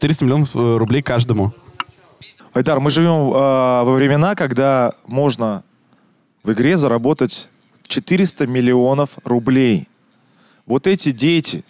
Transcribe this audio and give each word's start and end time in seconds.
400 0.00 0.24
миллионов 0.24 0.56
э, 0.56 0.76
рублей 0.76 1.02
каждому. 1.02 1.52
Айдар, 2.54 2.80
мы 2.80 2.90
живем 2.90 3.30
э, 3.30 3.84
во 3.84 3.92
времена, 3.92 4.34
когда 4.34 4.94
можно 5.06 5.62
в 6.42 6.52
игре 6.52 6.78
заработать 6.78 7.50
400 7.86 8.46
миллионов 8.46 9.18
рублей. 9.24 9.88
Вот 10.64 10.86
эти 10.86 11.10
дети, 11.10 11.64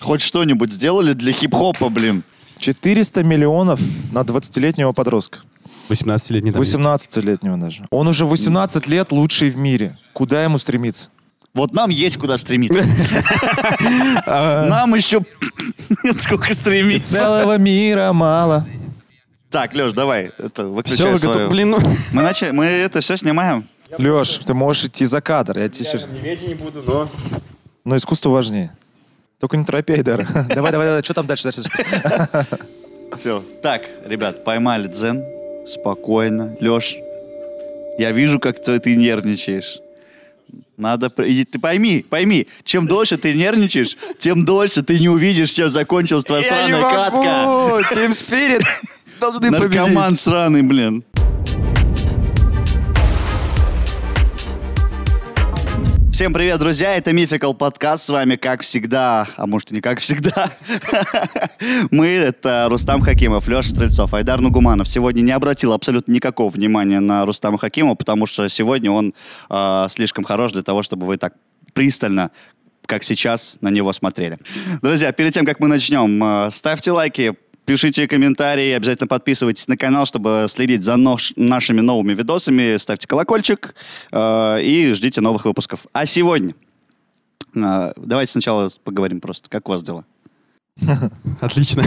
Хоть 0.00 0.20
что-нибудь 0.20 0.72
сделали 0.72 1.14
для 1.14 1.32
хип-хопа, 1.32 1.88
блин. 1.88 2.22
400 2.58 3.22
миллионов 3.22 3.80
на 4.12 4.20
20-летнего 4.20 4.92
подростка. 4.92 5.40
18-летний 5.88 6.52
там 6.52 6.62
есть. 6.62 6.74
18-летнего 6.74 7.56
даже. 7.56 7.86
Он 7.90 8.08
уже 8.08 8.26
18 8.26 8.86
лет 8.88 9.12
лучший 9.12 9.50
в 9.50 9.56
мире. 9.56 9.98
Куда 10.12 10.42
ему 10.44 10.58
стремиться? 10.58 11.10
Вот 11.56 11.72
нам 11.72 11.88
есть 11.88 12.18
куда 12.18 12.36
стремиться. 12.36 12.84
Нам 14.26 14.94
еще 14.94 15.24
сколько 16.18 16.52
стремиться. 16.54 17.14
Целого 17.16 17.56
мира 17.56 18.12
мало. 18.12 18.66
Так, 19.50 19.72
Леш, 19.72 19.92
давай, 19.92 20.32
это 20.36 20.62
Все, 20.62 20.70
выключай 20.70 21.12
вы 21.12 21.18
свою. 21.18 21.48
Блин, 21.48 21.70
ну... 21.70 21.78
Мы, 22.12 22.22
начали, 22.22 22.50
мы 22.50 22.66
это 22.66 23.00
все 23.00 23.16
снимаем. 23.16 23.64
Леш, 23.96 24.36
ты 24.44 24.52
можешь 24.52 24.84
идти 24.84 25.06
за 25.06 25.22
кадр. 25.22 25.58
Я 25.58 25.70
тебе 25.70 25.88
щас- 25.90 26.06
не 26.06 26.20
ведь 26.20 26.46
не 26.46 26.54
буду, 26.54 26.82
но... 26.86 27.08
Но 27.86 27.96
искусство 27.96 28.28
важнее. 28.28 28.76
Только 29.40 29.56
не 29.56 29.64
торопи, 29.64 29.94
Айдар. 29.94 30.26
Давай, 30.48 30.72
давай, 30.72 30.86
давай. 30.88 31.02
Что 31.02 31.14
там 31.14 31.26
дальше? 31.26 31.44
дальше? 31.44 31.62
Все. 33.18 33.42
Так, 33.62 33.82
ребят, 34.04 34.44
поймали 34.44 34.88
дзен. 34.88 35.24
Спокойно. 35.66 36.54
Леш, 36.60 36.96
я 37.98 38.12
вижу, 38.12 38.40
как 38.40 38.62
ты, 38.62 38.78
ты 38.78 38.94
нервничаешь. 38.94 39.80
Надо... 40.76 41.06
и 41.22 41.44
Ты 41.44 41.58
пойми, 41.58 42.04
пойми, 42.08 42.48
чем 42.64 42.86
дольше 42.86 43.16
ты 43.16 43.34
нервничаешь, 43.34 43.96
тем 44.18 44.44
дольше 44.44 44.82
ты 44.82 44.98
не 44.98 45.08
увидишь, 45.08 45.50
чем 45.50 45.68
закончилась 45.68 46.24
твоя 46.24 46.42
сраная 46.42 46.82
катка. 46.82 47.94
Тим 47.94 48.12
Спирит 48.12 48.62
должны 49.20 49.50
Наркоман 49.50 50.18
сраный, 50.18 50.62
блин. 50.62 51.04
Всем 56.16 56.32
привет, 56.32 56.58
друзья! 56.58 56.96
Это 56.96 57.12
Мификал 57.12 57.52
подкаст. 57.52 58.06
С 58.06 58.08
вами, 58.08 58.36
как 58.36 58.62
всегда, 58.62 59.28
а 59.36 59.46
может 59.46 59.70
и 59.70 59.74
не 59.74 59.82
как 59.82 59.98
всегда, 59.98 60.50
мы, 61.90 62.06
это 62.06 62.68
Рустам 62.70 63.02
Хакимов, 63.02 63.46
Леша 63.48 63.68
Стрельцов, 63.68 64.14
Айдар 64.14 64.40
Нугуманов. 64.40 64.88
Сегодня 64.88 65.20
не 65.20 65.32
обратил 65.32 65.74
абсолютно 65.74 66.12
никакого 66.12 66.48
внимания 66.48 67.00
на 67.00 67.26
Рустама 67.26 67.58
Хакимова, 67.58 67.96
потому 67.96 68.24
что 68.24 68.48
сегодня 68.48 68.90
он 68.90 69.12
э, 69.50 69.86
слишком 69.90 70.24
хорош 70.24 70.52
для 70.52 70.62
того, 70.62 70.82
чтобы 70.82 71.04
вы 71.04 71.18
так 71.18 71.34
пристально 71.74 72.30
как 72.86 73.02
сейчас 73.02 73.58
на 73.60 73.68
него 73.68 73.92
смотрели. 73.92 74.38
Друзья, 74.80 75.12
перед 75.12 75.34
тем, 75.34 75.44
как 75.44 75.60
мы 75.60 75.68
начнем, 75.68 76.46
э, 76.46 76.50
ставьте 76.50 76.92
лайки, 76.92 77.34
пишите 77.66 78.08
комментарии, 78.08 78.70
обязательно 78.70 79.08
подписывайтесь 79.08 79.68
на 79.68 79.76
канал, 79.76 80.06
чтобы 80.06 80.46
следить 80.48 80.84
за 80.84 80.96
нож- 80.96 81.32
нашими 81.36 81.80
новыми 81.80 82.14
видосами, 82.14 82.76
ставьте 82.78 83.06
колокольчик 83.06 83.74
э, 84.12 84.62
и 84.62 84.92
ждите 84.94 85.20
новых 85.20 85.44
выпусков. 85.44 85.86
А 85.92 86.06
сегодня 86.06 86.54
э, 87.54 87.92
давайте 87.96 88.32
сначала 88.32 88.70
поговорим 88.84 89.20
просто, 89.20 89.50
как 89.50 89.68
у 89.68 89.72
вас 89.72 89.82
дела? 89.82 90.04
Отлично. 91.40 91.82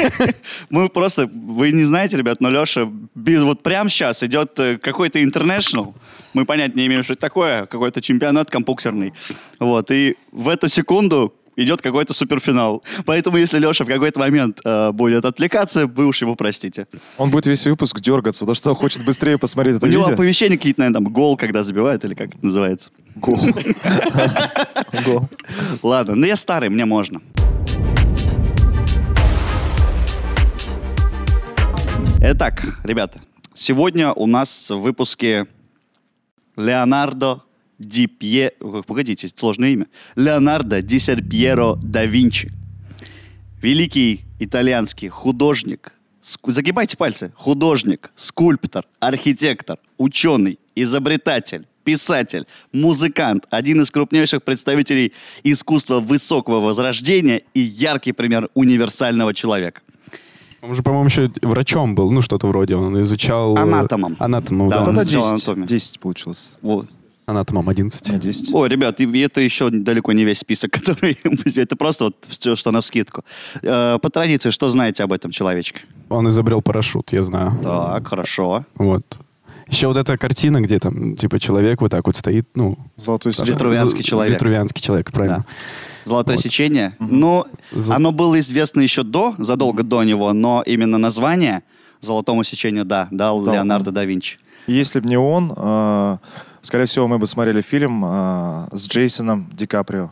Мы 0.70 0.88
просто, 0.88 1.26
вы 1.26 1.72
не 1.72 1.84
знаете, 1.84 2.16
ребят, 2.16 2.40
но 2.40 2.50
Леша 2.50 2.90
без, 3.14 3.42
вот 3.42 3.62
прямо 3.62 3.88
сейчас 3.90 4.22
идет 4.22 4.58
э, 4.58 4.78
какой-то 4.78 5.22
интернешнл. 5.22 5.94
Мы 6.32 6.44
понять 6.44 6.74
не 6.74 6.86
имеем, 6.86 7.04
что 7.04 7.12
это 7.12 7.20
такое, 7.20 7.66
какой-то 7.66 8.00
чемпионат 8.00 8.50
компьютерный. 8.50 9.12
Вот, 9.60 9.90
и 9.90 10.16
в 10.32 10.48
эту 10.48 10.68
секунду 10.68 11.34
идет 11.56 11.82
какой-то 11.82 12.12
суперфинал. 12.12 12.82
Поэтому, 13.04 13.36
если 13.36 13.58
Леша 13.58 13.84
в 13.84 13.88
какой-то 13.88 14.20
момент 14.20 14.60
э, 14.64 14.92
будет 14.92 15.24
отвлекаться, 15.24 15.86
вы 15.86 16.06
уж 16.06 16.20
его 16.20 16.34
простите. 16.34 16.86
Он 17.18 17.30
будет 17.30 17.46
весь 17.46 17.66
выпуск 17.66 18.00
дергаться, 18.00 18.40
потому 18.40 18.54
что 18.54 18.74
хочет 18.74 19.04
быстрее 19.04 19.38
посмотреть 19.38 19.76
это 19.76 19.86
У 19.86 19.88
него 19.88 20.02
видео. 20.02 20.14
оповещения 20.14 20.56
какие-то, 20.56 20.80
наверное, 20.80 21.04
там 21.04 21.12
гол, 21.12 21.36
когда 21.36 21.62
забивают, 21.62 22.04
или 22.04 22.14
как 22.14 22.28
это 22.30 22.44
называется. 22.44 22.90
Гол. 23.16 23.38
Гол. 25.04 25.28
Ладно, 25.82 26.14
ну 26.14 26.26
я 26.26 26.36
старый, 26.36 26.68
мне 26.68 26.84
можно. 26.84 27.20
Итак, 32.20 32.78
ребята, 32.84 33.20
сегодня 33.52 34.12
у 34.12 34.26
нас 34.26 34.70
в 34.70 34.78
выпуске 34.80 35.46
Леонардо 36.56 37.42
Ди 37.78 38.06
Пье... 38.06 38.52
Погодите, 38.86 39.28
сложное 39.28 39.70
имя. 39.70 39.86
Леонардо 40.16 40.80
Ди 40.82 40.98
Серпьеро 40.98 41.76
да 41.82 42.04
Винчи. 42.06 42.52
Великий 43.62 44.24
итальянский 44.38 45.08
художник, 45.08 45.92
ск- 46.22 46.50
загибайте 46.50 46.96
пальцы, 46.96 47.32
художник, 47.36 48.10
скульптор, 48.16 48.84
архитектор, 49.00 49.78
ученый, 49.96 50.58
изобретатель, 50.74 51.66
писатель, 51.82 52.46
музыкант, 52.72 53.46
один 53.50 53.80
из 53.82 53.90
крупнейших 53.90 54.42
представителей 54.42 55.12
искусства 55.44 56.00
высокого 56.00 56.60
возрождения 56.60 57.42
и 57.54 57.60
яркий 57.60 58.12
пример 58.12 58.50
универсального 58.54 59.32
человека. 59.32 59.80
Он 60.60 60.74
же, 60.74 60.82
по-моему, 60.82 61.06
еще 61.06 61.30
врачом 61.42 61.94
был, 61.94 62.10
ну, 62.10 62.22
что-то 62.22 62.46
вроде. 62.46 62.74
Он 62.76 63.00
изучал... 63.02 63.54
э, 63.56 63.60
Анатомом. 63.60 64.16
Анатомом, 64.18 64.70
Да, 64.70 64.76
да. 64.76 64.82
он 64.82 64.88
Вот 64.94 65.00
это 65.00 65.08
сделал 65.08 65.34
10. 65.34 65.46
анатомию. 65.48 65.68
10 65.68 66.00
получилось. 66.00 66.56
Вот. 66.62 66.88
Анатомом 67.26 67.68
11. 67.68 68.08
Не, 68.10 68.18
10. 68.18 68.54
Ой, 68.54 68.68
ребят, 68.68 69.00
и 69.00 69.20
это 69.20 69.40
еще 69.40 69.70
далеко 69.70 70.12
не 70.12 70.24
весь 70.24 70.38
список, 70.40 70.70
который... 70.84 71.18
Это 71.56 71.76
просто 71.76 72.04
вот 72.04 72.16
все, 72.28 72.54
что 72.56 72.70
на 72.70 72.80
вскидку. 72.80 73.24
Э, 73.62 73.98
По 74.00 74.10
традиции, 74.10 74.50
что 74.50 74.68
знаете 74.70 75.02
об 75.04 75.12
этом 75.12 75.30
человечке? 75.30 75.80
Он 76.10 76.28
изобрел 76.28 76.60
парашют, 76.62 77.12
я 77.12 77.22
знаю. 77.22 77.58
Так, 77.62 78.08
хорошо. 78.08 78.64
Вот. 78.76 79.18
Еще 79.68 79.86
вот 79.86 79.96
эта 79.96 80.18
картина, 80.18 80.60
где 80.60 80.78
там, 80.78 81.16
типа, 81.16 81.40
человек 81.40 81.80
вот 81.80 81.90
так 81.90 82.06
вот 82.06 82.16
стоит, 82.16 82.46
ну... 82.54 82.76
Золотой 82.96 83.32
сечение. 83.32 83.54
Витрувианский 83.54 84.02
человек. 84.02 84.34
Витрувианский 84.34 84.82
человек, 84.82 85.10
правильно. 85.10 85.46
Золотое 86.04 86.36
Вот. 86.36 86.42
сечение. 86.42 86.94
Ну, 87.00 87.46
За- 87.72 87.96
оно 87.96 88.12
было 88.12 88.38
известно 88.40 88.82
еще 88.82 89.02
до, 89.02 89.34
задолго 89.38 89.82
до 89.82 90.04
него, 90.04 90.30
но 90.34 90.62
именно 90.66 90.98
название 90.98 91.62
Золотому 92.02 92.44
сечению, 92.44 92.84
да, 92.84 93.08
дал 93.10 93.40
Да. 93.42 93.54
Леонардо 93.54 93.90
да 93.90 94.04
Винчи. 94.04 94.36
Если 94.66 95.00
бы 95.00 95.08
не 95.08 95.16
он, 95.16 95.50
э, 95.56 96.18
скорее 96.64 96.86
всего, 96.86 97.06
мы 97.06 97.18
бы 97.18 97.26
смотрели 97.26 97.60
фильм 97.60 98.04
э, 98.04 98.66
с 98.72 98.88
Джейсоном 98.88 99.48
Ди 99.52 99.66
Каприо. 99.66 100.10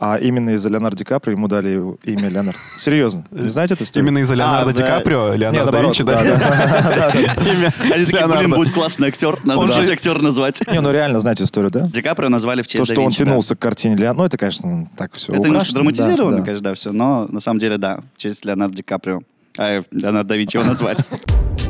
А 0.00 0.16
именно 0.16 0.50
из-за 0.50 0.68
Леонардо 0.68 0.96
Ди 0.98 1.02
Каприо 1.04 1.32
ему 1.32 1.48
дали 1.48 1.72
имя 2.04 2.28
Леонард. 2.28 2.56
Серьезно. 2.76 3.24
Не 3.32 3.48
знаете 3.48 3.74
эту 3.74 3.82
историю? 3.82 4.06
Именно 4.08 4.22
из-за 4.22 4.36
Леонардо 4.36 4.70
А, 4.70 4.72
Ди 4.72 4.82
да. 4.82 4.86
Каприо, 4.98 5.32
Не, 5.32 5.38
Леонардо 5.38 5.72
да 5.72 5.82
Винчи, 5.82 6.04
да, 6.04 6.22
да? 6.22 6.38
да. 6.38 7.10
Имя 7.42 7.72
Они 7.80 8.04
такие, 8.04 8.06
блин, 8.06 8.16
Леонардо. 8.16 8.56
будет 8.56 8.72
классный 8.74 9.08
актер, 9.08 9.40
надо 9.44 9.58
Он 9.58 9.72
же- 9.72 9.92
актера 9.92 10.20
назвать. 10.20 10.62
Не, 10.70 10.80
ну 10.80 10.92
реально 10.92 11.18
знаете 11.18 11.42
историю, 11.42 11.72
да? 11.72 11.80
Ди 11.88 12.00
Каприо 12.00 12.28
назвали 12.28 12.62
в 12.62 12.68
честь 12.68 12.76
То, 12.84 12.86
да 12.88 12.94
что 12.94 13.02
он 13.02 13.10
да. 13.10 13.16
тянулся 13.16 13.56
к 13.56 13.58
картине 13.58 13.96
Леонардо, 13.96 14.18
ну 14.20 14.24
это, 14.26 14.38
конечно, 14.38 14.88
так 14.96 15.14
все 15.14 15.32
Это 15.32 15.42
немножко 15.42 15.74
драматизировано, 15.74 16.30
Да, 16.30 16.36
да. 16.38 16.42
конечно, 16.44 16.64
да, 16.64 16.74
все, 16.74 16.92
но 16.92 17.26
на 17.28 17.40
самом 17.40 17.58
деле, 17.58 17.76
да, 17.76 17.98
в 18.14 18.18
честь 18.18 18.44
Леонардо 18.44 18.76
Ди 18.76 18.82
Каприо. 18.84 19.22
А, 19.58 19.82
Леонардо 19.90 20.28
да 20.28 20.36
Винчи 20.36 20.58
его 20.58 20.64
назвали. 20.66 20.98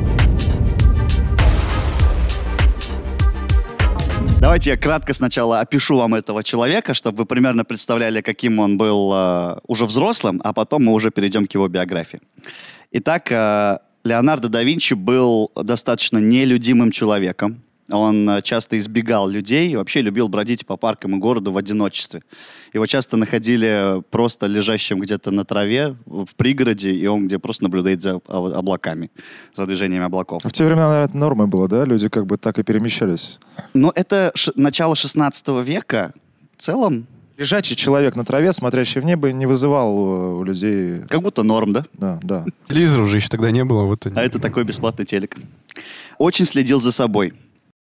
Давайте 4.39 4.69
я 4.69 4.77
кратко 4.77 5.13
сначала 5.13 5.59
опишу 5.59 5.97
вам 5.97 6.15
этого 6.15 6.43
человека, 6.43 6.93
чтобы 6.93 7.17
вы 7.17 7.25
примерно 7.25 7.65
представляли, 7.65 8.21
каким 8.21 8.59
он 8.59 8.77
был 8.77 9.11
э, 9.13 9.57
уже 9.67 9.85
взрослым, 9.85 10.39
а 10.45 10.53
потом 10.53 10.85
мы 10.85 10.93
уже 10.93 11.11
перейдем 11.11 11.45
к 11.45 11.53
его 11.53 11.67
биографии. 11.67 12.21
Итак, 12.91 13.29
э, 13.33 13.79
Леонардо 14.05 14.47
да 14.47 14.63
Винчи 14.63 14.93
был 14.93 15.51
достаточно 15.61 16.19
нелюдимым 16.19 16.91
человеком. 16.91 17.61
Он 17.89 18.29
э, 18.29 18.41
часто 18.43 18.77
избегал 18.77 19.27
людей 19.27 19.71
и 19.71 19.75
вообще 19.75 20.01
любил 20.01 20.27
бродить 20.27 20.65
по 20.65 20.77
паркам 20.77 21.15
и 21.15 21.19
городу 21.19 21.51
в 21.51 21.57
одиночестве. 21.57 22.21
Его 22.73 22.85
часто 22.85 23.17
находили 23.17 24.03
просто 24.11 24.45
лежащим 24.45 24.99
где-то 24.99 25.31
на 25.31 25.43
траве 25.45 25.95
в 26.05 26.27
пригороде, 26.35 26.91
и 26.91 27.07
он 27.07 27.25
где 27.27 27.39
просто 27.39 27.63
наблюдает 27.63 28.01
за 28.01 28.15
об- 28.27 28.53
облаками, 28.55 29.09
за 29.55 29.65
движениями 29.65 30.05
облаков. 30.05 30.41
В 30.43 30.51
те 30.51 30.65
времена, 30.65 30.87
наверное, 30.89 31.09
это 31.09 31.17
нормой 31.17 31.47
было, 31.47 31.67
да? 31.67 31.83
Люди 31.85 32.09
как 32.09 32.25
бы 32.27 32.37
так 32.37 32.59
и 32.59 32.63
перемещались. 32.63 33.39
Но 33.73 33.91
это 33.95 34.31
ш- 34.35 34.51
начало 34.55 34.95
16 34.95 35.47
века. 35.63 36.13
В 36.57 36.61
целом, 36.61 37.07
Лежачий 37.37 37.77
человек 37.77 38.17
на 38.17 38.25
траве, 38.25 38.51
смотрящий 38.51 38.99
в 38.99 39.05
небо, 39.05 39.31
не 39.31 39.45
вызывал 39.45 39.95
э, 39.95 40.33
у 40.39 40.43
людей... 40.43 40.99
как 41.07 41.21
будто 41.21 41.41
норм, 41.41 41.71
да? 41.71 41.85
Да, 41.93 42.19
да. 42.21 42.45
Телевизоров 42.67 43.07
же 43.07 43.15
еще 43.15 43.29
тогда 43.29 43.49
не 43.49 43.63
было. 43.63 43.83
Вот 43.83 44.05
они. 44.05 44.15
А 44.17 44.21
это 44.23 44.39
такой 44.39 44.65
бесплатный 44.65 45.05
телек. 45.05 45.37
Очень 46.17 46.45
следил 46.45 46.81
за 46.81 46.91
собой. 46.91 47.33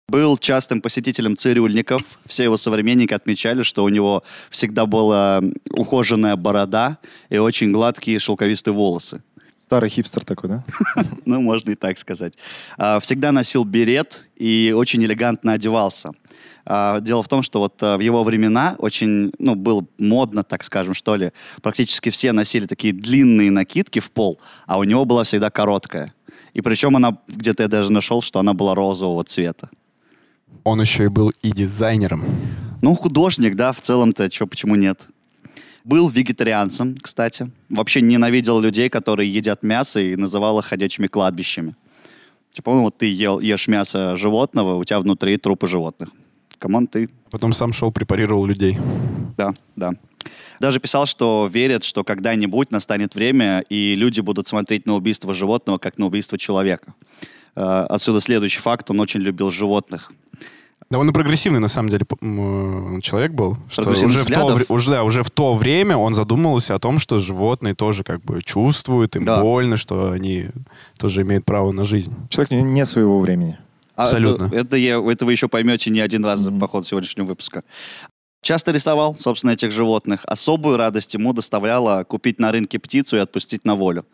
Был 0.08 0.36
частым 0.36 0.82
посетителем 0.82 1.36
цирюльников. 1.36 2.02
Все 2.26 2.44
его 2.44 2.58
современники 2.58 3.14
отмечали, 3.14 3.62
что 3.62 3.84
у 3.84 3.88
него 3.88 4.22
всегда 4.50 4.84
была 4.84 5.42
ухоженная 5.70 6.36
борода 6.36 6.98
и 7.30 7.38
очень 7.38 7.72
гладкие 7.72 8.18
шелковистые 8.18 8.74
волосы. 8.74 9.22
Старый 9.58 9.88
хипстер 9.88 10.22
такой, 10.22 10.50
да? 10.50 10.64
Ну, 11.24 11.40
можно 11.40 11.70
и 11.70 11.74
так 11.74 11.96
сказать. 11.96 12.34
А, 12.76 13.00
Всегда 13.00 13.32
носил 13.32 13.64
берет 13.64 14.28
и 14.36 14.74
очень 14.76 15.02
элегантно 15.02 15.54
одевался. 15.54 16.10
А, 16.66 17.00
Дело 17.00 17.22
в 17.22 17.28
том, 17.28 17.42
что 17.42 17.60
вот 17.60 17.82
а, 17.82 17.96
в 17.96 18.00
его 18.00 18.24
времена 18.24 18.76
очень, 18.78 19.32
ну, 19.38 19.54
было 19.54 19.86
модно, 19.96 20.42
так 20.42 20.64
скажем, 20.64 20.92
что 20.92 21.16
ли. 21.16 21.32
Практически 21.62 22.10
все 22.10 22.32
носили 22.32 22.66
такие 22.66 22.92
длинные 22.92 23.50
накидки 23.50 24.00
в 24.00 24.10
пол, 24.10 24.38
а 24.66 24.76
у 24.76 24.84
него 24.84 25.06
была 25.06 25.24
всегда 25.24 25.48
короткая. 25.48 26.12
И 26.52 26.60
причем 26.60 26.94
она, 26.94 27.16
где-то 27.26 27.62
я 27.62 27.68
даже 27.70 27.90
нашел, 27.90 28.20
что 28.20 28.40
она 28.40 28.52
была 28.52 28.74
розового 28.74 29.24
цвета. 29.24 29.70
Он 30.64 30.80
еще 30.80 31.04
и 31.04 31.08
был 31.08 31.30
и 31.42 31.52
дизайнером. 31.52 32.24
Ну, 32.80 32.94
художник, 32.94 33.54
да, 33.54 33.72
в 33.72 33.80
целом-то, 33.80 34.28
чё, 34.30 34.46
почему 34.46 34.74
нет? 34.76 35.00
Был 35.84 36.08
вегетарианцем, 36.08 36.96
кстати. 37.00 37.50
Вообще 37.68 38.00
ненавидел 38.00 38.58
людей, 38.60 38.88
которые 38.88 39.30
едят 39.32 39.62
мясо 39.62 40.00
и 40.00 40.16
называл 40.16 40.58
их 40.58 40.64
ходячими 40.66 41.06
кладбищами. 41.06 41.76
Типа, 42.54 42.72
ну 42.72 42.82
вот 42.82 42.96
ты 42.96 43.12
ел, 43.12 43.40
ешь 43.40 43.68
мясо 43.68 44.16
животного, 44.16 44.76
у 44.76 44.84
тебя 44.84 45.00
внутри 45.00 45.36
трупы 45.36 45.66
животных. 45.66 46.08
Come 46.58 46.74
on, 46.74 46.86
ты 46.86 47.10
Потом 47.30 47.52
сам 47.52 47.72
шел, 47.72 47.92
препарировал 47.92 48.46
людей. 48.46 48.78
да, 49.36 49.54
да. 49.76 49.92
Даже 50.60 50.80
писал, 50.80 51.04
что 51.04 51.50
верят, 51.52 51.84
что 51.84 52.04
когда-нибудь 52.04 52.70
настанет 52.70 53.14
время, 53.14 53.60
и 53.68 53.94
люди 53.94 54.20
будут 54.20 54.48
смотреть 54.48 54.86
на 54.86 54.94
убийство 54.94 55.34
животного, 55.34 55.76
как 55.78 55.98
на 55.98 56.06
убийство 56.06 56.38
человека. 56.38 56.94
Э, 57.56 57.86
Отсюда 57.90 58.20
следующий 58.20 58.60
факт. 58.60 58.90
Он 58.90 59.00
очень 59.00 59.20
любил 59.20 59.50
животных. 59.50 60.12
Довольно 60.90 61.12
прогрессивный, 61.12 61.60
на 61.60 61.68
самом 61.68 61.88
деле, 61.88 62.04
м, 62.20 63.00
человек 63.00 63.32
был. 63.32 63.56
Что 63.70 63.88
уже 63.90 64.06
в, 64.22 64.26
то, 64.30 64.60
уже, 64.68 64.90
да, 64.90 65.02
уже 65.02 65.22
в 65.22 65.30
то 65.30 65.54
время 65.54 65.96
он 65.96 66.14
задумывался 66.14 66.74
о 66.74 66.78
том, 66.78 66.98
что 66.98 67.18
животные 67.18 67.74
тоже 67.74 68.04
как 68.04 68.22
бы 68.22 68.40
чувствуют, 68.42 69.16
им 69.16 69.24
Да. 69.24 69.40
больно, 69.40 69.76
что 69.76 70.10
они 70.12 70.48
тоже 70.98 71.22
имеют 71.22 71.44
право 71.44 71.72
на 71.72 71.84
жизнь. 71.84 72.14
Человек 72.28 72.50
не, 72.52 72.62
не 72.62 72.84
своего 72.86 73.18
времени. 73.18 73.58
А 73.96 74.04
Абсолютно. 74.04 74.46
Это, 74.46 74.56
это, 74.56 74.76
я- 74.76 75.00
это 75.10 75.24
вы 75.24 75.32
еще 75.32 75.48
поймете 75.48 75.88
не 75.90 76.00
один 76.00 76.24
раз 76.24 76.40
по 76.60 76.66
ходу 76.68 76.84
сегодняшнего 76.84 77.26
выпуска. 77.26 77.62
Часто 78.44 78.72
рисовал, 78.72 79.16
собственно, 79.18 79.52
этих 79.52 79.72
животных. 79.72 80.20
Особую 80.26 80.76
радость 80.76 81.14
ему 81.14 81.32
доставляло 81.32 82.04
купить 82.04 82.38
на 82.38 82.52
рынке 82.52 82.78
птицу 82.78 83.16
и 83.16 83.18
отпустить 83.18 83.64
на 83.64 83.74
волю. 83.74 84.04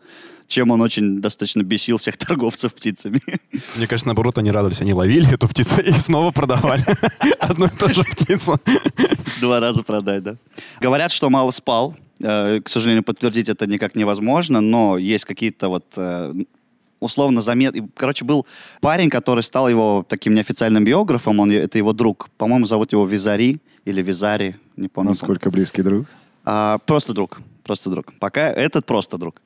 Чем 0.47 0.71
он 0.71 0.79
очень 0.79 1.19
достаточно 1.19 1.63
бесил 1.63 1.97
всех 1.97 2.15
торговцев 2.15 2.73
птицами. 2.73 3.19
Мне 3.75 3.87
кажется, 3.87 4.07
наоборот, 4.07 4.37
они 4.37 4.49
радовались. 4.49 4.79
Они 4.79 4.93
ловили 4.93 5.33
эту 5.33 5.49
птицу 5.49 5.81
и 5.81 5.91
снова 5.91 6.31
продавали 6.31 6.81
одну 7.39 7.65
и 7.65 7.69
ту 7.69 7.89
же 7.89 8.05
птицу. 8.05 8.57
Два 9.41 9.59
раза 9.59 9.83
продать, 9.83 10.23
да. 10.23 10.37
Говорят, 10.79 11.11
что 11.11 11.29
мало 11.29 11.51
спал. 11.51 11.97
Э, 12.23 12.61
К 12.63 12.69
сожалению, 12.69 13.03
подтвердить 13.03 13.49
это 13.49 13.67
никак 13.67 13.95
невозможно, 13.95 14.61
но 14.61 14.97
есть 14.97 15.25
какие-то 15.25 15.67
вот 15.67 15.85
э, 15.97 16.33
условно 17.01 17.41
заметны. 17.41 17.89
Короче, 17.97 18.23
был 18.23 18.45
парень, 18.79 19.09
который 19.09 19.43
стал 19.43 19.67
его 19.67 20.05
таким 20.07 20.35
неофициальным 20.35 20.85
биографом, 20.85 21.41
он, 21.41 21.51
это 21.51 21.77
его 21.77 21.91
друг. 21.91 22.29
По-моему, 22.37 22.65
зовут 22.65 22.93
его 22.93 23.05
Визари 23.05 23.59
или 23.85 24.01
Визари, 24.01 24.55
не 24.75 24.87
помню. 24.87 25.09
Насколько 25.09 25.49
близкий 25.49 25.81
друг. 25.81 26.07
А, 26.43 26.77
просто 26.79 27.13
друг, 27.13 27.41
просто 27.63 27.89
друг. 27.89 28.13
Пока 28.19 28.49
этот 28.49 28.85
просто 28.85 29.17
друг. 29.17 29.41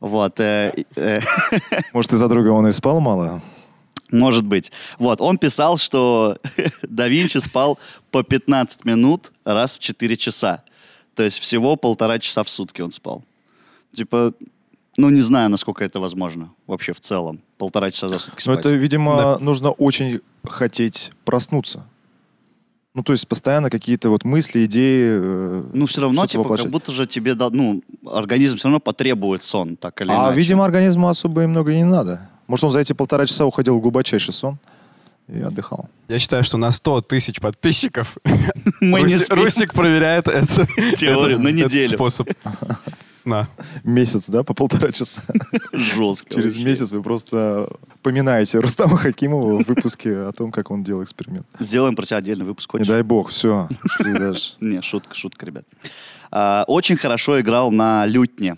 Вот, 0.00 0.40
э, 0.40 0.84
э, 0.96 1.20
Может, 1.92 2.12
из-за 2.12 2.28
друга 2.28 2.48
он 2.48 2.66
и 2.66 2.72
спал 2.72 3.00
мало? 3.00 3.42
может 4.12 4.44
быть. 4.44 4.70
Вот, 4.98 5.20
он 5.20 5.38
писал, 5.38 5.78
что 5.78 6.38
да 6.82 7.08
Винчи 7.08 7.38
спал 7.38 7.78
по 8.10 8.22
15 8.22 8.84
минут 8.84 9.32
раз 9.44 9.76
в 9.76 9.80
4 9.80 10.16
часа. 10.16 10.62
То 11.14 11.22
есть 11.22 11.38
всего 11.38 11.76
полтора 11.76 12.18
часа 12.18 12.44
в 12.44 12.50
сутки 12.50 12.82
он 12.82 12.90
спал. 12.90 13.24
Типа, 13.94 14.34
ну 14.96 15.10
не 15.10 15.22
знаю, 15.22 15.50
насколько 15.50 15.84
это 15.84 15.98
возможно 16.00 16.50
вообще 16.66 16.92
в 16.92 17.00
целом. 17.00 17.40
Полтора 17.58 17.90
часа 17.90 18.08
за 18.08 18.18
сутки 18.18 18.46
Но 18.46 18.54
спать. 18.54 18.66
это, 18.66 18.74
видимо, 18.74 19.38
нужно 19.38 19.70
очень 19.70 20.20
хотеть 20.44 21.12
проснуться. 21.24 21.86
Ну, 22.94 23.02
то 23.02 23.12
есть 23.12 23.26
постоянно 23.26 23.70
какие-то 23.70 24.10
вот 24.10 24.24
мысли, 24.24 24.66
идеи. 24.66 25.08
э, 25.18 25.62
Ну, 25.72 25.86
все 25.86 26.02
равно, 26.02 26.26
типа, 26.26 26.42
воплощать. 26.42 26.64
как 26.66 26.72
будто 26.72 26.92
же 26.92 27.06
тебе, 27.06 27.34
да- 27.34 27.48
ну, 27.50 27.82
организм 28.06 28.56
все 28.56 28.64
равно 28.68 28.80
потребует 28.80 29.44
сон, 29.44 29.76
так 29.76 29.98
или 30.02 30.10
А, 30.10 30.26
иначе. 30.26 30.38
видимо, 30.38 30.64
организму 30.64 31.08
особо 31.08 31.44
и 31.44 31.46
много 31.46 31.72
не 31.74 31.84
надо. 31.84 32.28
Может, 32.48 32.64
он 32.64 32.70
за 32.72 32.80
эти 32.80 32.92
полтора 32.92 33.24
часа 33.26 33.46
уходил 33.46 33.78
в 33.78 33.80
глубочайший 33.80 34.34
сон 34.34 34.58
и 35.26 35.40
отдыхал. 35.40 35.88
Я 36.08 36.18
считаю, 36.18 36.44
что 36.44 36.58
на 36.58 36.70
100 36.70 37.00
тысяч 37.02 37.40
подписчиков 37.40 38.18
Русик, 38.80 39.72
проверяет 39.72 40.28
этот- 40.28 40.68
на 40.76 41.28
этот 41.28 41.40
неделю. 41.40 41.88
способ 41.88 42.28
сна. 43.22 43.48
Месяц, 43.84 44.28
да, 44.28 44.42
по 44.42 44.54
полтора 44.54 44.92
часа. 44.92 45.22
Жестко. 45.72 46.34
Через 46.34 46.52
вообще. 46.52 46.64
месяц 46.64 46.92
вы 46.92 47.02
просто 47.02 47.68
поминаете 48.02 48.58
Рустама 48.58 48.96
Хакимова 48.96 49.62
в 49.62 49.66
выпуске 49.68 50.16
о 50.16 50.32
том, 50.32 50.50
как 50.50 50.70
он 50.70 50.82
делал 50.82 51.02
эксперимент. 51.02 51.46
Сделаем 51.60 51.94
про 51.94 52.04
тебя 52.06 52.18
отдельный 52.18 52.44
выпуск. 52.44 52.68
Не 52.74 52.80
хочешь? 52.80 52.88
дай 52.88 53.02
бог, 53.02 53.30
все. 53.30 53.68
Не, 54.60 54.82
шутка, 54.82 55.14
шутка, 55.14 55.46
ребят. 55.46 55.64
А, 56.30 56.64
очень 56.66 56.96
хорошо 56.96 57.40
играл 57.40 57.70
на 57.70 58.06
лютне. 58.06 58.56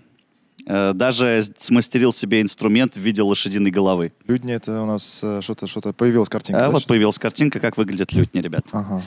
Э, 0.66 0.93
Даже 0.94 1.44
смастерил 1.58 2.12
себе 2.12 2.40
инструмент 2.40 2.94
в 2.94 3.00
виде 3.00 3.20
лошадиной 3.22 3.70
головы. 3.70 4.12
Люди, 4.26 4.50
это 4.50 4.81
у 4.82 4.87
нас 4.87 5.20
э, 5.22 5.40
что-то, 5.43 5.66
что-то 5.66 5.93
появилась 5.93 6.28
картинка. 6.28 6.61
А 6.62 6.64
да, 6.66 6.70
вот 6.70 6.81
сейчас? 6.81 6.88
появилась 6.88 7.19
картинка, 7.19 7.61
как 7.61 7.76
выглядят 7.76 8.12
лютни, 8.12 8.40
ребят. 8.40 8.64
Ага. 8.72 9.02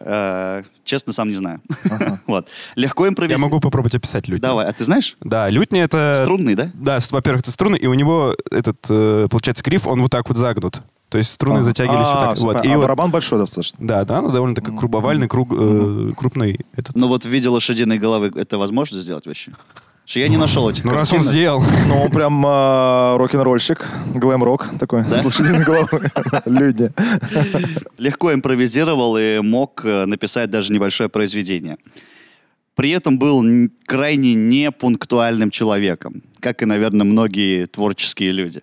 Э, 0.00 0.62
Честно, 0.84 1.12
сам 1.12 1.28
не 1.28 1.36
знаю. 1.36 1.60
Вот. 2.26 2.48
Легко 2.74 3.04
Я 3.04 3.10
импровизировать. 3.10 3.42
могу 3.42 3.60
попробовать 3.60 3.94
описать 3.94 4.26
лютню. 4.28 4.42
Давай, 4.42 4.66
а 4.66 4.72
ты 4.72 4.84
знаешь? 4.84 5.16
Да, 5.20 5.48
лютня 5.50 5.82
это... 5.84 6.14
Струнный, 6.22 6.54
да? 6.54 6.70
Да, 6.74 6.98
во-первых, 7.10 7.42
это 7.42 7.50
струны, 7.52 7.76
и 7.76 7.86
у 7.86 7.94
него 7.94 8.34
этот, 8.50 8.86
э, 8.88 9.28
получается, 9.30 9.62
гриф, 9.64 9.86
он 9.86 10.02
вот 10.02 10.10
так 10.10 10.28
вот 10.28 10.36
загнут. 10.38 10.82
То 11.10 11.18
есть 11.18 11.32
струны 11.32 11.56
Ага. 11.58 11.64
затягивались 11.64 12.06
А, 12.06 12.14
вот 12.14 12.20
так. 12.20 12.38
Вот. 12.38 12.46
понятно. 12.54 12.68
И 12.68 12.72
А 12.72 12.76
вот- 12.76 12.82
барабан 12.82 13.10
большой 13.10 13.38
достаточно. 13.38 13.78
Да, 13.86 14.04
да, 14.04 14.22
ну, 14.22 14.30
довольно 14.30 14.54
такой 14.54 14.76
круг- 14.76 14.94
овальный, 14.96 15.28
круг, 15.28 15.48
э, 15.52 16.12
крупный 16.16 16.60
этот. 16.76 16.94
Но 16.96 17.08
вот 17.08 17.24
в 17.24 17.28
виде 17.28 17.48
лошадиной 17.48 17.98
головы 17.98 18.32
это 18.34 18.58
возможно 18.58 19.00
сделать 19.00 19.26
вообще? 19.26 19.52
Что 20.10 20.18
я 20.18 20.26
не 20.26 20.36
нашел 20.36 20.68
этих 20.68 20.82
Ну, 20.82 20.90
раз 20.90 21.12
он 21.12 21.18
картинок. 21.18 21.32
сделал. 21.32 21.62
Ну, 21.86 22.02
он 22.02 22.10
прям 22.10 22.44
э, 22.44 23.16
рок-н-ролльщик, 23.16 23.86
глэм-рок 24.12 24.70
такой, 24.76 25.04
Да? 25.08 25.20
с 25.20 25.24
лошадиной 25.24 25.62
головой. 25.64 26.00
Люди. 26.46 26.90
легко 27.96 28.34
импровизировал 28.34 29.16
и 29.16 29.38
мог 29.38 29.82
э, 29.84 30.06
написать 30.06 30.50
даже 30.50 30.72
небольшое 30.72 31.08
произведение. 31.08 31.76
При 32.80 32.92
этом 32.92 33.18
был 33.18 33.44
крайне 33.84 34.32
непунктуальным 34.32 35.50
человеком, 35.50 36.22
как 36.40 36.62
и, 36.62 36.64
наверное, 36.64 37.04
многие 37.04 37.66
творческие 37.66 38.32
люди. 38.32 38.62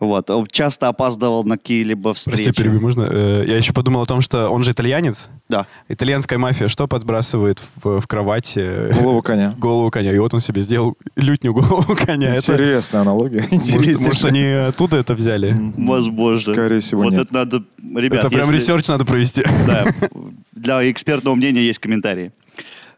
Вот. 0.00 0.28
Он 0.28 0.48
часто 0.48 0.88
опаздывал 0.88 1.44
на 1.44 1.56
какие-либо 1.56 2.14
встречи. 2.14 2.46
Прости, 2.46 2.60
перебью, 2.62 2.80
можно? 2.80 3.02
Э, 3.08 3.44
Я 3.46 3.56
еще 3.56 3.72
подумал 3.72 4.02
о 4.02 4.06
том, 4.06 4.22
что 4.22 4.48
он 4.50 4.64
же 4.64 4.72
итальянец. 4.72 5.30
Да. 5.48 5.68
Итальянская 5.88 6.36
мафия 6.36 6.66
что 6.66 6.88
подбрасывает 6.88 7.62
в, 7.80 8.00
в 8.00 8.06
кровать? 8.08 8.54
э, 8.56 8.92
Голову 9.00 9.22
коня. 9.22 9.54
Голову 9.58 9.88
коня. 9.92 10.12
И 10.12 10.18
вот 10.18 10.34
он 10.34 10.40
себе 10.40 10.62
сделал 10.62 10.96
лютню 11.14 11.52
голову 11.54 11.94
коня. 11.94 12.34
Это- 12.34 12.54
Интересная 12.54 13.02
аналогия. 13.02 13.44
может, 13.52 14.00
может, 14.00 14.24
они 14.24 14.42
оттуда 14.42 14.96
это 14.96 15.14
взяли? 15.14 15.54
Возможно. 15.76 16.54
Скорее 16.54 16.80
всего, 16.80 17.04
Вот 17.04 17.12
нет. 17.12 17.20
это 17.26 17.34
надо... 17.34 17.62
Ребят, 18.00 18.18
это 18.18 18.30
прям 18.30 18.46
если- 18.50 18.54
research 18.56 18.88
надо 18.88 19.04
провести. 19.04 19.44
Да. 19.64 19.86
Для 20.52 20.90
экспертного 20.90 21.36
мнения 21.36 21.62
есть 21.64 21.78
комментарии. 21.78 22.32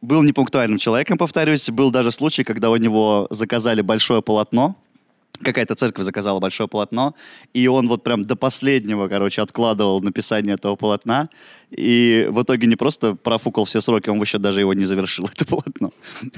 Был 0.01 0.23
непунктуальным 0.23 0.79
человеком, 0.79 1.19
повторюсь. 1.19 1.71
Был 1.71 1.91
даже 1.91 2.11
случай, 2.11 2.45
когда 2.45 2.71
у 2.71 2.77
него 2.77 3.27
заказали 3.31 3.81
большое 3.81 4.23
полотно. 4.23 4.77
Какая-то 5.43 5.75
церковь 5.75 6.05
заказала 6.05 6.41
большое 6.41 6.67
полотно, 6.67 7.15
и 7.53 7.67
он 7.69 7.89
вот 7.89 8.03
прям 8.03 8.23
до 8.23 8.37
последнего, 8.37 9.07
короче, 9.09 9.43
откладывал 9.43 10.01
написание 10.01 10.55
этого 10.55 10.77
полотна, 10.77 11.29
и 11.71 12.27
в 12.31 12.43
итоге 12.43 12.67
не 12.67 12.77
просто 12.77 13.15
профукал 13.15 13.67
все 13.67 13.83
сроки, 13.83 14.09
он 14.09 14.19
еще 14.19 14.39
даже 14.39 14.61
его 14.61 14.73
не 14.73 14.87
завершил, 14.87 15.29
это 15.33 15.45
полотно. 15.45 15.93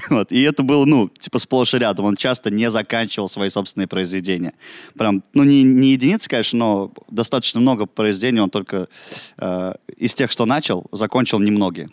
Вот. 0.09 0.33
И 0.33 0.41
это 0.41 0.63
было, 0.63 0.83
ну, 0.83 1.07
типа 1.07 1.39
сплошь 1.39 1.73
и 1.73 1.77
рядом. 1.77 2.05
Он 2.05 2.17
часто 2.17 2.51
не 2.51 2.69
заканчивал 2.69 3.29
свои 3.29 3.49
собственные 3.49 3.87
произведения. 3.87 4.53
Прям, 4.97 5.23
ну, 5.33 5.43
не, 5.43 5.63
не 5.63 5.91
единицы, 5.91 6.27
конечно, 6.27 6.59
но 6.59 6.91
достаточно 7.09 7.61
много 7.61 7.85
произведений 7.85 8.41
он 8.41 8.49
только 8.49 8.89
э, 9.37 9.73
из 9.95 10.13
тех, 10.13 10.29
что 10.29 10.45
начал, 10.45 10.87
закончил 10.91 11.39
немногие. 11.39 11.89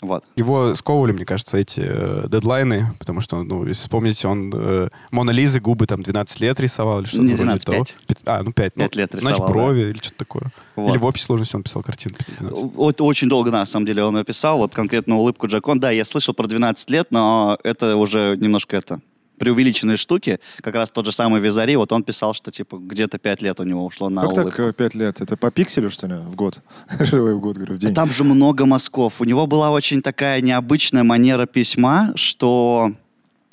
Вот. 0.00 0.24
Его 0.36 0.74
сковывали, 0.74 1.12
мне 1.12 1.24
кажется, 1.26 1.58
эти 1.58 1.80
э, 1.84 2.26
дедлайны, 2.28 2.94
потому 2.98 3.20
что, 3.20 3.42
ну, 3.42 3.66
если 3.66 3.82
вспомните, 3.82 4.28
он 4.28 4.50
э, 4.54 4.88
Мона 5.10 5.30
Лизы 5.30 5.60
губы 5.60 5.86
там 5.86 6.02
12 6.02 6.40
лет 6.40 6.58
рисовал 6.60 7.00
или 7.00 7.06
что-то 7.06 7.22
Не 7.22 7.28
вроде 7.34 7.42
12, 7.42 7.64
того. 7.66 7.78
пять. 7.84 7.96
Пят- 8.06 8.22
А, 8.28 8.42
ну 8.42 8.52
5. 8.52 8.74
Пять 8.74 8.96
лет 8.96 9.10
Значит, 9.12 9.30
рисовал, 9.40 9.52
брови 9.52 9.80
или 9.90 9.98
что-то 9.98 10.16
такое. 10.16 10.44
Вот. 10.76 10.90
Или 10.90 10.96
в 10.98 11.04
общей 11.04 11.22
сложности 11.24 11.56
он 11.56 11.62
писал 11.62 11.82
картину. 11.82 12.14
12. 12.38 12.64
Вот 12.74 13.00
очень 13.00 13.28
долго, 13.28 13.50
на 13.50 13.66
самом 13.66 13.86
деле, 13.86 14.02
он 14.04 14.14
написал, 14.14 14.58
вот 14.58 14.74
конкретно 14.74 15.16
улыбку 15.16 15.46
Джакон. 15.48 15.80
Да, 15.80 15.90
я 15.90 16.04
слышал 16.04 16.32
про 16.34 16.46
12 16.46 16.88
лет, 16.90 17.08
но 17.10 17.58
это 17.62 17.96
уже 17.96 18.36
немножко 18.40 18.76
это 18.76 19.00
преувеличенные 19.40 19.96
штуки. 19.96 20.38
Как 20.60 20.74
раз 20.76 20.90
тот 20.90 21.06
же 21.06 21.12
самый 21.12 21.40
Визари, 21.40 21.74
вот 21.76 21.90
он 21.92 22.04
писал, 22.04 22.34
что 22.34 22.50
типа 22.52 22.76
где-то 22.76 23.18
5 23.18 23.42
лет 23.42 23.58
у 23.58 23.64
него 23.64 23.84
ушло 23.84 24.08
на 24.10 24.22
Как 24.22 24.32
улыбку. 24.32 24.50
так 24.50 24.60
э, 24.60 24.72
пять 24.72 24.94
лет? 24.94 25.20
Это 25.20 25.36
по 25.36 25.50
пикселю, 25.50 25.90
что 25.90 26.06
ли, 26.06 26.14
в 26.14 26.36
год? 26.36 26.60
Живой 27.00 27.34
в 27.34 27.40
год, 27.40 27.56
говорю, 27.56 27.74
в 27.74 27.78
день. 27.78 27.94
Там 27.94 28.10
же 28.12 28.22
много 28.22 28.66
мазков. 28.66 29.20
У 29.20 29.24
него 29.24 29.46
была 29.46 29.70
очень 29.70 30.02
такая 30.02 30.40
необычная 30.42 31.02
манера 31.02 31.46
письма, 31.46 32.12
что 32.14 32.92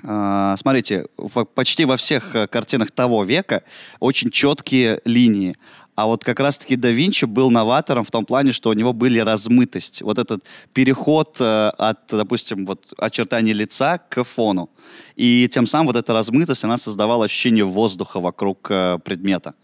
А, 0.03 0.55
смотрите, 0.57 1.05
почти 1.55 1.85
во 1.85 1.97
всех 1.97 2.35
э, 2.35 2.47
картинах 2.47 2.91
того 2.91 3.23
века 3.23 3.63
очень 3.99 4.29
четкие 4.29 5.01
линии. 5.05 5.55
А 5.97 6.05
вот 6.05 6.23
как 6.23 6.39
раз-таки 6.39 6.75
да 6.75 6.91
Винчи 6.91 7.25
был 7.25 7.49
новатором 7.49 8.03
в 8.03 8.11
том 8.11 8.23
плане, 8.23 8.51
что 8.51 8.69
у 8.69 8.73
него 8.73 8.93
были 8.93 9.17
размытость. 9.17 10.03
Вот 10.03 10.19
этот 10.19 10.43
переход 10.71 11.37
э, 11.39 11.69
от, 11.69 12.01
допустим, 12.11 12.67
вот 12.67 12.93
очертаний 12.99 13.51
лица 13.51 13.97
к 13.97 14.23
фону. 14.23 14.69
И 15.15 15.49
тем 15.51 15.65
самым 15.65 15.87
вот 15.87 15.95
эта 15.95 16.13
размытость, 16.13 16.63
она 16.63 16.77
создавала 16.77 17.25
ощущение 17.25 17.65
воздуха 17.65 18.19
вокруг 18.19 18.67
э, 18.69 18.99
предмета. 19.03 19.55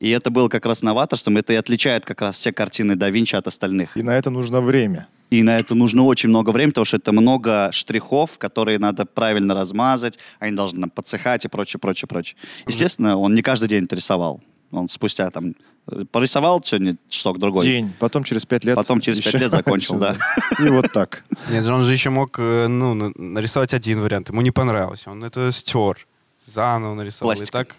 И 0.00 0.10
это 0.10 0.30
было 0.30 0.48
как 0.48 0.66
раз 0.66 0.82
новаторством. 0.82 1.36
Это 1.36 1.52
и 1.52 1.56
отличает 1.56 2.04
как 2.04 2.20
раз 2.20 2.36
все 2.36 2.52
картины 2.52 2.96
да 2.96 3.08
Винчи 3.08 3.36
от 3.36 3.46
остальных. 3.46 3.96
И 3.96 4.02
на 4.02 4.18
это 4.18 4.30
нужно 4.30 4.60
время. 4.60 5.06
И 5.30 5.44
на 5.44 5.56
это 5.56 5.76
нужно 5.76 6.02
очень 6.02 6.30
много 6.30 6.50
времени, 6.50 6.72
потому 6.72 6.84
что 6.84 6.96
это 6.96 7.12
много 7.12 7.70
штрихов, 7.70 8.38
которые 8.38 8.80
надо 8.80 9.06
правильно 9.06 9.54
размазать, 9.54 10.18
они 10.40 10.56
должны 10.56 10.80
там, 10.80 10.90
подсыхать 10.90 11.44
и 11.44 11.48
прочее, 11.48 11.78
прочее, 11.78 12.08
прочее. 12.08 12.36
Естественно, 12.66 13.16
он 13.16 13.36
не 13.36 13.42
каждый 13.42 13.68
день 13.68 13.86
рисовал. 13.88 14.40
Он 14.70 14.88
спустя 14.88 15.30
там 15.30 15.54
э, 15.90 16.04
порисовал 16.10 16.62
сегодня 16.64 16.96
часок 17.08 17.38
другой. 17.38 17.64
День. 17.64 17.92
Потом 17.98 18.24
через 18.24 18.46
пять 18.46 18.64
лет. 18.64 18.76
Потом 18.76 19.00
через 19.00 19.20
пять 19.20 19.34
лет 19.34 19.50
закончил, 19.50 19.96
да. 19.98 20.16
И 20.64 20.68
вот 20.68 20.92
так. 20.92 21.24
Нет, 21.50 21.66
он 21.66 21.84
же 21.84 21.92
еще 21.92 22.10
мог 22.10 22.38
э, 22.38 22.66
ну, 22.68 22.94
на- 22.94 23.12
нарисовать 23.16 23.74
один 23.74 24.00
вариант. 24.00 24.28
Ему 24.30 24.40
не 24.42 24.50
понравился. 24.50 25.10
Он 25.10 25.24
это 25.24 25.50
стер. 25.52 26.06
Заново 26.46 26.94
нарисовал. 26.94 27.34
Пластиком. 27.34 27.60
И 27.62 27.64
так. 27.64 27.76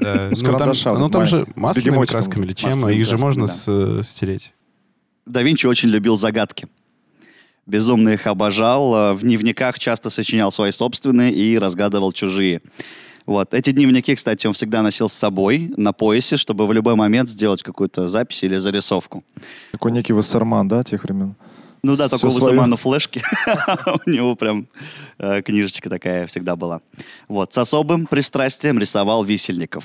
Да. 0.00 0.34
С 0.34 0.40
Ну, 0.42 0.46
там, 0.48 0.56
карандаша 0.58 0.92
ну, 0.94 0.98
вот 1.04 1.12
там 1.12 1.26
же 1.26 1.46
масляными 1.54 2.04
красками 2.06 2.44
или 2.44 2.52
чем, 2.54 2.84
а 2.84 2.92
их 2.92 3.06
же 3.06 3.18
можно 3.18 3.46
с- 3.46 4.02
стереть. 4.02 4.52
Да 5.26 5.42
Винчи 5.42 5.66
очень 5.66 5.90
любил 5.90 6.16
загадки. 6.16 6.68
Безумно 7.66 8.08
их 8.10 8.26
обожал. 8.26 8.94
э, 8.94 9.12
В 9.12 9.20
дневниках 9.22 9.78
часто 9.78 10.10
сочинял 10.10 10.50
свои 10.50 10.72
собственные 10.72 11.32
и 11.32 11.56
разгадывал 11.58 12.12
чужие. 12.12 12.62
Вот. 13.30 13.54
Эти 13.54 13.70
дневники, 13.70 14.16
кстати, 14.16 14.48
он 14.48 14.54
всегда 14.54 14.82
носил 14.82 15.08
с 15.08 15.12
собой 15.12 15.72
на 15.76 15.92
поясе, 15.92 16.36
чтобы 16.36 16.66
в 16.66 16.72
любой 16.72 16.96
момент 16.96 17.28
сделать 17.28 17.62
какую-то 17.62 18.08
запись 18.08 18.42
или 18.42 18.56
зарисовку. 18.56 19.22
Такой 19.70 19.92
некий 19.92 20.12
Вассерман, 20.12 20.66
да, 20.66 20.82
тех 20.82 21.04
времен? 21.04 21.36
Ну 21.84 21.94
да, 21.94 22.08
такого 22.08 22.32
своё. 22.32 22.48
замана 22.48 22.76
флешки. 22.76 23.22
У 24.04 24.10
него 24.10 24.34
прям 24.34 24.66
э, 25.20 25.42
книжечка 25.42 25.88
такая 25.88 26.26
всегда 26.26 26.56
была. 26.56 26.80
Вот. 27.28 27.54
С 27.54 27.58
особым 27.58 28.06
пристрастием 28.06 28.80
рисовал 28.80 29.22
висельников. 29.22 29.84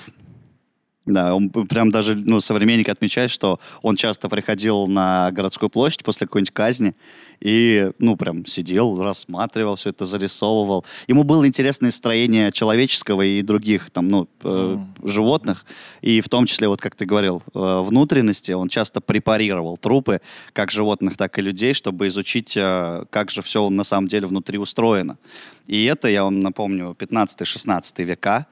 Да, 1.06 1.36
он 1.36 1.50
прям 1.50 1.92
даже, 1.92 2.16
ну, 2.16 2.42
современник 2.42 2.90
отмечает, 2.90 3.30
что 3.30 3.60
он 3.84 3.96
часто 3.96 4.28
приходил 4.28 4.88
на 4.88 5.32
городскую 5.32 5.70
площадь 5.70 6.04
после 6.04 6.26
какой-нибудь 6.26 6.52
казни 6.52 6.96
и, 7.40 7.92
ну, 8.00 8.16
прям 8.18 8.46
сидел, 8.48 9.00
рассматривал 9.00 9.76
все 9.76 9.92
это, 9.92 10.06
зарисовывал. 10.08 10.84
Ему 11.08 11.24
было 11.24 11.46
интересное 11.46 11.92
строение 11.92 12.52
человеческого 12.52 13.22
и 13.22 13.44
других, 13.44 13.92
там, 13.92 14.08
ну, 14.08 14.28
э, 14.44 14.78
животных, 15.04 15.66
и 16.02 16.22
в 16.22 16.30
том 16.30 16.48
числе, 16.48 16.68
вот 16.68 16.82
как 16.82 16.96
ты 16.96 17.06
говорил, 17.06 17.44
э, 17.54 17.82
внутренности. 17.82 18.54
Он 18.54 18.68
часто 18.68 19.00
препарировал 19.00 19.78
трупы, 19.78 20.22
как 20.54 20.72
животных, 20.72 21.18
так 21.18 21.38
и 21.38 21.42
людей, 21.44 21.76
чтобы 21.76 22.08
изучить, 22.08 22.58
э, 22.58 23.06
как 23.12 23.30
же 23.30 23.44
все 23.44 23.70
на 23.70 23.84
самом 23.84 24.08
деле 24.08 24.26
внутри 24.26 24.58
устроено. 24.58 25.20
И 25.68 25.86
это, 25.86 26.08
я 26.08 26.24
вам 26.24 26.40
напомню, 26.40 26.96
15-16 26.98 28.04
века, 28.04 28.48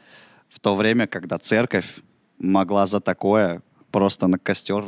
в 0.50 0.60
то 0.60 0.75
время, 0.75 1.07
когда 1.07 1.39
церковь 1.39 2.03
могла 2.40 2.88
за 2.88 3.00
такое 3.00 3.62
просто 3.92 4.28
на 4.28 4.40
костер 4.40 4.86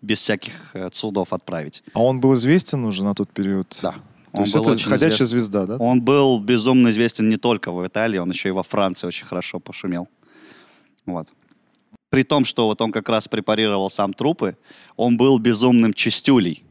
без 0.00 0.20
всяких 0.20 0.52
э, 0.74 0.88
судов 0.92 1.32
отправить. 1.32 1.82
А 1.92 2.02
он 2.02 2.20
был 2.20 2.34
известен 2.34 2.84
уже 2.84 3.04
на 3.04 3.14
тот 3.14 3.30
период? 3.30 3.78
Да. 3.82 3.92
То 3.92 3.98
Он 4.32 4.40
есть 4.42 4.54
был 4.54 4.62
это 4.62 4.70
очень 4.72 4.88
ходячая 4.88 5.08
известен. 5.08 5.26
звезда, 5.26 5.66
да? 5.66 5.76
Он 5.78 6.00
был 6.00 6.38
безумно 6.38 6.90
известен 6.90 7.28
не 7.28 7.36
только 7.36 7.72
в 7.72 7.84
Италии, 7.86 8.18
он 8.18 8.30
еще 8.30 8.48
и 8.48 8.52
во 8.52 8.62
Франции 8.62 9.06
очень 9.06 9.26
хорошо 9.26 9.58
пошумел. 9.58 10.08
Вот. 11.06 11.28
При 12.10 12.22
том, 12.22 12.44
что 12.44 12.66
вот 12.66 12.80
он 12.80 12.92
как 12.92 13.08
раз 13.08 13.26
препарировал 13.26 13.90
сам 13.90 14.12
трупы, 14.12 14.56
он 14.96 15.16
был 15.16 15.38
безумным 15.38 15.92
чистюлей. 15.92 16.64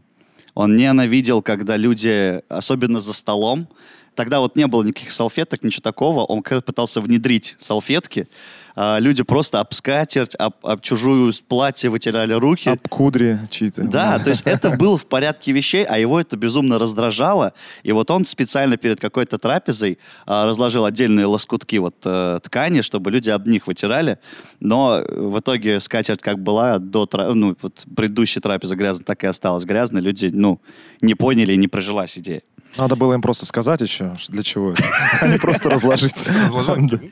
Он 0.55 0.77
ненавидел, 0.77 1.41
когда 1.41 1.75
люди, 1.77 2.41
особенно 2.47 3.01
за 3.01 3.11
столом, 3.11 3.67
тогда 4.15 4.39
вот 4.39 4.55
не 4.55 4.67
было 4.67 4.83
никаких 4.83 5.11
салфеток, 5.11 5.63
ничего 5.63 5.81
такого, 5.81 6.23
он 6.23 6.43
пытался 6.43 7.01
внедрить 7.01 7.55
салфетки, 7.59 8.27
а 8.75 8.99
люди 8.99 9.23
просто 9.23 9.59
об 9.59 9.73
скатерть, 9.73 10.35
об, 10.35 10.53
об 10.63 10.81
чужую 10.81 11.33
платье 11.47 11.89
вытирали 11.89 12.33
руки. 12.33 12.69
Об 12.69 12.87
кудри 12.87 13.39
чьи-то. 13.49 13.83
Да, 13.83 14.19
то 14.19 14.29
есть 14.29 14.43
это 14.45 14.71
было 14.71 14.97
в 14.97 15.05
порядке 15.05 15.51
вещей, 15.51 15.83
а 15.83 15.97
его 15.97 16.19
это 16.19 16.37
безумно 16.37 16.79
раздражало. 16.79 17.53
И 17.83 17.91
вот 17.91 18.09
он 18.11 18.25
специально 18.25 18.77
перед 18.77 18.99
какой-то 18.99 19.37
трапезой 19.37 19.99
а, 20.25 20.45
разложил 20.45 20.85
отдельные 20.85 21.25
лоскутки 21.25 21.75
вот 21.77 21.95
э, 22.05 22.39
ткани, 22.43 22.81
чтобы 22.81 23.11
люди 23.11 23.29
об 23.29 23.47
них 23.47 23.67
вытирали. 23.67 24.17
Но 24.59 25.03
в 25.07 25.39
итоге 25.39 25.79
скатерть 25.79 26.21
как 26.21 26.39
была 26.39 26.79
до 26.79 27.05
тра- 27.05 27.33
ну, 27.33 27.55
вот 27.61 27.85
предыдущей 27.95 28.39
трапезы 28.39 28.75
грязной, 28.75 29.05
так 29.05 29.23
и 29.23 29.27
осталась 29.27 29.65
грязной. 29.65 30.01
Люди, 30.01 30.29
ну, 30.33 30.59
не 31.01 31.15
поняли 31.15 31.53
и 31.53 31.57
не 31.57 31.67
прижилась 31.67 32.17
идея. 32.17 32.41
Надо 32.77 32.95
было 32.95 33.13
им 33.13 33.21
просто 33.21 33.45
сказать 33.45 33.81
еще, 33.81 34.13
для 34.29 34.41
чего 34.41 34.71
это. 34.71 34.83
А 35.21 35.27
не 35.27 35.37
просто 35.37 35.69
разложить. 35.69 36.23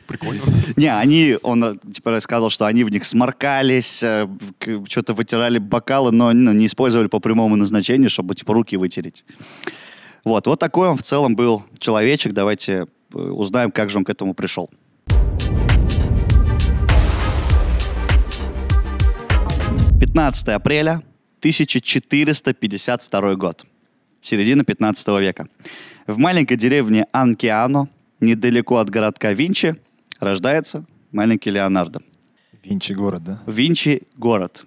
Прикольно. 0.07 0.41
Не, 0.75 0.87
они, 0.87 1.37
он 1.51 1.79
типа 1.93 2.11
рассказывал, 2.11 2.49
что 2.49 2.65
они 2.65 2.83
в 2.83 2.89
них 2.89 3.05
сморкались, 3.05 4.01
э, 4.03 4.27
что-то 4.87 5.13
вытирали 5.13 5.59
бокалы, 5.59 6.11
но 6.11 6.31
ну, 6.33 6.51
не 6.51 6.65
использовали 6.65 7.07
по 7.07 7.19
прямому 7.19 7.55
назначению, 7.55 8.09
чтобы 8.09 8.35
типа 8.35 8.53
руки 8.53 8.77
вытереть. 8.77 9.23
Вот, 10.23 10.47
вот 10.47 10.59
такой 10.59 10.87
он 10.87 10.97
в 10.97 11.03
целом 11.03 11.35
был 11.35 11.63
человечек. 11.79 12.33
Давайте 12.33 12.87
э, 13.13 13.17
узнаем, 13.17 13.71
как 13.71 13.89
же 13.89 13.97
он 13.97 14.05
к 14.05 14.09
этому 14.09 14.33
пришел. 14.33 14.69
Пятнадцатое 19.99 20.55
апреля 20.55 21.01
1452 21.39 23.35
год. 23.35 23.65
Середина 24.21 24.63
15 24.63 25.07
века. 25.19 25.47
В 26.05 26.17
маленькой 26.19 26.55
деревне 26.55 27.07
Анкиано, 27.11 27.89
недалеко 28.19 28.77
от 28.77 28.89
городка 28.89 29.33
Винчи, 29.33 29.75
рождается 30.19 30.85
маленький 31.11 31.51
Леонардо. 31.51 32.01
Винчи 32.63 32.93
город, 32.93 33.23
да? 33.23 33.41
Винчи— 33.47 34.03
город. 34.17 34.65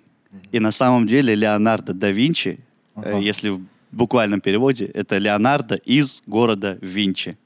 И 0.52 0.58
на 0.60 0.72
самом 0.72 1.06
деле 1.06 1.34
Леонардо 1.34 1.94
да 1.94 2.10
Винчи, 2.10 2.58
э, 2.96 3.00
Ага. 3.00 3.18
если 3.18 3.50
в 3.50 3.60
буквальном 3.92 4.40
переводе, 4.40 4.86
это 4.86 5.18
Леонардо 5.18 5.76
из 5.76 6.22
города 6.26 6.78
Винчи. 6.80 7.36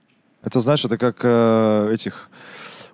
Это, 0.42 0.60
знаешь, 0.60 0.84
это 0.84 0.96
как 0.96 1.20
э, 1.22 1.90
этих 1.92 2.30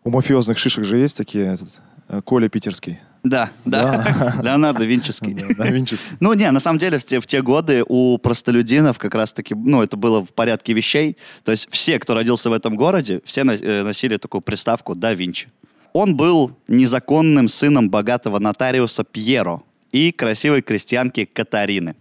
у 0.03 0.11
мафиозных 0.11 0.59
шишек 0.59 0.85
же 0.85 0.99
есть 0.99 1.17
такие, 1.17 1.45
этот, 1.55 1.81
э, 2.09 2.21
Коля 2.23 2.49
Питерский. 2.49 2.99
Да, 3.23 3.51
да, 3.65 4.05
Леонардо 4.43 4.85
Винческий. 4.85 5.33
Да, 5.35 5.47
да, 5.57 5.71
Винческий. 5.71 6.09
Ну, 6.21 6.35
не, 6.35 6.51
на 6.51 6.61
самом 6.61 6.79
деле, 6.79 6.99
в 6.99 7.05
те, 7.05 7.21
в 7.21 7.27
те 7.27 7.41
годы 7.41 7.85
у 7.89 8.19
простолюдинов 8.19 8.99
как 8.99 9.15
раз-таки, 9.15 9.55
ну, 9.55 9.81
это 9.81 9.97
было 9.97 10.25
в 10.25 10.35
порядке 10.35 10.73
вещей. 10.75 11.17
То 11.45 11.53
есть 11.53 11.69
все, 11.71 11.99
кто 11.99 12.15
родился 12.15 12.51
в 12.51 12.53
этом 12.53 12.77
городе, 12.77 13.21
все 13.25 13.43
э, 13.43 13.83
носили 13.83 14.17
такую 14.17 14.43
приставку 14.43 14.95
«Да 14.95 15.15
Винчи». 15.15 15.49
Он 15.95 16.17
был 16.17 16.51
незаконным 16.67 17.49
сыном 17.49 17.89
богатого 17.89 18.41
нотариуса 18.41 19.05
Пьеро 19.05 19.63
и 19.93 20.11
красивой 20.11 20.61
крестьянки 20.61 21.25
Катарины. 21.25 21.95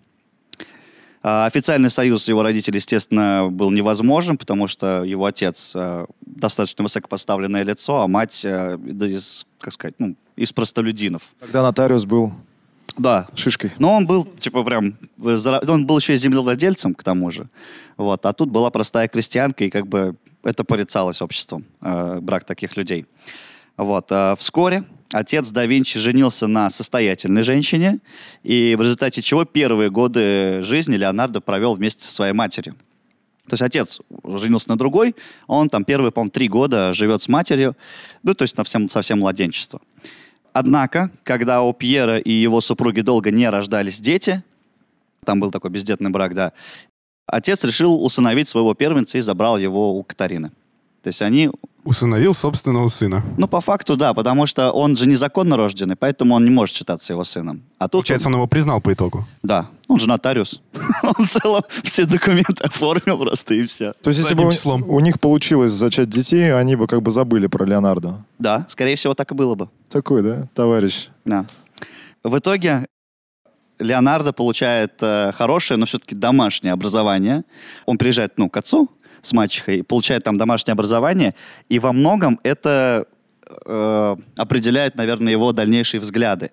А, 1.21 1.45
Официальный 1.45 1.91
союз 1.91 2.27
его 2.27 2.41
родителей, 2.41 2.77
естественно, 2.77 3.49
был 3.51 3.69
невозможен, 3.69 4.35
потому 4.35 4.67
что 4.67 5.03
его 5.03 5.25
отец 5.25 5.73
э, 5.75 6.07
достаточно 6.21 6.83
высокопоставленное 6.83 7.61
лицо, 7.61 8.01
а 8.01 8.07
мать 8.07 8.41
да 8.43 9.07
из, 9.07 9.45
как 9.59 9.73
сказать, 9.73 9.93
ну, 9.99 10.15
из 10.35 10.51
простолюдинов. 10.51 11.21
Тогда 11.39 11.61
нотариус 11.61 12.05
был 12.05 12.33
Да, 12.97 13.27
шишкой. 13.35 13.73
но 13.77 13.93
он 13.95 14.07
был, 14.07 14.25
типа, 14.25 14.63
прям... 14.63 14.97
Он 15.19 15.85
был 15.85 15.99
еще 15.99 16.15
и 16.15 16.17
землевладельцем, 16.17 16.95
к 16.95 17.03
тому 17.03 17.29
же. 17.29 17.47
Вот. 17.97 18.25
А 18.25 18.33
тут 18.33 18.49
была 18.49 18.71
простая 18.71 19.07
крестьянка, 19.07 19.65
и 19.65 19.69
как 19.69 19.85
бы 19.85 20.15
это 20.41 20.63
порицалось 20.63 21.21
обществом, 21.21 21.63
э, 21.81 22.19
брак 22.21 22.43
таких 22.43 22.75
людей. 22.75 23.05
Вот. 23.77 24.11
а 24.11 24.35
вскоре 24.35 24.83
отец 25.11 25.49
да 25.51 25.65
Винчи 25.65 25.99
женился 25.99 26.47
на 26.47 26.69
состоятельной 26.69 27.43
женщине, 27.43 27.99
и 28.43 28.75
в 28.77 28.81
результате 28.81 29.21
чего 29.21 29.45
первые 29.45 29.89
годы 29.89 30.61
жизни 30.63 30.95
Леонардо 30.95 31.41
провел 31.41 31.75
вместе 31.75 32.03
со 32.03 32.11
своей 32.11 32.33
матерью. 32.33 32.75
То 33.47 33.53
есть 33.53 33.61
отец 33.61 33.99
женился 34.23 34.69
на 34.69 34.77
другой, 34.77 35.15
он 35.47 35.69
там 35.69 35.83
первые, 35.83 36.11
по-моему, 36.11 36.31
три 36.31 36.47
года 36.47 36.93
живет 36.93 37.23
с 37.23 37.27
матерью, 37.27 37.75
ну, 38.23 38.33
то 38.33 38.43
есть 38.43 38.57
на 38.57 38.63
всем, 38.63 38.87
совсем 38.87 39.19
младенчество. 39.19 39.81
Однако, 40.53 41.11
когда 41.23 41.61
у 41.61 41.73
Пьера 41.73 42.19
и 42.19 42.31
его 42.31 42.61
супруги 42.61 43.01
долго 43.01 43.31
не 43.31 43.49
рождались 43.49 43.99
дети, 43.99 44.43
там 45.25 45.39
был 45.39 45.51
такой 45.51 45.71
бездетный 45.71 46.09
брак, 46.09 46.35
да, 46.35 46.53
отец 47.25 47.63
решил 47.63 48.03
усыновить 48.03 48.47
своего 48.47 48.73
первенца 48.75 49.17
и 49.17 49.21
забрал 49.21 49.57
его 49.57 49.97
у 49.97 50.03
Катарины. 50.03 50.49
То 51.01 51.07
есть 51.07 51.21
они, 51.21 51.49
Усыновил 51.83 52.33
собственного 52.33 52.87
сына. 52.87 53.23
ну, 53.37 53.47
по 53.47 53.59
факту, 53.59 53.97
да, 53.97 54.13
потому 54.13 54.45
что 54.45 54.71
он 54.71 54.95
же 54.95 55.05
незаконно 55.05 55.57
рожденный, 55.57 55.95
поэтому 55.97 56.35
он 56.35 56.45
не 56.45 56.49
может 56.49 56.75
считаться 56.75 57.11
его 57.11 57.23
сыном. 57.25 57.63
А 57.77 57.85
тут 57.85 57.91
Получается, 58.03 58.29
он 58.29 58.35
его 58.35 58.47
признал 58.47 58.79
по 58.79 58.93
итогу. 58.93 59.27
да, 59.43 59.67
Он 59.89 59.99
же 59.99 60.07
нотариус. 60.07 60.61
Он 61.03 61.27
в 61.27 61.29
целом 61.29 61.61
все 61.83 62.05
документы 62.05 62.63
оформил 62.63 63.17
просто 63.19 63.53
и 63.55 63.65
все. 63.65 63.93
То 64.01 64.09
есть, 64.09 64.21
если 64.21 64.33
бы 64.33 64.49
числом. 64.51 64.83
у 64.89 64.99
них 65.01 65.19
получилось 65.19 65.71
зачать 65.71 66.09
детей, 66.09 66.55
они 66.55 66.75
бы 66.77 66.87
как 66.87 67.01
бы 67.01 67.11
забыли 67.11 67.47
про 67.47 67.65
Леонардо. 67.65 68.23
Да, 68.39 68.65
скорее 68.69 68.95
всего, 68.95 69.13
так 69.13 69.31
и 69.31 69.35
было 69.35 69.55
бы. 69.55 69.69
Такой, 69.89 70.23
да, 70.23 70.47
товарищ? 70.55 71.09
Да. 71.25 71.45
В 72.23 72.37
итоге 72.37 72.85
Леонардо 73.79 74.31
получает 74.31 74.93
э, 75.01 75.31
хорошее, 75.37 75.77
но 75.77 75.85
все-таки 75.85 76.15
домашнее 76.15 76.71
образование. 76.73 77.43
Он 77.85 77.97
приезжает, 77.97 78.37
ну, 78.37 78.49
к 78.49 78.55
отцу 78.57 78.89
с 79.23 79.33
мачехой, 79.33 79.83
получает 79.83 80.23
там 80.23 80.37
домашнее 80.37 80.73
образование, 80.73 81.33
и 81.69 81.79
во 81.79 81.93
многом 81.93 82.39
это 82.43 83.07
э, 83.65 84.15
определяет, 84.35 84.95
наверное, 84.95 85.31
его 85.31 85.51
дальнейшие 85.53 85.99
взгляды. 85.99 86.51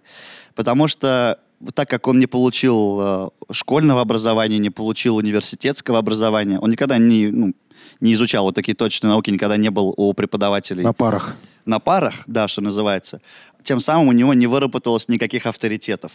Потому 0.55 0.89
что 0.89 1.39
так 1.75 1.91
как 1.91 2.09
он 2.09 2.19
не 2.19 2.27
получил 2.27 2.99
э, 3.01 3.29
школьного 3.53 4.01
образования, 4.01 4.59
не 4.59 4.71
получил 4.71 5.17
университетского 5.17 5.99
образования, 5.99 6.59
он 6.59 6.71
никогда 6.71 6.97
не, 6.97 7.29
ну, 7.29 7.55
не 8.01 8.15
изучал 8.15 8.45
вот 8.45 8.55
такие 8.55 8.75
точные 8.75 9.11
науки, 9.11 9.31
никогда 9.31 9.57
не 9.57 9.71
был 9.71 9.93
у 9.97 10.15
преподавателей 10.15 10.85
На 10.85 10.93
парах. 10.93 11.37
на 11.67 11.81
парах, 11.81 12.23
да, 12.27 12.49
что 12.49 12.63
называется, 12.63 13.21
тем 13.63 13.81
самым 13.81 14.09
у 14.09 14.13
него 14.13 14.33
не 14.33 14.47
выработалось 14.47 15.09
никаких 15.09 15.47
авторитетов. 15.47 16.13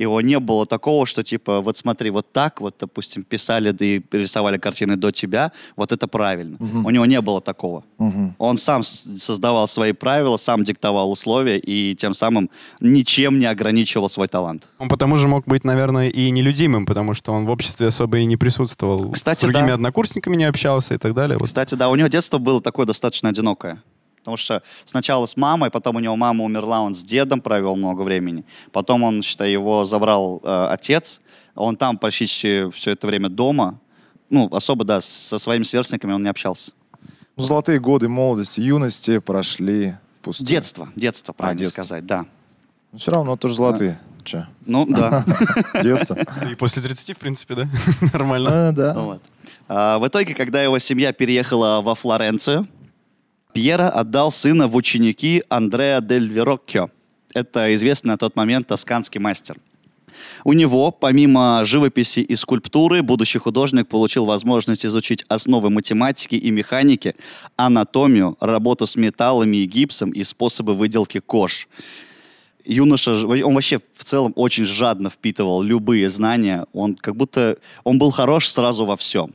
Его 0.00 0.22
не 0.22 0.38
было 0.38 0.64
такого, 0.64 1.04
что 1.04 1.22
типа, 1.22 1.60
вот 1.60 1.76
смотри, 1.76 2.08
вот 2.08 2.32
так, 2.32 2.60
вот, 2.62 2.74
допустим, 2.80 3.22
писали 3.22 3.70
да 3.70 3.84
и 3.84 4.00
рисовали 4.12 4.56
картины 4.56 4.96
до 4.96 5.10
тебя, 5.10 5.52
вот 5.76 5.92
это 5.92 6.08
правильно. 6.08 6.56
Мгм. 6.58 6.86
У 6.86 6.90
него 6.90 7.04
не 7.04 7.20
было 7.20 7.42
такого. 7.42 7.84
Мгм. 7.98 8.34
Он 8.38 8.56
сам 8.56 8.82
создавал 8.82 9.68
свои 9.68 9.92
правила, 9.92 10.38
сам 10.38 10.64
диктовал 10.64 11.12
условия 11.12 11.58
и 11.58 11.94
тем 11.94 12.14
самым 12.14 12.48
ничем 12.80 13.38
не 13.38 13.44
ограничивал 13.44 14.08
свой 14.08 14.28
талант. 14.28 14.68
Он 14.78 14.88
потому 14.88 15.18
же 15.18 15.28
мог 15.28 15.44
быть, 15.44 15.64
наверное, 15.64 16.08
и 16.08 16.30
нелюдимым, 16.30 16.86
потому 16.86 17.12
что 17.12 17.32
он 17.32 17.44
в 17.44 17.50
обществе 17.50 17.88
особо 17.88 18.20
и 18.20 18.24
не 18.24 18.38
присутствовал. 18.38 19.12
Кстати, 19.12 19.40
с 19.40 19.42
другими 19.42 19.68
да. 19.68 19.74
однокурсниками 19.74 20.36
не 20.36 20.44
общался 20.44 20.94
и 20.94 20.98
так 20.98 21.12
далее. 21.12 21.36
Вот. 21.36 21.48
Кстати, 21.48 21.74
да, 21.74 21.90
у 21.90 21.94
него 21.94 22.08
детство 22.08 22.38
было 22.38 22.62
такое 22.62 22.86
достаточно 22.86 23.28
одинокое. 23.28 23.82
Потому 24.20 24.36
что 24.36 24.62
сначала 24.84 25.26
с 25.26 25.36
мамой, 25.36 25.70
потом 25.70 25.96
у 25.96 26.00
него 26.00 26.14
мама 26.16 26.44
умерла, 26.44 26.82
он 26.82 26.94
с 26.94 27.02
дедом 27.02 27.40
провел 27.40 27.76
много 27.76 28.02
времени. 28.02 28.44
Потом 28.70 29.02
он, 29.02 29.22
считай, 29.22 29.50
его 29.50 29.84
забрал 29.86 30.40
э, 30.44 30.68
отец. 30.70 31.20
Он 31.54 31.76
там 31.76 31.98
почти 31.98 32.26
все 32.26 32.90
это 32.90 33.06
время 33.06 33.28
дома. 33.28 33.80
Ну, 34.28 34.48
особо, 34.52 34.84
да, 34.84 35.00
со 35.00 35.38
своими 35.38 35.64
сверстниками 35.64 36.12
он 36.12 36.22
не 36.22 36.28
общался. 36.28 36.72
Ну, 37.36 37.44
золотые 37.44 37.80
годы 37.80 38.08
молодости, 38.08 38.60
юности 38.60 39.18
прошли 39.18 39.96
в 40.18 40.24
пустую. 40.24 40.46
Детство, 40.46 40.88
детство, 40.94 41.32
правильно 41.32 41.60
детство. 41.60 41.82
сказать, 41.82 42.06
да. 42.06 42.26
Ну, 42.92 42.98
все 42.98 43.12
равно 43.12 43.36
тоже 43.36 43.54
золотые. 43.54 43.98
Че? 44.22 44.46
Ну, 44.66 44.86
да. 44.88 45.24
Детство. 45.82 46.16
И 46.50 46.54
после 46.54 46.82
30, 46.82 47.16
в 47.16 47.18
принципе, 47.18 47.54
да? 47.54 47.68
Нормально. 48.12 48.68
А, 48.68 48.72
да. 48.72 48.94
Вот. 48.94 49.22
А, 49.68 49.98
в 49.98 50.06
итоге, 50.06 50.34
когда 50.34 50.62
его 50.62 50.78
семья 50.78 51.12
переехала 51.12 51.80
во 51.82 51.94
Флоренцию, 51.94 52.68
Пьера 53.52 53.88
отдал 53.88 54.30
сына 54.30 54.68
в 54.68 54.76
ученики 54.76 55.42
Андреа 55.48 56.00
дель 56.00 56.28
Вероккио. 56.28 56.90
Это 57.34 57.74
известный 57.74 58.08
на 58.08 58.16
тот 58.18 58.36
момент 58.36 58.68
тосканский 58.68 59.20
мастер. 59.20 59.56
У 60.44 60.52
него, 60.52 60.90
помимо 60.90 61.62
живописи 61.64 62.20
и 62.20 62.36
скульптуры, 62.36 63.02
будущий 63.02 63.38
художник 63.38 63.88
получил 63.88 64.24
возможность 64.24 64.84
изучить 64.86 65.24
основы 65.28 65.70
математики 65.70 66.34
и 66.34 66.50
механики, 66.50 67.14
анатомию, 67.56 68.36
работу 68.40 68.86
с 68.86 68.96
металлами 68.96 69.58
и 69.58 69.66
гипсом 69.66 70.10
и 70.10 70.24
способы 70.24 70.74
выделки 70.74 71.20
кож. 71.20 71.68
Юноша, 72.64 73.12
он 73.26 73.54
вообще 73.54 73.80
в 73.96 74.04
целом 74.04 74.32
очень 74.36 74.64
жадно 74.64 75.10
впитывал 75.10 75.62
любые 75.62 76.10
знания. 76.10 76.66
Он 76.72 76.94
как 76.94 77.16
будто, 77.16 77.58
он 77.84 77.98
был 77.98 78.10
хорош 78.10 78.48
сразу 78.48 78.84
во 78.84 78.96
всем. 78.96 79.32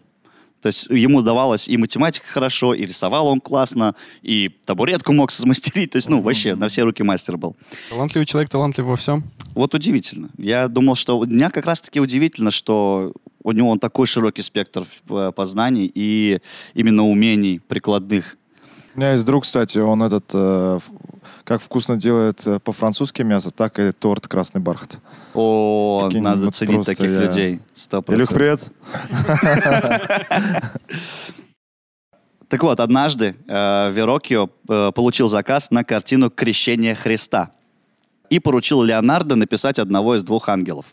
То 0.66 0.70
есть 0.70 0.88
ему 0.90 1.22
давалось 1.22 1.68
и 1.68 1.78
математика 1.78 2.26
хорошо, 2.26 2.74
и 2.74 2.88
рисовал 2.88 3.28
он 3.28 3.40
классно, 3.40 3.94
и 4.24 4.50
табуретку 4.66 5.14
мог 5.14 5.30
смастерить. 5.30 5.92
То 5.92 5.98
есть, 5.98 6.10
ну, 6.10 6.22
вообще, 6.22 6.56
на 6.56 6.70
все 6.70 6.82
руки 6.82 7.04
мастер 7.04 7.38
был. 7.38 7.56
Талантливый 7.92 8.26
человек, 8.26 8.50
талантлив 8.50 8.88
во 8.88 8.96
всем. 8.96 9.26
Вот 9.54 9.76
удивительно. 9.76 10.32
Я 10.40 10.68
думал, 10.68 10.96
что... 10.96 11.24
Меня 11.24 11.52
как 11.52 11.68
раз-таки 11.68 12.00
удивительно, 12.00 12.50
что 12.50 13.14
у 13.44 13.52
него 13.52 13.70
он 13.70 13.78
такой 13.78 14.08
широкий 14.08 14.42
спектр 14.42 14.88
э, 15.08 15.32
познаний 15.36 15.92
и 15.94 16.40
именно 16.74 17.04
умений 17.04 17.60
прикладных. 17.60 18.36
У 18.96 19.00
меня 19.00 19.12
есть 19.12 19.26
друг, 19.26 19.44
кстати, 19.44 19.78
он 19.78 20.02
этот, 20.04 20.32
э, 20.34 20.80
как 21.44 21.62
вкусно 21.62 21.98
делает 21.98 22.48
э, 22.48 22.60
по-французски 22.60 23.24
мясо, 23.24 23.52
так 23.52 23.78
и 23.78 23.92
торт 23.92 24.26
«Красный 24.28 24.62
бархат». 24.62 25.00
О, 25.34 26.06
Прикинь, 26.08 26.24
надо 26.24 26.46
вот 26.46 26.56
ценить 26.56 26.86
таких 26.86 27.10
я- 27.10 27.20
людей. 27.24 27.60
Сто 27.74 28.02
Илюх, 28.08 28.30
процентов. 28.30 28.72
привет. 29.28 30.64
Так 32.48 32.62
вот, 32.62 32.80
однажды 32.80 33.36
э, 33.48 33.92
Вероккио 33.92 34.50
э, 34.70 34.92
получил 34.94 35.28
заказ 35.28 35.72
на 35.72 35.84
картину 35.84 36.30
«Крещение 36.30 36.94
Христа» 36.94 37.50
и 38.30 38.40
поручил 38.40 38.84
Леонардо 38.84 39.36
написать 39.36 39.80
одного 39.80 40.16
из 40.16 40.24
двух 40.24 40.48
ангелов. 40.48 40.86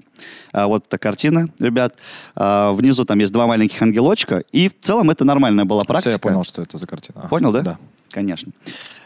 А 0.53 0.67
вот 0.67 0.85
эта 0.87 0.99
картина, 0.99 1.49
ребят. 1.59 1.95
А, 2.35 2.73
внизу 2.73 3.05
там 3.05 3.19
есть 3.19 3.33
два 3.33 3.47
маленьких 3.47 3.81
ангелочка, 3.83 4.45
и 4.53 4.69
в 4.69 4.81
целом 4.81 5.11
это 5.11 5.25
нормальная 5.25 5.65
была 5.65 5.81
Все, 5.81 5.87
практика. 5.89 6.11
я 6.13 6.19
понял, 6.19 6.45
что 6.45 6.63
это 6.63 6.79
за 6.79 6.87
картина. 6.87 7.27
Понял, 7.31 7.53
да? 7.53 7.61
Да. 7.61 7.79
Конечно. 8.13 8.53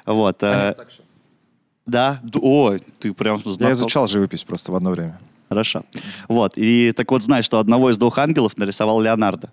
Вот. 0.04 0.42
э, 0.42 0.74
да, 1.86 2.20
о, 2.34 2.76
ты 2.98 3.14
прям 3.14 3.40
Я 3.44 3.52
знаком. 3.52 3.72
изучал 3.72 4.06
живопись 4.06 4.44
просто 4.44 4.72
в 4.72 4.76
одно 4.76 4.90
время. 4.90 5.18
Хорошо. 5.48 5.84
Вот. 6.28 6.52
И 6.56 6.92
так 6.92 7.10
вот, 7.10 7.22
знаешь, 7.22 7.44
что 7.44 7.58
одного 7.58 7.90
из 7.90 7.96
двух 7.98 8.18
ангелов 8.18 8.56
нарисовал 8.56 9.00
Леонардо. 9.00 9.50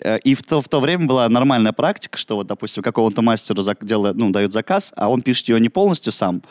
Э, 0.00 0.18
И 0.24 0.34
в 0.34 0.42
то, 0.42 0.60
в 0.60 0.68
то 0.68 0.80
время 0.80 1.06
была 1.06 1.28
нормальная 1.28 1.72
практика, 1.72 2.18
что 2.18 2.36
вот, 2.36 2.46
допустим, 2.46 2.82
какому-то 2.82 3.22
мастеру 3.22 3.62
делает, 3.82 4.16
ну, 4.16 4.30
дают 4.30 4.52
заказ, 4.52 4.92
а 4.96 5.08
он 5.08 5.22
пишет 5.22 5.48
ее 5.48 5.60
не 5.60 5.68
полностью 5.68 6.12
сам, 6.12 6.42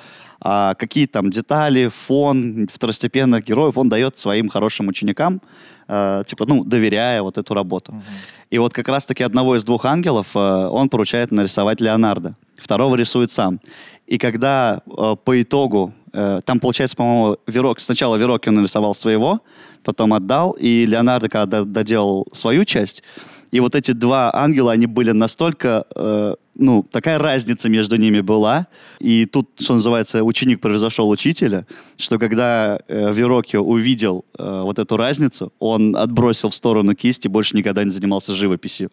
а 0.42 0.74
какие 0.76 1.08
там 1.08 1.30
детали, 1.30 1.88
фон 1.88 2.68
второстепенных 2.72 3.44
героев 3.44 3.78
он 3.78 3.90
дает 3.90 4.20
своим 4.20 4.50
хорошим 4.50 4.88
ученикам, 4.88 5.42
э, 5.88 6.24
типа, 6.28 6.46
ну, 6.46 6.64
доверяя 6.64 7.22
вот 7.22 7.38
эту 7.38 7.54
работу. 7.54 7.94
И 8.52 8.58
вот 8.58 8.74
как 8.74 8.88
раз-таки 8.88 9.24
одного 9.24 9.56
из 9.56 9.64
двух 9.64 9.86
ангелов 9.86 10.28
э, 10.36 10.40
он 10.40 10.90
поручает 10.90 11.32
нарисовать 11.32 11.82
Леонардо. 11.82 12.36
Второго 12.58 12.96
рисует 12.96 13.32
сам. 13.32 13.60
И 14.08 14.18
когда 14.18 14.82
э, 14.86 15.16
по 15.24 15.42
итогу, 15.42 15.94
э, 16.14 16.42
там 16.46 16.60
получается, 16.60 16.96
по-моему, 16.96 17.38
Верок, 17.48 17.80
сначала 17.80 18.18
Вероккио 18.18 18.52
нарисовал 18.52 18.94
своего, 18.94 19.40
потом 19.84 20.14
отдал, 20.14 20.52
и 20.52 20.86
Леонардо, 20.86 21.28
когда 21.30 21.64
доделал 21.64 22.28
свою 22.32 22.66
часть, 22.66 23.04
и 23.56 23.60
вот 23.62 23.74
эти 23.74 23.94
два 23.94 24.36
ангела, 24.36 24.74
они 24.74 24.86
были 24.86 25.12
настолько, 25.12 25.86
э, 25.96 26.36
ну, 26.56 26.84
такая 26.92 27.18
разница 27.18 27.70
между 27.70 27.96
ними 27.96 28.20
была. 28.20 28.68
И 29.00 29.26
тут, 29.26 29.50
что 29.62 29.76
называется, 29.76 30.26
ученик 30.26 30.60
превзошел 30.60 31.10
учителя, 31.10 31.66
что 31.96 32.20
когда 32.20 32.78
э, 32.90 33.14
Вероккио 33.14 33.62
увидел 33.62 34.26
э, 34.38 34.62
вот 34.62 34.78
эту 34.78 34.98
разницу, 34.98 35.54
он 35.60 35.96
отбросил 35.96 36.50
в 36.50 36.56
сторону 36.56 36.96
кисти, 36.96 37.30
больше 37.30 37.56
никогда 37.56 37.86
не 37.86 37.92
занимался 37.92 38.36
живописью. 38.36 38.90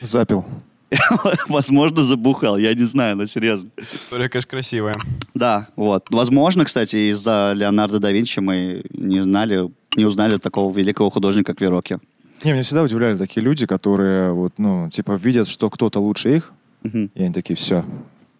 Запил. 0.00 0.46
Возможно, 1.48 2.02
забухал, 2.02 2.56
я 2.56 2.72
не 2.72 2.84
знаю, 2.84 3.16
но 3.16 3.26
серьезно. 3.26 3.68
История, 3.92 4.30
конечно, 4.30 4.48
красивая. 4.48 4.94
Да, 5.34 5.68
вот. 5.76 6.06
Возможно, 6.08 6.64
кстати, 6.64 7.10
из-за 7.12 7.52
Леонардо 7.54 7.98
да 7.98 8.10
Винчи 8.10 8.40
мы 8.40 8.82
не 8.94 9.20
знали, 9.20 9.70
не 9.94 10.06
узнали 10.06 10.38
такого 10.38 10.74
великого 10.74 11.10
художника, 11.10 11.52
как 11.52 11.60
Вероккио. 11.60 11.98
Не, 12.44 12.52
меня 12.52 12.62
всегда 12.62 12.82
удивляли 12.82 13.16
такие 13.18 13.42
люди, 13.44 13.66
которые 13.66 14.32
вот, 14.32 14.54
ну, 14.58 14.88
типа, 14.90 15.12
видят, 15.12 15.46
что 15.48 15.68
кто-то 15.68 16.00
лучше 16.00 16.36
их, 16.36 16.52
Мгм. 16.82 17.10
и 17.14 17.22
они 17.22 17.32
такие, 17.34 17.54
все, 17.56 17.84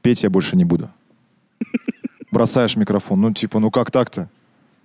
петь 0.03 0.23
я 0.23 0.31
больше 0.31 0.57
не 0.57 0.65
буду. 0.65 0.89
Бросаешь 2.31 2.77
микрофон, 2.77 3.21
ну, 3.21 3.33
типа, 3.33 3.59
ну 3.59 3.71
как 3.71 3.91
так-то? 3.91 4.31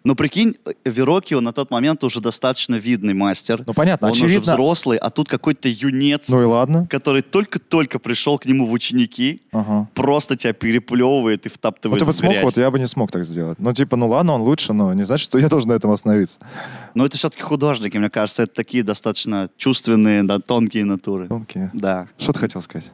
Но 0.05 0.13
прикинь, 0.15 0.55
Вероккио 0.85 1.41
на 1.41 1.51
тот 1.51 1.71
момент 1.71 2.03
уже 2.03 2.21
достаточно 2.21 2.75
видный 2.75 3.15
мастер. 3.15 3.63
Ну, 3.65 3.73
понятно, 3.73 4.07
Он 4.07 4.11
уже 4.13 4.25
очевидно. 4.27 4.53
взрослый, 4.53 4.97
а 4.99 5.09
тут 5.09 5.27
какой-то 5.27 5.67
юнец, 5.67 6.29
Ну 6.29 6.41
и 6.43 6.45
ладно. 6.45 6.87
который 6.89 7.23
только-только 7.23 7.97
пришел 7.97 8.37
к 8.37 8.45
нему 8.45 8.67
в 8.67 8.71
ученики, 8.71 9.41
Ага. 9.51 9.89
просто 9.95 10.37
тебя 10.37 10.53
переплевывает 10.53 11.47
и 11.47 11.49
втаптывает 11.49 11.99
Вот 11.99 11.99
ты 11.99 12.05
бы 12.05 12.13
смог, 12.13 12.43
вот 12.43 12.55
я 12.55 12.69
бы 12.69 12.77
не 12.77 12.85
смог 12.85 13.11
так 13.11 13.25
сделать. 13.25 13.57
Ну, 13.59 13.73
типа, 13.73 13.97
ну 13.97 14.07
ладно, 14.07 14.33
он 14.33 14.41
лучше, 14.43 14.73
но 14.73 14.93
не 14.93 15.03
значит, 15.03 15.23
что 15.25 15.39
я 15.39 15.49
должен 15.49 15.69
на 15.69 15.73
этом 15.73 15.89
остановиться. 15.89 16.39
Но 16.93 17.03
это 17.05 17.17
все-таки 17.17 17.41
художники, 17.41 17.97
мне 17.97 18.11
кажется, 18.11 18.43
это 18.43 18.53
такие 18.53 18.83
достаточно 18.83 19.49
чувственные, 19.57 20.21
да, 20.21 20.37
тонкие 20.39 20.85
натуры. 20.85 21.27
Тонкие. 21.27 21.71
Да. 21.73 22.07
Что 22.19 22.31
ты 22.31 22.39
хотел 22.39 22.61
сказать? 22.61 22.91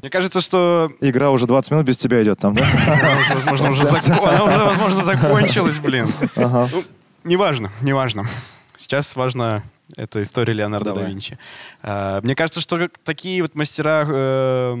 Мне 0.00 0.10
кажется, 0.10 0.40
что 0.40 0.90
Игра 1.00 1.30
уже 1.30 1.46
20 1.46 1.70
минут 1.70 1.86
без 1.86 1.96
тебя 1.96 2.22
идет 2.22 2.38
там, 2.38 2.54
да? 2.54 2.64
она 2.86 3.18
уже, 3.18 3.34
возможно, 4.64 5.02
закончилась, 5.02 5.78
блин. 5.78 6.08
Ну, 6.36 6.84
неважно, 7.24 7.70
неважно. 7.80 8.26
Сейчас 8.76 9.14
важна 9.16 9.62
эта 9.96 10.22
история 10.22 10.52
Леонардо 10.52 10.86
Давай. 10.86 11.04
да 11.04 11.08
Винчи. 11.10 11.38
А, 11.82 12.20
Мне 12.22 12.34
кажется, 12.34 12.60
что 12.60 12.88
такие 13.04 13.42
вот 13.42 13.54
мастера, 13.54 14.04
э, 14.08 14.76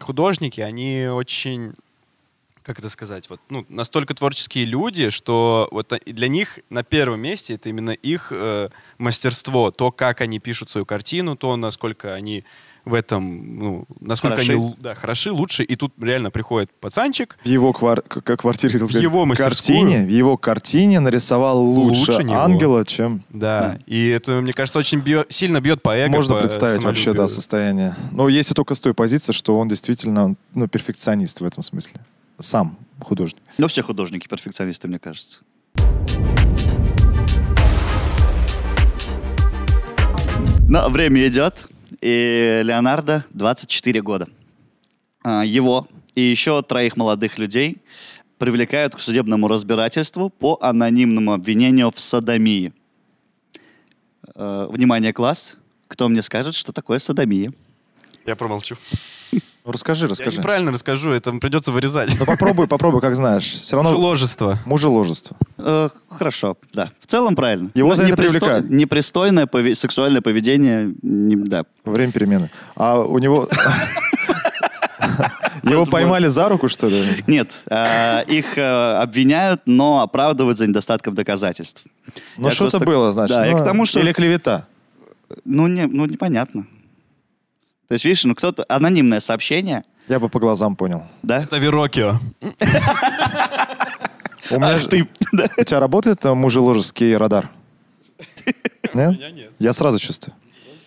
художники, 0.00 0.60
они 0.60 1.06
очень 1.06 1.74
как 2.62 2.80
это 2.80 2.88
сказать, 2.88 3.30
вот, 3.30 3.40
ну, 3.48 3.64
настолько 3.68 4.12
творческие 4.12 4.64
люди, 4.64 5.10
что 5.10 5.68
вот 5.70 5.92
для 6.04 6.26
них 6.26 6.58
на 6.68 6.82
первом 6.82 7.20
месте 7.20 7.54
это 7.54 7.68
именно 7.68 7.92
их 7.92 8.32
э, 8.32 8.70
мастерство, 8.98 9.70
то, 9.70 9.92
как 9.92 10.20
они 10.20 10.40
пишут 10.40 10.70
свою 10.70 10.84
картину, 10.84 11.36
то, 11.36 11.54
насколько 11.54 12.12
они 12.12 12.42
в 12.86 12.94
этом, 12.94 13.58
ну, 13.58 13.84
насколько 14.00 14.36
Хороши. 14.36 14.52
они 14.52 14.74
да, 14.78 14.94
хороши, 14.94 15.32
лучше. 15.32 15.64
И 15.64 15.74
тут 15.76 15.92
реально 16.00 16.30
приходит 16.30 16.70
пацанчик, 16.80 17.36
В 17.44 17.48
его 17.48 17.72
квар- 17.72 18.00
к- 18.00 18.22
как 18.22 18.40
квартире, 18.40 18.72
хотел 18.74 18.86
В 18.86 18.90
сказать, 18.90 19.02
его 19.02 19.26
мастерскую. 19.26 19.80
картине, 19.80 20.06
в 20.06 20.08
его 20.08 20.36
картине 20.36 21.00
нарисовал 21.00 21.60
лучше, 21.62 22.12
Лучше 22.12 22.24
него. 22.24 22.38
ангела, 22.40 22.84
чем 22.84 23.22
да, 23.30 23.78
и 23.86 24.06
это, 24.08 24.40
мне 24.40 24.52
кажется, 24.52 24.78
очень 24.78 25.00
бьё- 25.00 25.26
сильно 25.28 25.60
бьет 25.60 25.82
по 25.82 25.96
эго, 25.96 26.14
можно 26.14 26.36
по 26.36 26.40
представить 26.40 26.84
вообще, 26.84 27.12
да, 27.12 27.26
состояние. 27.28 27.94
Но 28.12 28.28
если 28.28 28.54
только 28.54 28.74
с 28.74 28.80
той 28.80 28.94
позиции, 28.94 29.32
что 29.32 29.58
он 29.58 29.66
действительно, 29.68 30.36
ну, 30.54 30.68
перфекционист 30.68 31.40
в 31.40 31.44
этом 31.44 31.62
смысле. 31.64 32.00
Сам 32.38 32.78
художник. 33.00 33.42
Ну, 33.58 33.66
все 33.66 33.82
художники 33.82 34.28
перфекционисты, 34.28 34.86
мне 34.88 34.98
кажется. 35.00 35.40
Но 40.68 40.88
время 40.88 41.26
идет, 41.28 41.66
и 42.06 42.62
Леонардо 42.62 43.24
24 43.30 44.00
года. 44.00 44.28
А, 45.24 45.44
Его 45.44 45.88
и 46.14 46.20
еще 46.20 46.62
троих 46.62 46.96
молодых 46.96 47.36
людей 47.36 47.78
привлекают 48.38 48.94
к 48.94 49.00
судебному 49.00 49.48
разбирательству 49.48 50.30
по 50.30 50.56
анонимному 50.60 51.32
обвинению 51.32 51.90
в 51.90 51.98
садомии. 51.98 52.72
Э, 54.36 54.68
Внимание, 54.70 55.12
класс. 55.12 55.56
Кто 55.88 56.08
мне 56.08 56.22
скажет, 56.22 56.54
что 56.54 56.72
такое 56.72 57.00
садомия? 57.00 57.52
Я 58.24 58.36
промолчу. 58.36 58.76
Ну, 59.66 59.72
расскажи, 59.72 60.04
Я 60.04 60.10
расскажи. 60.10 60.38
неправильно 60.38 60.70
расскажу, 60.70 61.10
это 61.10 61.32
придется 61.32 61.72
вырезать. 61.72 62.14
Ну, 62.18 62.24
попробуй, 62.24 62.68
попробуй, 62.68 63.00
как 63.00 63.16
знаешь. 63.16 63.42
Все 63.44 63.74
равно 63.74 63.90
Мужеложество. 63.90 64.58
мужеложество. 64.64 65.36
Э, 65.58 65.88
хорошо, 66.08 66.56
да. 66.72 66.90
В 67.00 67.06
целом 67.08 67.34
правильно. 67.34 67.70
Его 67.74 67.96
за 67.96 68.04
это 68.04 68.12
Непристо- 68.12 68.16
привлекают. 68.38 68.70
Непристойное 68.70 69.46
пове- 69.46 69.74
сексуальное 69.74 70.20
поведение, 70.20 70.94
не- 71.02 71.34
да. 71.34 71.64
Время 71.84 72.12
перемены. 72.12 72.50
А 72.76 73.00
у 73.00 73.18
него... 73.18 73.48
Его 75.64 75.84
поймали 75.84 76.28
за 76.28 76.48
руку, 76.48 76.68
что 76.68 76.86
ли? 76.88 77.24
Нет, 77.26 77.50
э, 77.68 78.24
их 78.28 78.56
э, 78.56 78.98
обвиняют, 79.02 79.62
но 79.66 80.00
оправдывают 80.00 80.58
за 80.58 80.66
недостатком 80.68 81.14
доказательств. 81.14 81.82
Ну, 82.36 82.50
что-то 82.50 82.78
было, 82.78 83.10
значит. 83.10 83.36
Да, 83.36 83.46
я 83.46 83.52
Ну, 83.56 83.62
к 83.62 83.64
тому, 83.64 83.84
что- 83.84 83.98
Или 83.98 84.12
клевета. 84.12 84.66
Ну, 85.44 85.66
не, 85.66 85.86
ну, 85.86 86.04
непонятно. 86.06 86.66
То 87.88 87.92
есть, 87.94 88.04
видишь, 88.04 88.24
ну 88.24 88.34
кто-то... 88.34 88.64
Анонимное 88.68 89.20
сообщение, 89.20 89.84
Я 90.08 90.18
бы 90.18 90.28
по 90.28 90.38
глазам 90.40 90.74
понял. 90.76 91.02
да? 91.22 91.42
Это 91.42 91.56
Верокио. 91.58 92.18
У 94.50 94.58
меня 94.60 94.78
же- 94.78 94.88
ты. 94.88 95.08
У 95.58 95.64
тебя 95.64 95.80
работает 95.80 96.24
мужеложеский 96.24 97.16
радар? 97.16 97.50
Нет. 98.94 99.16
Я 99.58 99.72
сразу 99.72 99.98
чувствую. 99.98 100.34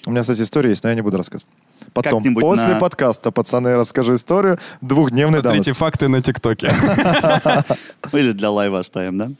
У 0.05 0.11
меня, 0.11 0.21
кстати, 0.21 0.41
история 0.41 0.69
есть, 0.69 0.83
но 0.83 0.89
я 0.89 0.95
не 0.95 1.01
буду 1.01 1.17
рассказывать. 1.17 1.53
Потом, 1.93 2.23
после 2.35 2.75
на- 2.75 2.79
подкаста, 2.79 3.31
пацаны, 3.31 3.75
расскажу 3.75 4.15
историю 4.15 4.57
двухдневной 4.81 5.39
Смотрите 5.41 5.71
давности. 5.71 5.79
факты 5.79 6.07
на 6.07 6.21
ТикТоке. 6.21 6.71
Или 8.13 8.31
для 8.31 8.49
лайва 8.51 8.79
оставим, 8.79 9.17
да? 9.17 9.31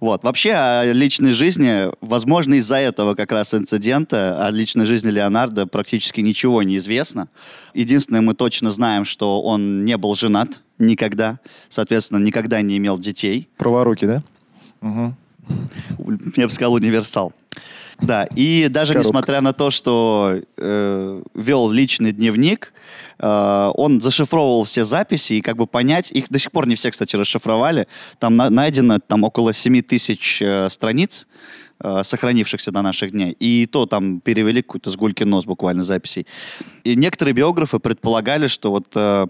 Вот. 0.00 0.22
Вообще 0.22 0.52
о 0.52 0.92
личной 0.92 1.32
жизни, 1.32 1.90
возможно, 2.00 2.54
из-за 2.54 2.76
этого 2.76 3.14
как 3.14 3.32
раз 3.32 3.52
инцидента, 3.52 4.46
о 4.46 4.50
личной 4.50 4.86
жизни 4.86 5.10
Леонардо 5.10 5.66
практически 5.66 6.20
ничего 6.20 6.62
не 6.62 6.76
известно. 6.76 7.28
Единственное, 7.74 8.20
мы 8.20 8.34
точно 8.34 8.70
знаем, 8.70 9.04
что 9.04 9.42
он 9.42 9.84
не 9.84 9.96
был 9.96 10.14
женат 10.14 10.60
никогда, 10.78 11.40
соответственно, 11.68 12.18
никогда 12.22 12.60
не 12.62 12.76
имел 12.76 12.98
детей. 12.98 13.48
Праворуки, 13.56 14.04
да? 14.04 14.22
Мгм. 14.80 15.16
Я 16.36 16.46
бы 16.46 16.52
сказал, 16.52 16.74
универсал. 16.74 17.32
Да, 18.00 18.24
и 18.36 18.68
даже 18.68 18.92
Коробка. 18.92 19.08
несмотря 19.08 19.40
на 19.40 19.52
то, 19.52 19.70
что 19.70 20.40
э, 20.56 21.22
вел 21.34 21.70
личный 21.70 22.12
дневник, 22.12 22.72
э, 23.18 23.70
он 23.74 24.00
зашифровывал 24.00 24.64
все 24.64 24.84
записи, 24.84 25.34
и 25.34 25.40
как 25.40 25.56
бы 25.56 25.66
понять, 25.66 26.10
их 26.12 26.28
до 26.28 26.38
сих 26.38 26.52
пор 26.52 26.66
не 26.66 26.74
все, 26.74 26.90
кстати, 26.90 27.16
расшифровали, 27.16 27.86
там 28.18 28.36
на- 28.36 28.50
найдено 28.50 28.98
там 28.98 29.24
около 29.24 29.52
7 29.54 29.80
тысяч 29.82 30.42
э, 30.42 30.68
страниц, 30.68 31.26
э, 31.80 32.02
сохранившихся 32.04 32.70
до 32.70 32.82
наших 32.82 33.12
дней, 33.12 33.32
и 33.40 33.66
то 33.66 33.86
там 33.86 34.20
перевели 34.20 34.60
какой-то 34.62 34.90
с 34.90 34.96
гульки 34.96 35.24
нос 35.24 35.46
буквально 35.46 35.82
записей. 35.82 36.26
И 36.84 36.96
некоторые 36.96 37.32
биографы 37.32 37.78
предполагали, 37.78 38.46
что 38.48 38.70
вот 38.72 38.88
э, 38.94 39.26